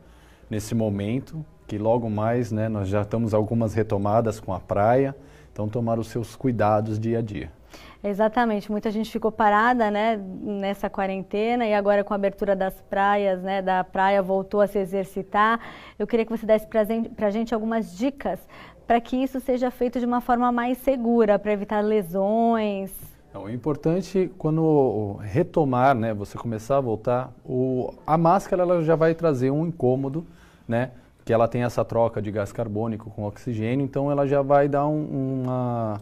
nesse 0.50 0.76
momento, 0.76 1.46
que 1.66 1.78
logo 1.78 2.10
mais, 2.10 2.52
né, 2.52 2.68
nós 2.68 2.90
já 2.90 3.04
estamos 3.04 3.34
algumas 3.34 3.74
retomadas 3.74 4.42
com 4.42 4.54
a 4.54 4.60
praia, 4.60 5.16
então, 5.56 5.70
tomar 5.70 5.98
os 5.98 6.08
seus 6.08 6.36
cuidados 6.36 7.00
dia 7.00 7.20
a 7.20 7.22
dia. 7.22 7.50
Exatamente, 8.04 8.70
muita 8.70 8.92
gente 8.92 9.10
ficou 9.10 9.32
parada, 9.32 9.90
né, 9.90 10.18
nessa 10.18 10.90
quarentena 10.90 11.66
e 11.66 11.74
agora 11.74 12.04
com 12.04 12.14
a 12.14 12.18
abertura 12.18 12.58
das 12.58 12.82
praias, 12.82 13.42
né, 13.42 13.62
da 13.62 13.82
praia 13.82 14.22
voltou 14.22 14.60
a 14.60 14.68
se 14.68 14.78
exercitar. 14.78 15.62
Eu 15.98 16.06
queria 16.06 16.26
que 16.26 16.32
você 16.38 16.46
desse 16.46 16.68
para 16.68 17.28
a 17.28 17.30
gente 17.32 17.54
algumas 17.54 17.98
dicas 17.98 18.38
para 18.86 19.00
que 19.00 19.16
isso 19.16 19.40
seja 19.40 19.72
feito 19.72 19.98
de 19.98 20.06
uma 20.06 20.20
forma 20.20 20.52
mais 20.52 20.78
segura, 20.80 21.40
para 21.40 21.54
evitar 21.54 21.80
lesões. 21.80 22.92
Então, 23.30 23.48
é 23.48 23.54
importante 23.54 24.30
quando 24.38 25.18
retomar, 25.22 25.96
né, 25.96 26.14
você 26.14 26.38
começar 26.38 26.78
a 26.78 26.82
voltar, 26.82 27.34
o, 27.46 27.94
a 28.06 28.18
máscara 28.18 28.62
ela 28.62 28.84
já 28.84 28.96
vai 28.98 29.16
trazer 29.16 29.52
um 29.52 29.66
incômodo, 29.66 30.28
né, 30.68 30.92
que 31.26 31.34
ela 31.34 31.48
tem 31.48 31.64
essa 31.64 31.84
troca 31.84 32.22
de 32.22 32.30
gás 32.30 32.52
carbônico 32.52 33.10
com 33.10 33.24
oxigênio, 33.24 33.84
então 33.84 34.12
ela 34.12 34.28
já 34.28 34.44
vai 34.44 34.70
dar 34.70 34.88
um, 34.88 35.42
uma 35.42 36.00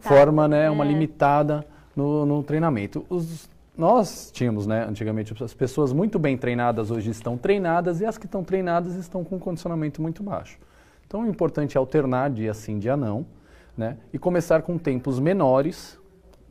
forma, 0.00 0.46
né, 0.46 0.66
é. 0.66 0.70
uma 0.70 0.84
limitada 0.84 1.66
no, 1.96 2.26
no 2.26 2.42
treinamento. 2.42 3.04
Os, 3.08 3.48
nós 3.76 4.30
tínhamos, 4.30 4.66
né, 4.66 4.84
antigamente, 4.86 5.34
as 5.42 5.54
pessoas 5.54 5.94
muito 5.94 6.18
bem 6.18 6.36
treinadas 6.36 6.90
hoje 6.90 7.10
estão 7.10 7.38
treinadas 7.38 8.02
e 8.02 8.04
as 8.04 8.18
que 8.18 8.26
estão 8.26 8.44
treinadas 8.44 8.94
estão 8.96 9.24
com 9.24 9.36
um 9.36 9.38
condicionamento 9.38 10.02
muito 10.02 10.22
baixo. 10.22 10.58
Então, 11.06 11.22
o 11.22 11.26
importante 11.26 11.78
é 11.78 11.78
alternar 11.78 12.28
dia 12.28 12.52
sim, 12.52 12.78
dia 12.78 12.96
não. 12.98 13.24
né? 13.76 13.96
E 14.12 14.18
começar 14.18 14.60
com 14.60 14.76
tempos 14.76 15.18
menores 15.18 15.98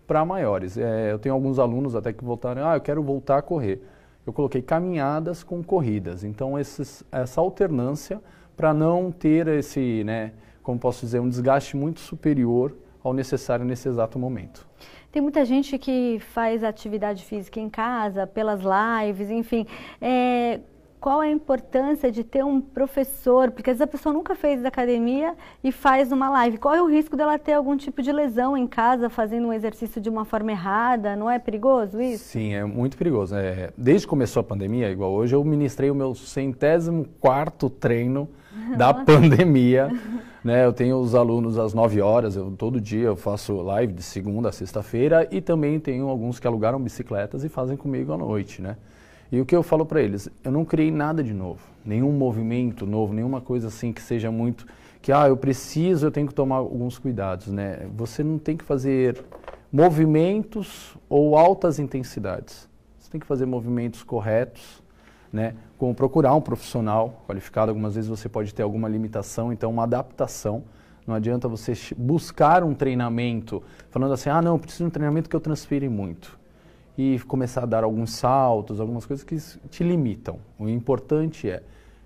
para 0.08 0.26
maiores. 0.26 0.78
É, 0.78 1.12
eu 1.12 1.20
tenho 1.20 1.36
alguns 1.36 1.60
alunos 1.60 1.96
até 1.96 2.12
que 2.12 2.24
voltaram, 2.24 2.68
ah, 2.68 2.76
eu 2.76 2.82
quero 2.82 3.04
voltar 3.04 3.38
a 3.38 3.42
correr. 3.42 3.84
Eu 4.26 4.34
coloquei 4.34 4.62
caminhadas 4.62 5.44
com 5.44 5.64
corridas. 5.64 6.24
Então, 6.24 6.58
esses, 6.58 7.04
essa 7.12 7.40
alternância 7.40 8.22
para 8.58 8.74
não 8.74 9.12
ter 9.12 9.48
esse, 9.48 10.04
né, 10.04 10.32
como 10.64 10.80
posso 10.80 11.06
dizer, 11.06 11.20
um 11.20 11.30
desgaste 11.30 11.76
muito 11.76 12.00
superior 12.00 12.76
ao 13.04 13.14
necessário 13.14 13.66
nesse 13.66 13.88
exato 13.88 14.18
momento. 14.18 14.68
Tem 15.12 15.22
muita 15.22 15.46
gente 15.46 15.78
que 15.78 16.20
faz 16.20 16.64
atividade 16.64 17.24
física 17.24 17.60
em 17.60 17.70
casa, 17.70 18.28
pelas 18.28 18.62
lives, 18.62 19.30
enfim. 19.30 19.66
É, 20.02 20.60
qual 21.06 21.22
é 21.22 21.28
a 21.28 21.32
importância 21.32 22.12
de 22.12 22.24
ter 22.24 22.44
um 22.44 22.60
professor, 22.60 23.52
porque 23.52 23.70
às 23.70 23.78
vezes 23.78 23.82
a 23.84 23.92
pessoa 23.92 24.12
nunca 24.12 24.34
fez 24.34 24.66
academia 24.66 25.36
e 25.64 25.72
faz 25.72 26.12
uma 26.12 26.32
live. 26.32 26.58
Qual 26.58 26.74
é 26.74 26.82
o 26.82 26.90
risco 26.90 27.16
dela 27.16 27.38
ter 27.38 27.54
algum 27.54 27.78
tipo 27.78 28.02
de 28.02 28.12
lesão 28.12 28.58
em 28.58 28.66
casa 28.66 29.08
fazendo 29.08 29.50
um 29.50 29.54
exercício 29.54 30.02
de 30.02 30.10
uma 30.10 30.26
forma 30.26 30.52
errada? 30.52 31.16
Não 31.16 31.30
é 31.30 31.38
perigoso 31.38 32.02
isso? 32.02 32.24
Sim, 32.24 32.56
é 32.56 32.66
muito 32.66 32.98
perigoso. 32.98 33.36
É, 33.36 33.72
desde 33.78 34.08
que 34.08 34.10
começou 34.10 34.40
a 34.40 34.44
pandemia, 34.44 34.90
igual 34.90 35.12
hoje, 35.12 35.36
eu 35.36 35.44
ministrei 35.44 35.92
o 35.92 35.96
meu 35.96 36.16
centésimo 36.16 37.06
quarto 37.20 37.70
treino 37.70 38.28
da 38.76 38.92
pandemia. 38.92 39.92
né? 40.44 40.66
Eu 40.66 40.74
tenho 40.74 40.98
os 40.98 41.14
alunos 41.14 41.60
às 41.60 41.72
9 41.72 42.02
horas, 42.02 42.36
eu, 42.36 42.50
todo 42.58 42.82
dia 42.82 43.06
eu 43.10 43.16
faço 43.16 43.62
live 43.62 43.94
de 43.94 44.02
segunda 44.02 44.50
a 44.50 44.52
sexta-feira 44.52 45.28
e 45.30 45.40
também 45.40 45.80
tenho 45.80 46.10
alguns 46.10 46.40
que 46.40 46.48
alugaram 46.48 46.82
bicicletas 46.82 47.44
e 47.44 47.50
fazem 47.50 47.78
comigo 47.78 48.12
à 48.12 48.18
noite, 48.18 48.60
né? 48.60 48.76
E 49.32 49.42
o 49.42 49.46
que 49.46 49.56
eu 49.56 49.64
falo 49.64 49.86
para 49.86 50.02
eles, 50.02 50.30
eu 50.44 50.52
não 50.52 50.64
criei 50.64 50.92
nada 50.92 51.24
de 51.24 51.34
novo, 51.34 51.62
nenhum 51.84 52.12
movimento 52.12 52.86
novo, 52.86 53.14
nenhuma 53.14 53.42
coisa 53.42 53.68
assim 53.68 53.92
que 53.92 54.02
seja 54.02 54.32
muito 54.32 54.66
que 55.06 55.12
ah, 55.12 55.28
eu 55.28 55.38
preciso, 55.38 56.08
eu 56.08 56.12
tenho 56.12 56.28
que 56.28 56.34
tomar 56.34 56.56
alguns 56.56 56.98
cuidados, 56.98 57.46
né? 57.46 57.88
Você 57.96 58.24
não 58.24 58.40
tem 58.40 58.58
que 58.58 58.64
fazer 58.64 59.24
movimentos 59.72 60.98
ou 61.08 61.38
altas 61.38 61.78
intensidades. 61.78 62.68
Você 62.98 63.12
tem 63.12 63.20
que 63.20 63.28
fazer 63.28 63.46
movimentos 63.46 64.02
corretos, 64.02 64.82
né? 65.32 65.54
Como 65.78 65.94
procurar 65.94 66.34
um 66.34 66.42
profissional 66.42 67.24
qualificado, 67.28 67.70
algumas 67.70 67.94
vezes 67.94 68.10
você 68.10 68.28
pode 68.28 68.52
ter 68.52 68.64
alguma 68.64 68.90
limitação, 68.90 69.54
então 69.54 69.70
uma 69.70 69.84
adaptação. 69.84 70.64
Não 71.06 71.14
adianta 71.14 71.48
você 71.48 71.74
buscar 71.96 72.64
um 72.64 72.74
treinamento 72.74 73.62
falando 73.92 74.14
assim: 74.14 74.32
"Ah, 74.32 74.42
não, 74.42 74.54
eu 74.56 74.60
preciso 74.60 74.86
de 74.86 74.88
um 74.88 74.92
treinamento 74.92 75.30
que 75.30 75.36
eu 75.36 75.40
transfire 75.40 75.88
muito" 75.88 76.36
e 76.98 77.20
começar 77.28 77.64
a 77.64 77.66
dar 77.66 77.84
alguns 77.84 78.12
saltos, 78.12 78.80
algumas 78.80 79.06
coisas 79.06 79.24
que 79.24 79.38
te 79.70 79.84
limitam. 79.84 80.40
O 80.58 80.70
importante 80.70 81.50
é 81.50 81.64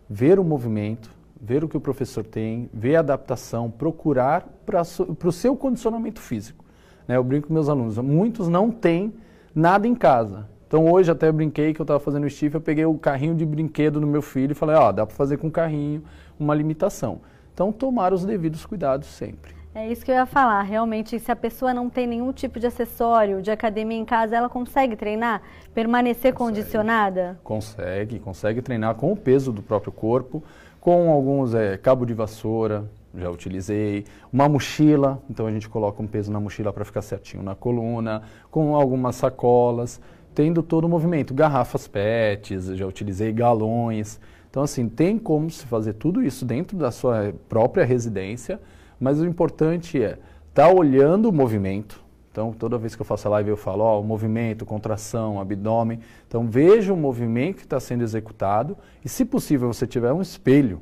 ver 0.09 0.39
o 0.39 0.43
movimento, 0.43 1.11
ver 1.39 1.63
o 1.63 1.69
que 1.69 1.77
o 1.77 1.81
professor 1.81 2.25
tem, 2.25 2.69
ver 2.73 2.95
a 2.95 2.99
adaptação, 2.99 3.69
procurar 3.69 4.47
para 4.65 4.81
o 4.81 5.31
seu 5.31 5.55
condicionamento 5.55 6.19
físico. 6.19 6.65
Né? 7.07 7.17
Eu 7.17 7.23
brinco 7.23 7.47
com 7.47 7.53
meus 7.53 7.69
alunos, 7.69 7.97
muitos 7.97 8.47
não 8.47 8.71
têm 8.71 9.13
nada 9.53 9.87
em 9.87 9.95
casa. 9.95 10.47
Então 10.67 10.91
hoje 10.91 11.09
até 11.09 11.31
brinquei 11.31 11.73
que 11.73 11.81
eu 11.81 11.83
estava 11.83 11.99
fazendo 11.99 12.29
stiff, 12.29 12.53
eu 12.53 12.61
peguei 12.61 12.85
o 12.85 12.97
carrinho 12.97 13.35
de 13.35 13.45
brinquedo 13.45 13.99
no 13.99 14.07
meu 14.07 14.21
filho 14.21 14.51
e 14.51 14.55
falei, 14.55 14.75
ó, 14.75 14.89
oh, 14.89 14.91
dá 14.91 15.05
para 15.05 15.15
fazer 15.15 15.37
com 15.37 15.49
carrinho 15.49 16.03
uma 16.39 16.53
limitação. 16.53 17.21
Então 17.53 17.71
tomar 17.71 18.13
os 18.13 18.23
devidos 18.23 18.65
cuidados 18.65 19.07
sempre. 19.07 19.58
É 19.73 19.87
isso 19.87 20.03
que 20.03 20.09
eu 20.09 20.15
ia 20.15 20.25
falar. 20.25 20.63
Realmente, 20.63 21.19
se 21.19 21.31
a 21.31 21.35
pessoa 21.35 21.73
não 21.73 21.89
tem 21.89 22.07
nenhum 22.07 22.33
tipo 22.33 22.59
de 22.59 22.65
acessório 22.65 23.41
de 23.41 23.51
academia 23.51 23.97
em 23.97 24.05
casa, 24.05 24.35
ela 24.35 24.49
consegue 24.49 24.95
treinar? 24.95 25.43
Permanecer 25.75 26.33
consegue. 26.33 26.61
condicionada? 26.61 27.39
Consegue, 27.43 28.19
consegue 28.19 28.61
treinar 28.63 28.95
com 28.95 29.11
o 29.11 29.15
peso 29.15 29.51
do 29.51 29.61
próprio 29.61 29.91
corpo, 29.91 30.43
com 30.81 31.11
alguns 31.11 31.53
é, 31.53 31.77
cabo 31.77 32.03
de 32.03 32.15
vassoura, 32.15 32.89
já 33.15 33.29
utilizei, 33.29 34.05
uma 34.33 34.49
mochila, 34.49 35.21
então 35.29 35.45
a 35.45 35.51
gente 35.51 35.69
coloca 35.69 36.01
um 36.01 36.07
peso 36.07 36.31
na 36.31 36.39
mochila 36.39 36.73
para 36.73 36.83
ficar 36.83 37.01
certinho 37.03 37.43
na 37.43 37.53
coluna, 37.53 38.23
com 38.49 38.75
algumas 38.75 39.15
sacolas, 39.15 40.01
tendo 40.33 40.63
todo 40.63 40.85
o 40.85 40.89
movimento, 40.89 41.33
garrafas 41.33 41.87
PETs, 41.87 42.75
já 42.75 42.87
utilizei 42.87 43.31
galões. 43.31 44.19
Então 44.49 44.63
assim, 44.63 44.89
tem 44.89 45.19
como 45.19 45.49
se 45.49 45.65
fazer 45.65 45.93
tudo 45.93 46.23
isso 46.23 46.43
dentro 46.43 46.75
da 46.75 46.91
sua 46.91 47.33
própria 47.47 47.85
residência 47.85 48.59
mas 48.99 49.19
o 49.19 49.25
importante 49.25 50.01
é 50.01 50.19
estar 50.49 50.67
tá 50.67 50.69
olhando 50.69 51.29
o 51.29 51.33
movimento. 51.33 52.03
Então, 52.31 52.53
toda 52.53 52.77
vez 52.77 52.95
que 52.95 53.01
eu 53.01 53.05
faço 53.05 53.27
a 53.27 53.31
live, 53.31 53.49
eu 53.49 53.57
falo, 53.57 53.83
ó, 53.83 54.01
movimento, 54.03 54.65
contração, 54.65 55.39
abdômen. 55.39 55.99
Então, 56.27 56.47
veja 56.47 56.93
o 56.93 56.97
movimento 56.97 57.57
que 57.57 57.63
está 57.63 57.79
sendo 57.79 58.03
executado 58.03 58.77
e, 59.03 59.09
se 59.09 59.25
possível, 59.25 59.71
você 59.71 59.87
tiver 59.87 60.13
um 60.13 60.21
espelho, 60.21 60.81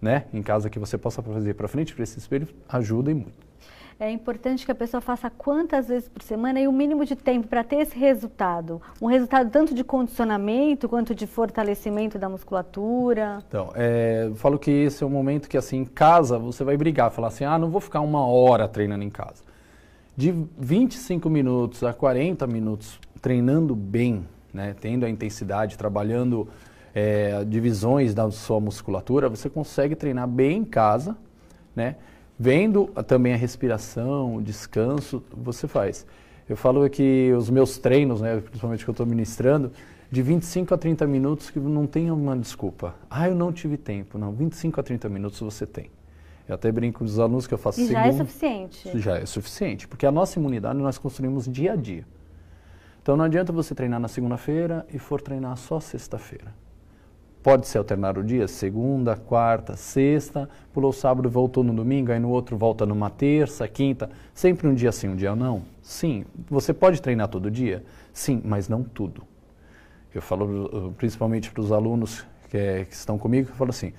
né, 0.00 0.26
em 0.32 0.42
casa 0.42 0.70
que 0.70 0.78
você 0.78 0.96
possa 0.96 1.20
fazer 1.20 1.54
para 1.54 1.66
frente 1.66 1.94
para 1.94 2.04
esse 2.04 2.18
espelho, 2.18 2.46
ajuda 2.68 3.10
e 3.10 3.14
muito. 3.14 3.47
É 4.00 4.08
importante 4.12 4.64
que 4.64 4.70
a 4.70 4.74
pessoa 4.76 5.00
faça 5.00 5.28
quantas 5.28 5.88
vezes 5.88 6.08
por 6.08 6.22
semana 6.22 6.60
e 6.60 6.68
o 6.68 6.72
mínimo 6.72 7.04
de 7.04 7.16
tempo 7.16 7.48
para 7.48 7.64
ter 7.64 7.76
esse 7.76 7.98
resultado. 7.98 8.80
Um 9.02 9.06
resultado 9.06 9.50
tanto 9.50 9.74
de 9.74 9.82
condicionamento 9.82 10.88
quanto 10.88 11.12
de 11.16 11.26
fortalecimento 11.26 12.16
da 12.16 12.28
musculatura. 12.28 13.42
Então, 13.48 13.72
é, 13.74 14.26
eu 14.28 14.36
falo 14.36 14.56
que 14.56 14.70
esse 14.70 15.02
é 15.02 15.06
o 15.06 15.10
momento 15.10 15.48
que, 15.48 15.58
assim, 15.58 15.78
em 15.78 15.84
casa 15.84 16.38
você 16.38 16.62
vai 16.62 16.76
brigar, 16.76 17.10
falar 17.10 17.26
assim: 17.26 17.44
ah, 17.44 17.58
não 17.58 17.70
vou 17.70 17.80
ficar 17.80 18.00
uma 18.00 18.24
hora 18.24 18.68
treinando 18.68 19.02
em 19.02 19.10
casa. 19.10 19.42
De 20.16 20.32
25 20.56 21.28
minutos 21.28 21.82
a 21.82 21.92
40 21.92 22.46
minutos 22.46 23.00
treinando 23.20 23.74
bem, 23.74 24.24
né, 24.54 24.76
tendo 24.80 25.06
a 25.06 25.10
intensidade, 25.10 25.76
trabalhando 25.76 26.46
é, 26.94 27.44
divisões 27.44 28.14
da 28.14 28.30
sua 28.30 28.60
musculatura, 28.60 29.28
você 29.28 29.50
consegue 29.50 29.96
treinar 29.96 30.28
bem 30.28 30.58
em 30.58 30.64
casa, 30.64 31.16
né? 31.74 31.96
Vendo 32.38 32.86
também 33.06 33.34
a 33.34 33.36
respiração, 33.36 34.36
o 34.36 34.42
descanso, 34.42 35.22
você 35.32 35.66
faz. 35.66 36.06
Eu 36.48 36.56
falo 36.56 36.88
que 36.88 37.32
os 37.36 37.50
meus 37.50 37.78
treinos, 37.78 38.20
né, 38.20 38.40
principalmente 38.40 38.84
que 38.84 38.88
eu 38.88 38.92
estou 38.92 39.04
ministrando, 39.04 39.72
de 40.10 40.22
25 40.22 40.72
a 40.72 40.78
30 40.78 41.06
minutos 41.06 41.50
que 41.50 41.58
não 41.58 41.86
tem 41.86 42.10
uma 42.10 42.36
desculpa. 42.36 42.94
Ah, 43.10 43.28
eu 43.28 43.34
não 43.34 43.52
tive 43.52 43.76
tempo. 43.76 44.16
Não, 44.16 44.32
25 44.32 44.80
a 44.80 44.82
30 44.82 45.08
minutos 45.08 45.40
você 45.40 45.66
tem. 45.66 45.90
Eu 46.48 46.54
até 46.54 46.72
brinco 46.72 47.00
com 47.00 47.04
os 47.04 47.18
alunos 47.18 47.46
que 47.46 47.52
eu 47.52 47.58
faço 47.58 47.80
e 47.80 47.88
já 47.88 48.06
é 48.06 48.12
suficiente. 48.12 48.98
Já 48.98 49.18
é 49.18 49.26
suficiente, 49.26 49.86
porque 49.86 50.06
a 50.06 50.10
nossa 50.10 50.38
imunidade 50.38 50.78
nós 50.78 50.96
construímos 50.96 51.46
dia 51.46 51.72
a 51.72 51.76
dia. 51.76 52.06
Então 53.02 53.16
não 53.16 53.24
adianta 53.24 53.52
você 53.52 53.74
treinar 53.74 54.00
na 54.00 54.08
segunda-feira 54.08 54.86
e 54.92 54.98
for 54.98 55.20
treinar 55.20 55.56
só 55.58 55.78
sexta-feira. 55.78 56.54
Pode 57.42 57.68
se 57.68 57.78
alternar 57.78 58.18
o 58.18 58.24
dia, 58.24 58.48
segunda, 58.48 59.16
quarta, 59.16 59.76
sexta, 59.76 60.48
pulou 60.72 60.92
sábado, 60.92 61.30
voltou 61.30 61.62
no 61.62 61.72
domingo, 61.72 62.10
aí 62.10 62.18
no 62.18 62.30
outro 62.30 62.56
volta 62.56 62.84
numa 62.84 63.08
terça, 63.08 63.66
quinta, 63.68 64.10
sempre 64.34 64.66
um 64.66 64.74
dia 64.74 64.90
sim, 64.90 65.08
um 65.08 65.16
dia 65.16 65.34
não? 65.36 65.62
Sim. 65.80 66.24
Você 66.50 66.74
pode 66.74 67.00
treinar 67.00 67.28
todo 67.28 67.50
dia? 67.50 67.84
Sim, 68.12 68.42
mas 68.44 68.68
não 68.68 68.82
tudo. 68.82 69.22
Eu 70.12 70.20
falo 70.20 70.88
uh, 70.88 70.92
principalmente 70.92 71.50
para 71.50 71.60
os 71.60 71.70
alunos 71.70 72.26
que, 72.50 72.56
é, 72.56 72.84
que 72.84 72.94
estão 72.94 73.16
comigo, 73.16 73.50
eu 73.50 73.54
falo 73.54 73.70
assim, 73.70 73.92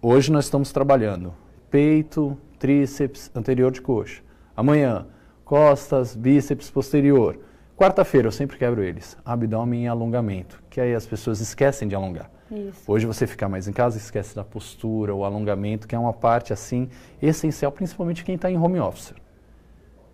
hoje 0.00 0.30
nós 0.30 0.44
estamos 0.44 0.70
trabalhando 0.70 1.34
peito, 1.68 2.36
tríceps, 2.58 3.30
anterior 3.34 3.72
de 3.72 3.80
coxa. 3.80 4.22
Amanhã, 4.54 5.06
costas, 5.44 6.14
bíceps 6.14 6.70
posterior. 6.70 7.38
Quarta-feira 7.76 8.28
eu 8.28 8.32
sempre 8.32 8.58
quebro 8.58 8.82
eles, 8.82 9.16
abdômen 9.24 9.84
e 9.84 9.88
alongamento, 9.88 10.62
que 10.70 10.80
aí 10.80 10.94
as 10.94 11.06
pessoas 11.06 11.40
esquecem 11.40 11.88
de 11.88 11.94
alongar. 11.94 12.30
Isso. 12.52 12.82
Hoje 12.86 13.06
você 13.06 13.26
fica 13.26 13.48
mais 13.48 13.66
em 13.66 13.72
casa, 13.72 13.96
esquece 13.96 14.36
da 14.36 14.44
postura, 14.44 15.14
o 15.14 15.24
alongamento, 15.24 15.88
que 15.88 15.94
é 15.94 15.98
uma 15.98 16.12
parte 16.12 16.52
assim 16.52 16.88
essencial, 17.20 17.72
principalmente 17.72 18.22
quem 18.24 18.34
está 18.34 18.50
em 18.50 18.58
home 18.58 18.78
office. 18.78 19.14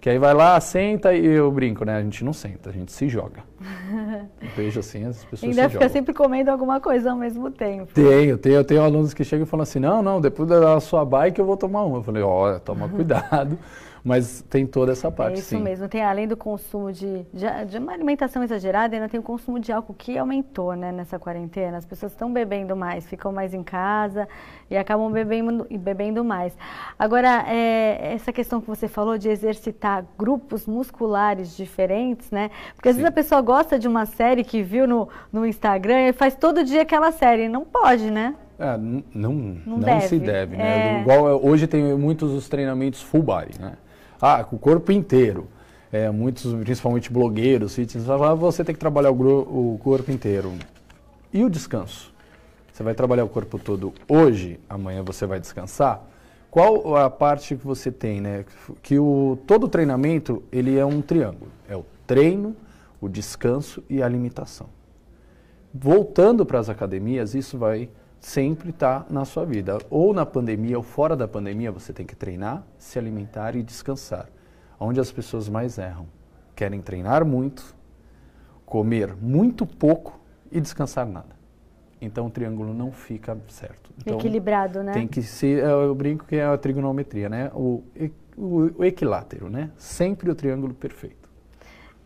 Que 0.01 0.09
aí 0.09 0.19
vai 0.19 0.33
lá, 0.33 0.61
senta 0.61 1.13
e 1.13 1.27
eu 1.27 1.51
brinco, 1.51 1.85
né? 1.85 1.97
A 1.97 2.03
gente 2.03 2.25
não 2.25 2.33
senta, 2.33 2.71
a 2.71 2.73
gente 2.73 2.93
se 2.93 3.09
joga. 3.09 3.43
eu 4.41 4.49
vejo 4.57 4.79
assim, 4.79 5.05
as 5.05 5.25
pessoas 5.25 5.43
Ainda 5.43 5.63
se 5.63 5.69
fica 5.71 5.85
jogam. 5.85 5.89
sempre 5.89 6.15
comendo 6.15 6.53
alguma 6.53 6.81
coisa 6.81 7.11
ao 7.11 7.17
mesmo 7.17 7.51
tempo. 7.51 7.93
Tenho, 7.93 8.39
tenho, 8.39 8.55
eu 8.55 8.65
tenho 8.65 8.83
alunos 8.83 9.13
que 9.13 9.25
chegam 9.25 9.45
e 9.45 9.49
falam 9.49 9.65
assim, 9.65 9.81
não, 9.81 10.01
não, 10.01 10.21
depois 10.21 10.49
da 10.49 10.79
sua 10.79 11.05
bike 11.05 11.41
eu 11.41 11.45
vou 11.45 11.57
tomar 11.57 11.83
uma. 11.83 11.99
Eu 11.99 12.03
falei, 12.05 12.23
ó, 12.23 12.61
toma 12.61 12.87
cuidado. 12.89 13.59
Mas 14.09 14.43
tem 14.49 14.67
toda 14.67 14.93
essa 14.93 15.11
parte, 15.11 15.35
é 15.35 15.39
isso 15.41 15.51
sim. 15.51 15.61
mesmo. 15.61 15.87
Tem 15.87 16.03
além 16.03 16.27
do 16.27 16.35
consumo 16.35 16.91
de, 16.91 17.27
de, 17.31 17.47
de, 17.69 17.77
uma 17.77 17.93
alimentação 17.93 18.43
exagerada, 18.43 18.97
ainda 18.97 19.07
tem 19.07 19.21
o 19.21 19.23
consumo 19.23 19.61
de 19.61 19.71
álcool 19.71 19.93
que 19.93 20.17
aumentou, 20.17 20.75
né, 20.75 20.91
nessa 20.91 21.19
quarentena. 21.19 21.77
As 21.77 21.85
pessoas 21.85 22.13
estão 22.13 22.33
bebendo 22.33 22.75
mais, 22.75 23.07
ficam 23.07 23.31
mais 23.31 23.53
em 23.53 23.63
casa 23.63 24.27
e 24.71 24.79
acabam 24.79 25.13
bebendo, 25.13 25.67
bebendo 25.79 26.25
mais. 26.25 26.57
Agora, 26.99 27.45
é, 27.47 28.15
essa 28.15 28.33
questão 28.33 28.63
que 28.63 28.67
você 28.67 28.89
falou 28.89 29.19
de 29.19 29.29
exercitar 29.29 30.03
grupos 30.19 30.65
musculares 30.65 31.55
diferentes, 31.55 32.31
né? 32.31 32.51
Porque 32.77 32.89
às 32.89 32.95
sim. 32.95 33.03
vezes 33.03 33.13
a 33.13 33.15
pessoa 33.15 33.43
gosta 33.43 33.79
de 33.79 33.87
uma 33.87 34.07
série 34.07 34.43
que 34.43 34.63
viu 34.63 34.89
no, 34.89 35.07
no 35.31 35.45
Instagram 35.45 36.09
e 36.09 36.13
faz 36.15 36.35
todo 36.35 36.65
dia 36.65 36.81
aquela 36.81 37.13
série. 37.13 37.47
Não 37.47 37.63
pode, 37.63 38.11
né? 38.11 38.35
É, 38.59 38.75
não, 38.79 39.05
não, 39.15 39.33
não 39.67 39.79
deve. 39.81 40.09
se 40.09 40.19
deve, 40.19 40.57
né? 40.57 40.97
É... 40.97 41.01
Igual 41.03 41.29
é, 41.29 41.35
hoje 41.35 41.67
tem 41.67 41.95
muitos 41.95 42.33
os 42.33 42.49
treinamentos 42.49 43.03
full 43.03 43.23
body, 43.23 43.61
né? 43.61 43.75
Ah, 44.21 44.43
com 44.45 44.57
o 44.57 44.59
corpo 44.59 44.93
inteiro. 44.93 45.47
É, 45.91 46.11
muitos, 46.11 46.53
principalmente 46.55 47.11
blogueiros, 47.11 47.75
fitness, 47.75 48.09
ah, 48.11 48.35
você 48.35 48.63
tem 48.63 48.75
que 48.75 48.81
trabalhar 48.81 49.11
o, 49.11 49.75
o 49.75 49.79
corpo 49.79 50.11
inteiro. 50.11 50.53
E 51.33 51.43
o 51.45 51.49
descanso? 51.49 52.13
Você 52.73 52.83
vai 52.83 52.95
trabalhar 52.95 53.25
o 53.25 53.29
corpo 53.29 53.59
todo 53.59 53.93
hoje, 54.09 54.61
amanhã 54.69 55.03
você 55.03 55.27
vai 55.27 55.41
descansar? 55.41 56.05
Qual 56.51 56.97
a 56.97 57.11
parte 57.11 57.57
que 57.57 57.67
você 57.67 57.91
tem, 57.91 58.21
né? 58.21 58.45
Que 58.83 58.99
o, 58.99 59.39
todo 59.47 59.69
treinamento, 59.69 60.43
ele 60.51 60.79
é 60.79 60.85
um 60.85 61.03
triângulo. 61.03 61.51
É 61.69 61.77
o 61.77 61.85
treino, 62.07 62.57
o 63.01 63.09
descanso 63.09 63.83
e 63.89 64.03
a 64.03 64.09
limitação. 64.09 64.69
Voltando 65.73 66.47
para 66.47 66.59
as 66.59 66.69
academias, 66.69 67.35
isso 67.35 67.59
vai 67.59 67.91
sempre 68.21 68.71
estar 68.71 69.05
tá 69.05 69.07
na 69.13 69.25
sua 69.25 69.45
vida. 69.45 69.79
Ou 69.91 70.13
na 70.13 70.27
pandemia 70.27 70.77
ou 70.77 70.83
fora 70.83 71.17
da 71.17 71.29
pandemia, 71.29 71.71
você 71.71 71.93
tem 71.93 72.07
que 72.07 72.17
treinar, 72.17 72.65
se 72.79 72.99
alimentar 72.99 73.55
e 73.57 73.63
descansar. 73.63 74.29
Onde 74.79 75.01
as 75.01 75.11
pessoas 75.11 75.49
mais 75.49 75.79
erram. 75.79 76.07
Querem 76.55 76.81
treinar 76.81 77.25
muito, 77.25 77.75
comer 78.65 79.15
muito 79.17 79.67
pouco 79.67 80.21
e 80.51 80.61
descansar 80.61 81.07
nada. 81.07 81.39
Então 82.01 82.27
o 82.27 82.31
triângulo 82.31 82.73
não 82.73 82.93
fica 82.93 83.37
certo. 83.49 83.91
Então, 83.99 84.19
Equilibrado, 84.19 84.83
né? 84.83 84.93
Tem 84.93 85.07
que 85.07 85.23
ser, 85.23 85.65
eu 85.65 85.95
brinco 85.95 86.25
que 86.25 86.37
é 86.37 86.45
a 86.45 86.57
trigonometria, 86.57 87.29
né? 87.29 87.51
O, 87.55 87.83
o, 88.37 88.71
o 88.79 88.85
equilátero, 88.85 89.51
né? 89.51 89.71
Sempre 89.77 90.31
o 90.31 90.35
triângulo 90.35 90.75
perfeito. 90.75 91.18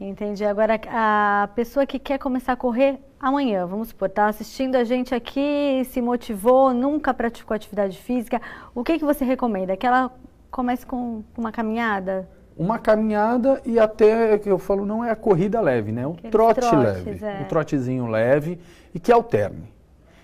Entendi. 0.00 0.44
Agora, 0.44 0.80
a 0.88 1.48
pessoa 1.54 1.86
que 1.86 1.98
quer 1.98 2.18
começar 2.18 2.52
a 2.52 2.56
correr 2.56 2.98
amanhã, 3.20 3.66
vamos 3.66 3.88
supor, 3.88 4.08
está 4.08 4.26
assistindo 4.26 4.74
a 4.74 4.84
gente 4.84 5.14
aqui, 5.14 5.82
se 5.84 6.00
motivou, 6.00 6.74
nunca 6.74 7.14
praticou 7.14 7.54
atividade 7.54 7.98
física, 7.98 8.40
o 8.74 8.82
que, 8.82 8.98
que 8.98 9.04
você 9.04 9.24
recomenda? 9.24 9.76
Que 9.76 9.86
ela 9.86 10.10
comece 10.50 10.84
com 10.84 11.22
uma 11.36 11.52
caminhada? 11.52 12.28
uma 12.56 12.78
caminhada 12.78 13.60
e 13.64 13.78
até, 13.78 14.38
que 14.38 14.48
eu 14.48 14.58
falo, 14.58 14.84
não 14.84 15.04
é 15.04 15.10
a 15.10 15.16
corrida 15.16 15.60
leve, 15.60 15.92
né? 15.92 16.06
O 16.06 16.12
Aqueles 16.12 16.30
trote 16.30 16.60
trotes, 16.60 17.04
leve. 17.04 17.24
É. 17.24 17.42
O 17.42 17.44
trotezinho 17.46 18.06
leve 18.06 18.58
e 18.94 19.00
que 19.00 19.10
alterne. 19.10 19.72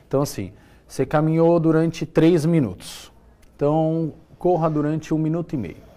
Então, 0.06 0.22
assim, 0.22 0.52
você 0.86 1.04
caminhou 1.04 1.58
durante 1.58 2.06
três 2.06 2.44
minutos. 2.44 3.12
Então, 3.56 4.12
corra 4.38 4.70
durante 4.70 5.12
um 5.12 5.18
minuto 5.18 5.54
e 5.54 5.56
meio. 5.56 5.88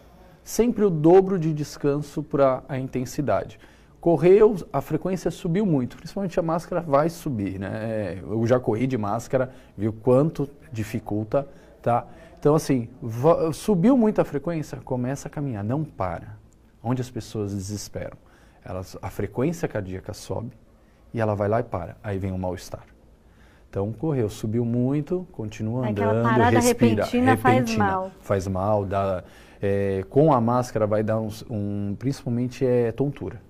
Sempre 0.43 0.83
o 0.83 0.89
dobro 0.89 1.37
de 1.37 1.53
descanso 1.53 2.23
para 2.23 2.63
a 2.67 2.77
intensidade. 2.77 3.59
Correu, 3.99 4.55
a 4.73 4.81
frequência 4.81 5.29
subiu 5.29 5.65
muito, 5.65 5.95
principalmente 5.95 6.39
a 6.39 6.43
máscara 6.43 6.81
vai 6.81 7.07
subir, 7.07 7.59
né? 7.59 7.69
É, 7.73 8.19
eu 8.19 8.47
já 8.47 8.59
corri 8.59 8.87
de 8.87 8.97
máscara, 8.97 9.51
viu 9.77 9.93
quanto 9.93 10.49
dificulta, 10.71 11.47
tá? 11.83 12.07
Então, 12.39 12.55
assim, 12.55 12.89
subiu 13.53 13.95
muito 13.95 14.19
a 14.19 14.25
frequência, 14.25 14.79
começa 14.83 15.27
a 15.27 15.31
caminhar, 15.31 15.63
não 15.63 15.83
para. 15.83 16.35
Onde 16.83 16.99
as 16.99 17.11
pessoas 17.11 17.53
desesperam. 17.53 18.17
Elas, 18.65 18.97
a 18.99 19.11
frequência 19.11 19.67
cardíaca 19.67 20.13
sobe 20.13 20.51
e 21.13 21.21
ela 21.21 21.35
vai 21.35 21.47
lá 21.47 21.59
e 21.59 21.63
para. 21.63 21.95
Aí 22.03 22.17
vem 22.17 22.31
o 22.31 22.39
mal-estar. 22.39 22.83
Então, 23.69 23.91
correu, 23.93 24.27
subiu 24.29 24.65
muito, 24.65 25.27
continua 25.31 25.87
Aquela 25.87 26.11
andando, 26.11 26.23
parada 26.23 26.59
respira. 26.59 27.03
Repentina, 27.03 27.35
repentina 27.35 27.37
faz 27.37 27.77
mal. 27.77 28.11
Faz 28.19 28.47
mal, 28.47 28.85
dá, 28.85 29.23
é, 29.61 30.03
com 30.09 30.33
a 30.33 30.41
máscara 30.41 30.87
vai 30.87 31.03
dar 31.03 31.19
um, 31.19 31.29
um 31.49 31.95
principalmente 31.97 32.65
é 32.65 32.91
tontura. 32.91 33.41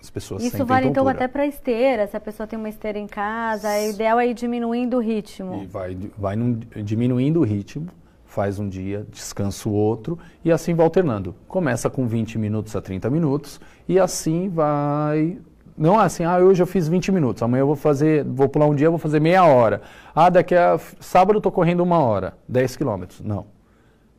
As 0.00 0.10
pessoas 0.10 0.42
Isso 0.42 0.66
vale 0.66 0.88
então 0.88 1.08
até 1.08 1.26
para 1.26 1.46
esteira, 1.46 2.06
se 2.06 2.16
a 2.16 2.20
pessoa 2.20 2.46
tem 2.46 2.58
uma 2.58 2.68
esteira 2.68 2.98
em 2.98 3.06
casa, 3.06 3.70
é 3.70 3.88
ideal 3.88 4.20
é 4.20 4.26
ir 4.26 4.34
diminuindo 4.34 4.98
o 4.98 5.00
ritmo. 5.00 5.62
E 5.62 5.66
vai, 5.66 5.96
vai 6.18 6.36
num, 6.36 6.60
diminuindo 6.82 7.40
o 7.40 7.42
ritmo 7.42 7.88
faz 8.34 8.58
um 8.58 8.68
dia, 8.68 9.06
descansa 9.10 9.68
o 9.68 9.72
outro 9.72 10.18
e 10.44 10.50
assim 10.50 10.74
vai 10.74 10.84
alternando. 10.84 11.34
Começa 11.46 11.88
com 11.88 12.06
20 12.06 12.36
minutos 12.36 12.74
a 12.74 12.82
30 12.82 13.08
minutos 13.08 13.60
e 13.88 13.98
assim 13.98 14.48
vai. 14.48 15.38
Não 15.76 16.00
é 16.00 16.04
assim, 16.04 16.24
ah, 16.24 16.38
hoje 16.38 16.62
eu 16.62 16.66
fiz 16.66 16.86
20 16.86 17.10
minutos, 17.10 17.42
amanhã 17.42 17.62
eu 17.62 17.66
vou 17.66 17.76
fazer, 17.76 18.24
vou 18.24 18.48
pular 18.48 18.66
um 18.66 18.74
dia, 18.74 18.90
vou 18.90 18.98
fazer 18.98 19.20
meia 19.20 19.44
hora. 19.44 19.82
Ah, 20.14 20.28
daqui 20.28 20.54
a 20.54 20.78
sábado 21.00 21.36
eu 21.36 21.38
estou 21.38 21.50
correndo 21.50 21.80
uma 21.80 21.98
hora, 21.98 22.34
10 22.48 22.76
quilômetros. 22.76 23.20
Não. 23.20 23.53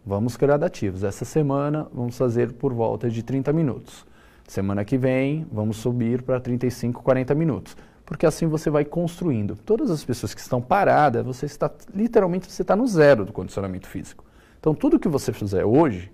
Vamos 0.06 0.36
gradativos. 0.36 1.04
Essa 1.04 1.26
semana 1.26 1.88
vamos 1.94 2.18
fazer 2.18 2.54
por 2.54 2.74
volta 2.74 3.10
de 3.10 3.24
30 3.24 3.52
minutos. 3.52 4.06
Semana 4.48 4.86
que 4.86 4.98
vem 4.98 5.48
vamos 5.52 5.78
subir 5.78 6.22
para 6.22 6.40
35, 6.40 7.02
40 7.02 7.34
minutos 7.34 7.76
porque 8.06 8.26
assim 8.26 8.48
você 8.48 8.70
vai 8.70 8.86
construindo. 8.86 9.56
Todas 9.56 9.90
as 9.90 10.04
pessoas 10.04 10.34
que 10.34 10.40
estão 10.40 10.62
paradas, 10.62 11.26
você 11.26 11.46
está 11.46 11.72
literalmente 11.94 12.52
você 12.52 12.62
está 12.62 12.76
no 12.76 12.86
zero 12.86 13.26
do 13.26 13.34
condicionamento 13.34 13.88
físico. 13.88 14.24
Então 14.60 14.74
tudo 14.76 15.00
que 15.00 15.08
você 15.08 15.34
fizer 15.34 15.66
hoje 15.66 16.12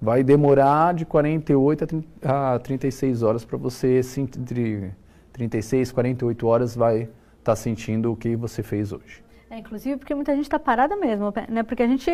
vai 0.00 0.22
demorar 0.22 0.94
de 0.94 1.04
48 1.04 1.84
a, 1.84 1.86
30, 1.86 2.54
a 2.54 2.58
36 2.60 3.22
horas 3.22 3.44
para 3.44 3.58
você 3.58 4.00
entre 4.16 4.92
36 5.32 5.90
e 5.90 5.94
48 5.94 6.46
horas 6.46 6.76
vai 6.76 7.02
estar 7.02 7.10
tá 7.42 7.56
sentindo 7.56 8.12
o 8.12 8.16
que 8.16 8.36
você 8.36 8.62
fez 8.62 8.92
hoje. 8.92 9.27
É, 9.50 9.58
inclusive 9.58 9.96
porque 9.96 10.14
muita 10.14 10.34
gente 10.36 10.44
está 10.44 10.58
parada 10.58 10.94
mesmo, 10.94 11.32
né? 11.48 11.62
Porque 11.62 11.82
a 11.82 11.86
gente 11.86 12.10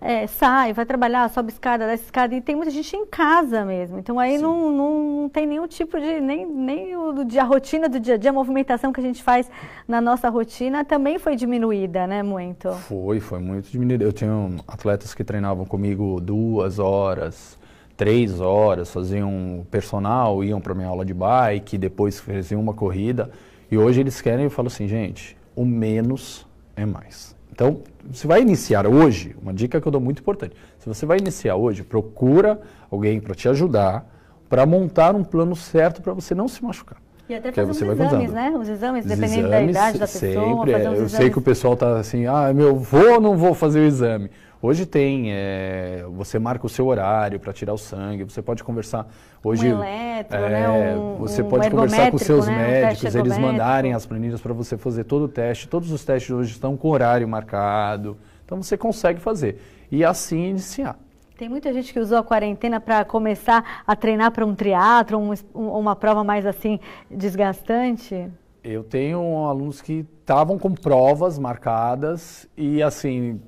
é, 0.00 0.26
sai, 0.26 0.72
vai 0.72 0.86
trabalhar, 0.86 1.28
sobe 1.28 1.52
escada, 1.52 1.86
desce 1.86 2.04
escada 2.04 2.34
e 2.34 2.40
tem 2.40 2.56
muita 2.56 2.70
gente 2.70 2.96
em 2.96 3.04
casa 3.04 3.62
mesmo. 3.62 3.98
Então 3.98 4.18
aí 4.18 4.38
não, 4.38 4.72
não 4.72 5.28
tem 5.28 5.46
nenhum 5.46 5.66
tipo 5.66 6.00
de, 6.00 6.18
nem, 6.18 6.46
nem 6.46 6.96
o 6.96 7.24
dia, 7.24 7.42
a 7.42 7.44
rotina 7.44 7.90
do 7.90 8.00
dia 8.00 8.14
a 8.14 8.16
dia, 8.16 8.30
a 8.30 8.32
movimentação 8.32 8.90
que 8.90 9.00
a 9.00 9.02
gente 9.02 9.22
faz 9.22 9.50
na 9.86 10.00
nossa 10.00 10.30
rotina 10.30 10.82
também 10.82 11.18
foi 11.18 11.36
diminuída, 11.36 12.06
né, 12.06 12.22
muito? 12.22 12.72
Foi, 12.72 13.20
foi 13.20 13.38
muito 13.38 13.70
diminuída. 13.70 14.04
Eu 14.04 14.12
tinha 14.12 14.30
atletas 14.66 15.14
que 15.14 15.22
treinavam 15.22 15.66
comigo 15.66 16.18
duas 16.22 16.78
horas, 16.78 17.58
três 17.98 18.40
horas, 18.40 18.90
faziam 18.90 19.66
personal, 19.70 20.42
iam 20.42 20.58
para 20.58 20.74
minha 20.74 20.88
aula 20.88 21.04
de 21.04 21.12
bike, 21.12 21.76
depois 21.76 22.18
faziam 22.18 22.62
uma 22.62 22.72
corrida. 22.72 23.30
E 23.70 23.76
hoje 23.76 24.00
eles 24.00 24.22
querem, 24.22 24.44
eu 24.44 24.50
falo 24.50 24.68
assim, 24.68 24.88
gente, 24.88 25.36
o 25.54 25.66
menos 25.66 26.47
é 26.78 26.86
mais. 26.86 27.36
Então, 27.52 27.80
você 28.08 28.26
vai 28.26 28.40
iniciar 28.40 28.86
hoje, 28.86 29.34
uma 29.42 29.52
dica 29.52 29.80
que 29.80 29.86
eu 29.88 29.92
dou 29.92 30.00
muito 30.00 30.20
importante. 30.20 30.54
Se 30.78 30.88
você 30.88 31.04
vai 31.04 31.18
iniciar 31.18 31.56
hoje, 31.56 31.82
procura 31.82 32.60
alguém 32.90 33.20
para 33.20 33.34
te 33.34 33.48
ajudar, 33.48 34.06
para 34.48 34.64
montar 34.64 35.14
um 35.14 35.24
plano 35.24 35.56
certo 35.56 36.00
para 36.00 36.12
você 36.12 36.34
não 36.34 36.46
se 36.46 36.62
machucar. 36.64 36.98
E 37.28 37.34
até 37.34 37.52
fazer 37.52 37.70
os 37.70 37.82
exames, 37.82 38.32
né? 38.32 38.50
Os 38.58 38.68
exames, 38.68 39.04
dependendo 39.04 39.48
exames, 39.48 39.50
da 39.50 39.62
idade 39.62 39.98
da 39.98 40.06
pessoa. 40.06 40.56
Sempre, 40.56 40.72
é. 40.72 40.86
Eu 40.86 40.92
exames. 40.92 41.12
sei 41.12 41.30
que 41.30 41.38
o 41.38 41.42
pessoal 41.42 41.74
está 41.74 41.98
assim, 41.98 42.26
ah, 42.26 42.52
meu, 42.54 42.76
vou 42.76 43.14
ou 43.14 43.20
não 43.20 43.36
vou 43.36 43.52
fazer 43.52 43.80
o 43.80 43.84
exame? 43.84 44.30
Hoje 44.60 44.84
tem, 44.84 45.32
é, 45.32 46.04
você 46.10 46.36
marca 46.36 46.66
o 46.66 46.68
seu 46.68 46.86
horário 46.86 47.38
para 47.38 47.52
tirar 47.52 47.72
o 47.72 47.78
sangue, 47.78 48.24
você 48.24 48.42
pode 48.42 48.64
conversar 48.64 49.06
hoje. 49.42 49.72
Um 49.72 49.78
eletro, 49.84 50.36
é, 50.36 50.50
né? 50.50 50.96
um, 50.96 51.14
você 51.14 51.42
um 51.42 51.48
pode 51.48 51.70
conversar 51.70 52.10
com 52.10 52.16
os 52.16 52.22
seus 52.22 52.46
né? 52.48 52.56
médicos, 52.56 53.14
um 53.14 53.18
eles 53.20 53.38
mandarem 53.38 53.94
as 53.94 54.04
planilhas 54.04 54.40
para 54.40 54.52
você 54.52 54.76
fazer 54.76 55.04
todo 55.04 55.26
o 55.26 55.28
teste. 55.28 55.68
Todos 55.68 55.92
os 55.92 56.04
testes 56.04 56.30
hoje 56.34 56.50
estão 56.50 56.76
com 56.76 56.88
horário 56.88 57.28
marcado, 57.28 58.18
então 58.44 58.60
você 58.60 58.76
consegue 58.76 59.20
fazer 59.20 59.60
e 59.92 60.04
assim 60.04 60.48
iniciar. 60.48 60.98
Tem 61.36 61.48
muita 61.48 61.72
gente 61.72 61.92
que 61.92 62.00
usou 62.00 62.18
a 62.18 62.24
quarentena 62.24 62.80
para 62.80 63.04
começar 63.04 63.82
a 63.86 63.94
treinar 63.94 64.32
para 64.32 64.44
um 64.44 64.56
triatlo, 64.56 65.20
um, 65.20 65.32
uma 65.54 65.94
prova 65.94 66.24
mais 66.24 66.44
assim 66.44 66.80
desgastante. 67.08 68.28
Eu 68.64 68.82
tenho 68.82 69.46
alunos 69.46 69.80
que 69.80 70.04
estavam 70.20 70.58
com 70.58 70.74
provas 70.74 71.38
marcadas 71.38 72.48
e 72.56 72.82
assim 72.82 73.40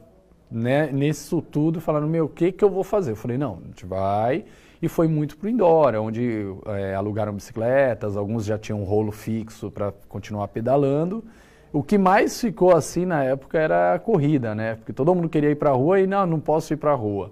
né, 0.51 0.91
nisso 0.91 1.41
tudo, 1.41 1.81
falando, 1.81 2.07
meu, 2.07 2.25
o 2.25 2.29
que, 2.29 2.51
que 2.51 2.65
eu 2.65 2.71
vou 2.71 2.83
fazer? 2.83 3.13
Eu 3.13 3.17
falei, 3.17 3.39
não, 3.39 3.59
a 3.63 3.67
gente 3.69 3.87
vai. 3.87 4.45
E 4.83 4.89
foi 4.89 5.07
muito 5.07 5.37
para 5.37 5.47
o 5.47 5.51
indoor, 5.51 5.95
onde 5.97 6.47
é, 6.67 6.95
alugaram 6.95 7.35
bicicletas, 7.35 8.17
alguns 8.17 8.45
já 8.45 8.59
tinham 8.59 8.81
um 8.81 8.85
rolo 8.85 9.13
fixo 9.13 9.71
para 9.71 9.93
continuar 10.09 10.49
pedalando. 10.49 11.23
O 11.73 11.83
que 11.83 11.99
mais 11.99 12.41
ficou 12.41 12.75
assim 12.75 13.05
na 13.05 13.23
época 13.23 13.59
era 13.59 13.95
a 13.95 13.99
corrida, 13.99 14.55
né? 14.55 14.77
Porque 14.77 14.93
todo 14.93 15.15
mundo 15.15 15.29
queria 15.29 15.51
ir 15.51 15.57
para 15.57 15.71
a 15.71 15.75
rua 15.75 16.01
e 16.01 16.07
não, 16.07 16.27
não 16.27 16.41
posso 16.41 16.73
ir 16.73 16.77
para 16.77 16.93
a 16.93 16.95
rua. 16.95 17.31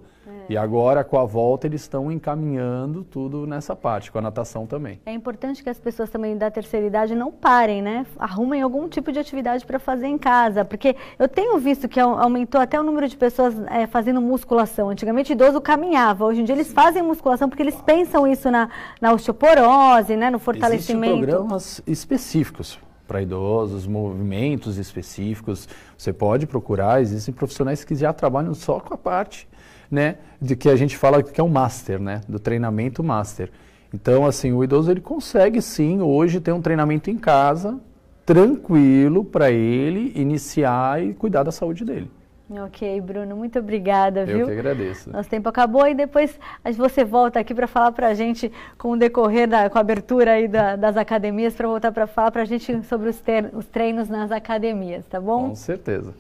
E 0.49 0.57
agora, 0.57 1.05
com 1.05 1.18
a 1.18 1.26
volta, 1.26 1.66
eles 1.66 1.82
estão 1.82 2.11
encaminhando 2.11 3.05
tudo 3.05 3.46
nessa 3.46 3.76
parte, 3.76 4.11
com 4.11 4.16
a 4.16 4.22
natação 4.22 4.66
também. 4.66 4.99
É 5.05 5.12
importante 5.12 5.62
que 5.62 5.68
as 5.68 5.78
pessoas 5.78 6.09
também 6.09 6.38
da 6.38 6.51
terceira 6.51 6.86
idade 6.86 7.14
não 7.14 7.30
parem, 7.30 7.82
né? 7.82 8.07
Arrumem 8.18 8.62
algum 8.62 8.88
tipo 8.88 9.12
de 9.12 9.18
atividade 9.18 9.66
para 9.66 9.78
fazer 9.78 10.07
em 10.07 10.16
casa. 10.16 10.64
Porque 10.64 10.96
eu 11.18 11.28
tenho 11.28 11.59
visto 11.59 11.86
que 11.86 12.01
aumentou 12.01 12.59
até 12.59 12.80
o 12.80 12.82
número 12.82 13.07
de 13.07 13.14
pessoas 13.14 13.55
é, 13.66 13.86
fazendo 13.86 14.22
musculação. 14.22 14.88
Antigamente, 14.88 15.34
idoso 15.34 15.61
caminhava. 15.61 16.24
Hoje 16.24 16.40
em 16.40 16.44
dia, 16.44 16.55
eles 16.55 16.72
fazem 16.72 17.03
musculação 17.03 17.51
porque 17.51 17.62
eles 17.62 17.78
pensam 17.82 18.26
isso 18.26 18.51
na, 18.51 18.70
na 19.03 19.12
osteoporose, 19.12 20.16
né? 20.16 20.30
no 20.30 20.38
fortalecimento. 20.38 21.12
Existem 21.12 21.26
programas 21.26 21.82
específicos 21.86 22.78
para 23.07 23.20
idosos, 23.20 23.86
movimentos 23.86 24.78
específicos. 24.78 25.68
Você 25.96 26.11
pode 26.11 26.46
procurar, 26.46 27.03
existem 27.03 27.34
profissionais 27.34 27.84
que 27.84 27.94
já 27.94 28.14
trabalham 28.14 28.55
só 28.55 28.80
com 28.80 28.94
a 28.94 28.99
parte 28.99 29.46
né, 29.91 30.16
de 30.41 30.55
que 30.57 30.68
a 30.68 30.76
gente 30.76 30.97
fala 30.97 31.22
que 31.22 31.41
é 31.41 31.45
um 31.45 31.49
master, 31.49 32.01
né, 32.01 32.20
do 32.28 32.39
treinamento 32.39 33.03
master. 33.03 33.51
Então, 33.93 34.26
assim, 34.26 34.53
o 34.53 34.62
idoso 34.62 34.91
ele 34.91 35.01
consegue 35.01 35.62
sim 35.62 36.01
hoje 36.01 36.41
ter 36.41 36.53
um 36.53 36.61
treinamento 36.61 37.11
em 37.11 37.16
casa, 37.16 37.78
tranquilo 38.26 39.24
para 39.24 39.51
ele 39.51 40.12
iniciar 40.14 41.03
e 41.03 41.14
cuidar 41.14 41.43
da 41.43 41.51
saúde 41.51 41.84
dele. 41.84 42.11
Ok, 42.51 42.99
Bruno, 43.03 43.36
muito 43.36 43.59
obrigada, 43.59 44.24
viu? 44.24 44.39
Eu 44.39 44.47
que 44.47 44.53
agradeço. 44.53 45.12
Nosso 45.12 45.28
tempo 45.28 45.49
acabou 45.51 45.86
e 45.86 45.95
depois 45.95 46.39
você 46.76 47.05
volta 47.05 47.39
aqui 47.39 47.55
para 47.55 47.66
falar 47.66 47.93
para 47.93 48.09
a 48.09 48.14
gente 48.14 48.51
com 48.78 48.93
o 48.93 48.97
decorrer 48.97 49.47
da, 49.47 49.68
com 49.68 49.76
a 49.76 49.82
abertura 49.82 50.32
aí 50.32 50.49
da, 50.49 50.74
das 50.74 50.97
academias, 50.97 51.55
para 51.55 51.68
voltar 51.68 51.93
para 51.93 52.07
falar 52.07 52.30
para 52.30 52.43
a 52.43 52.47
gente 52.47 52.82
sobre 52.84 53.11
os, 53.11 53.20
ter, 53.20 53.51
os 53.53 53.66
treinos 53.66 54.09
nas 54.09 54.32
academias, 54.32 55.05
tá 55.05 55.20
bom? 55.20 55.51
Com 55.51 55.55
certeza. 55.55 56.14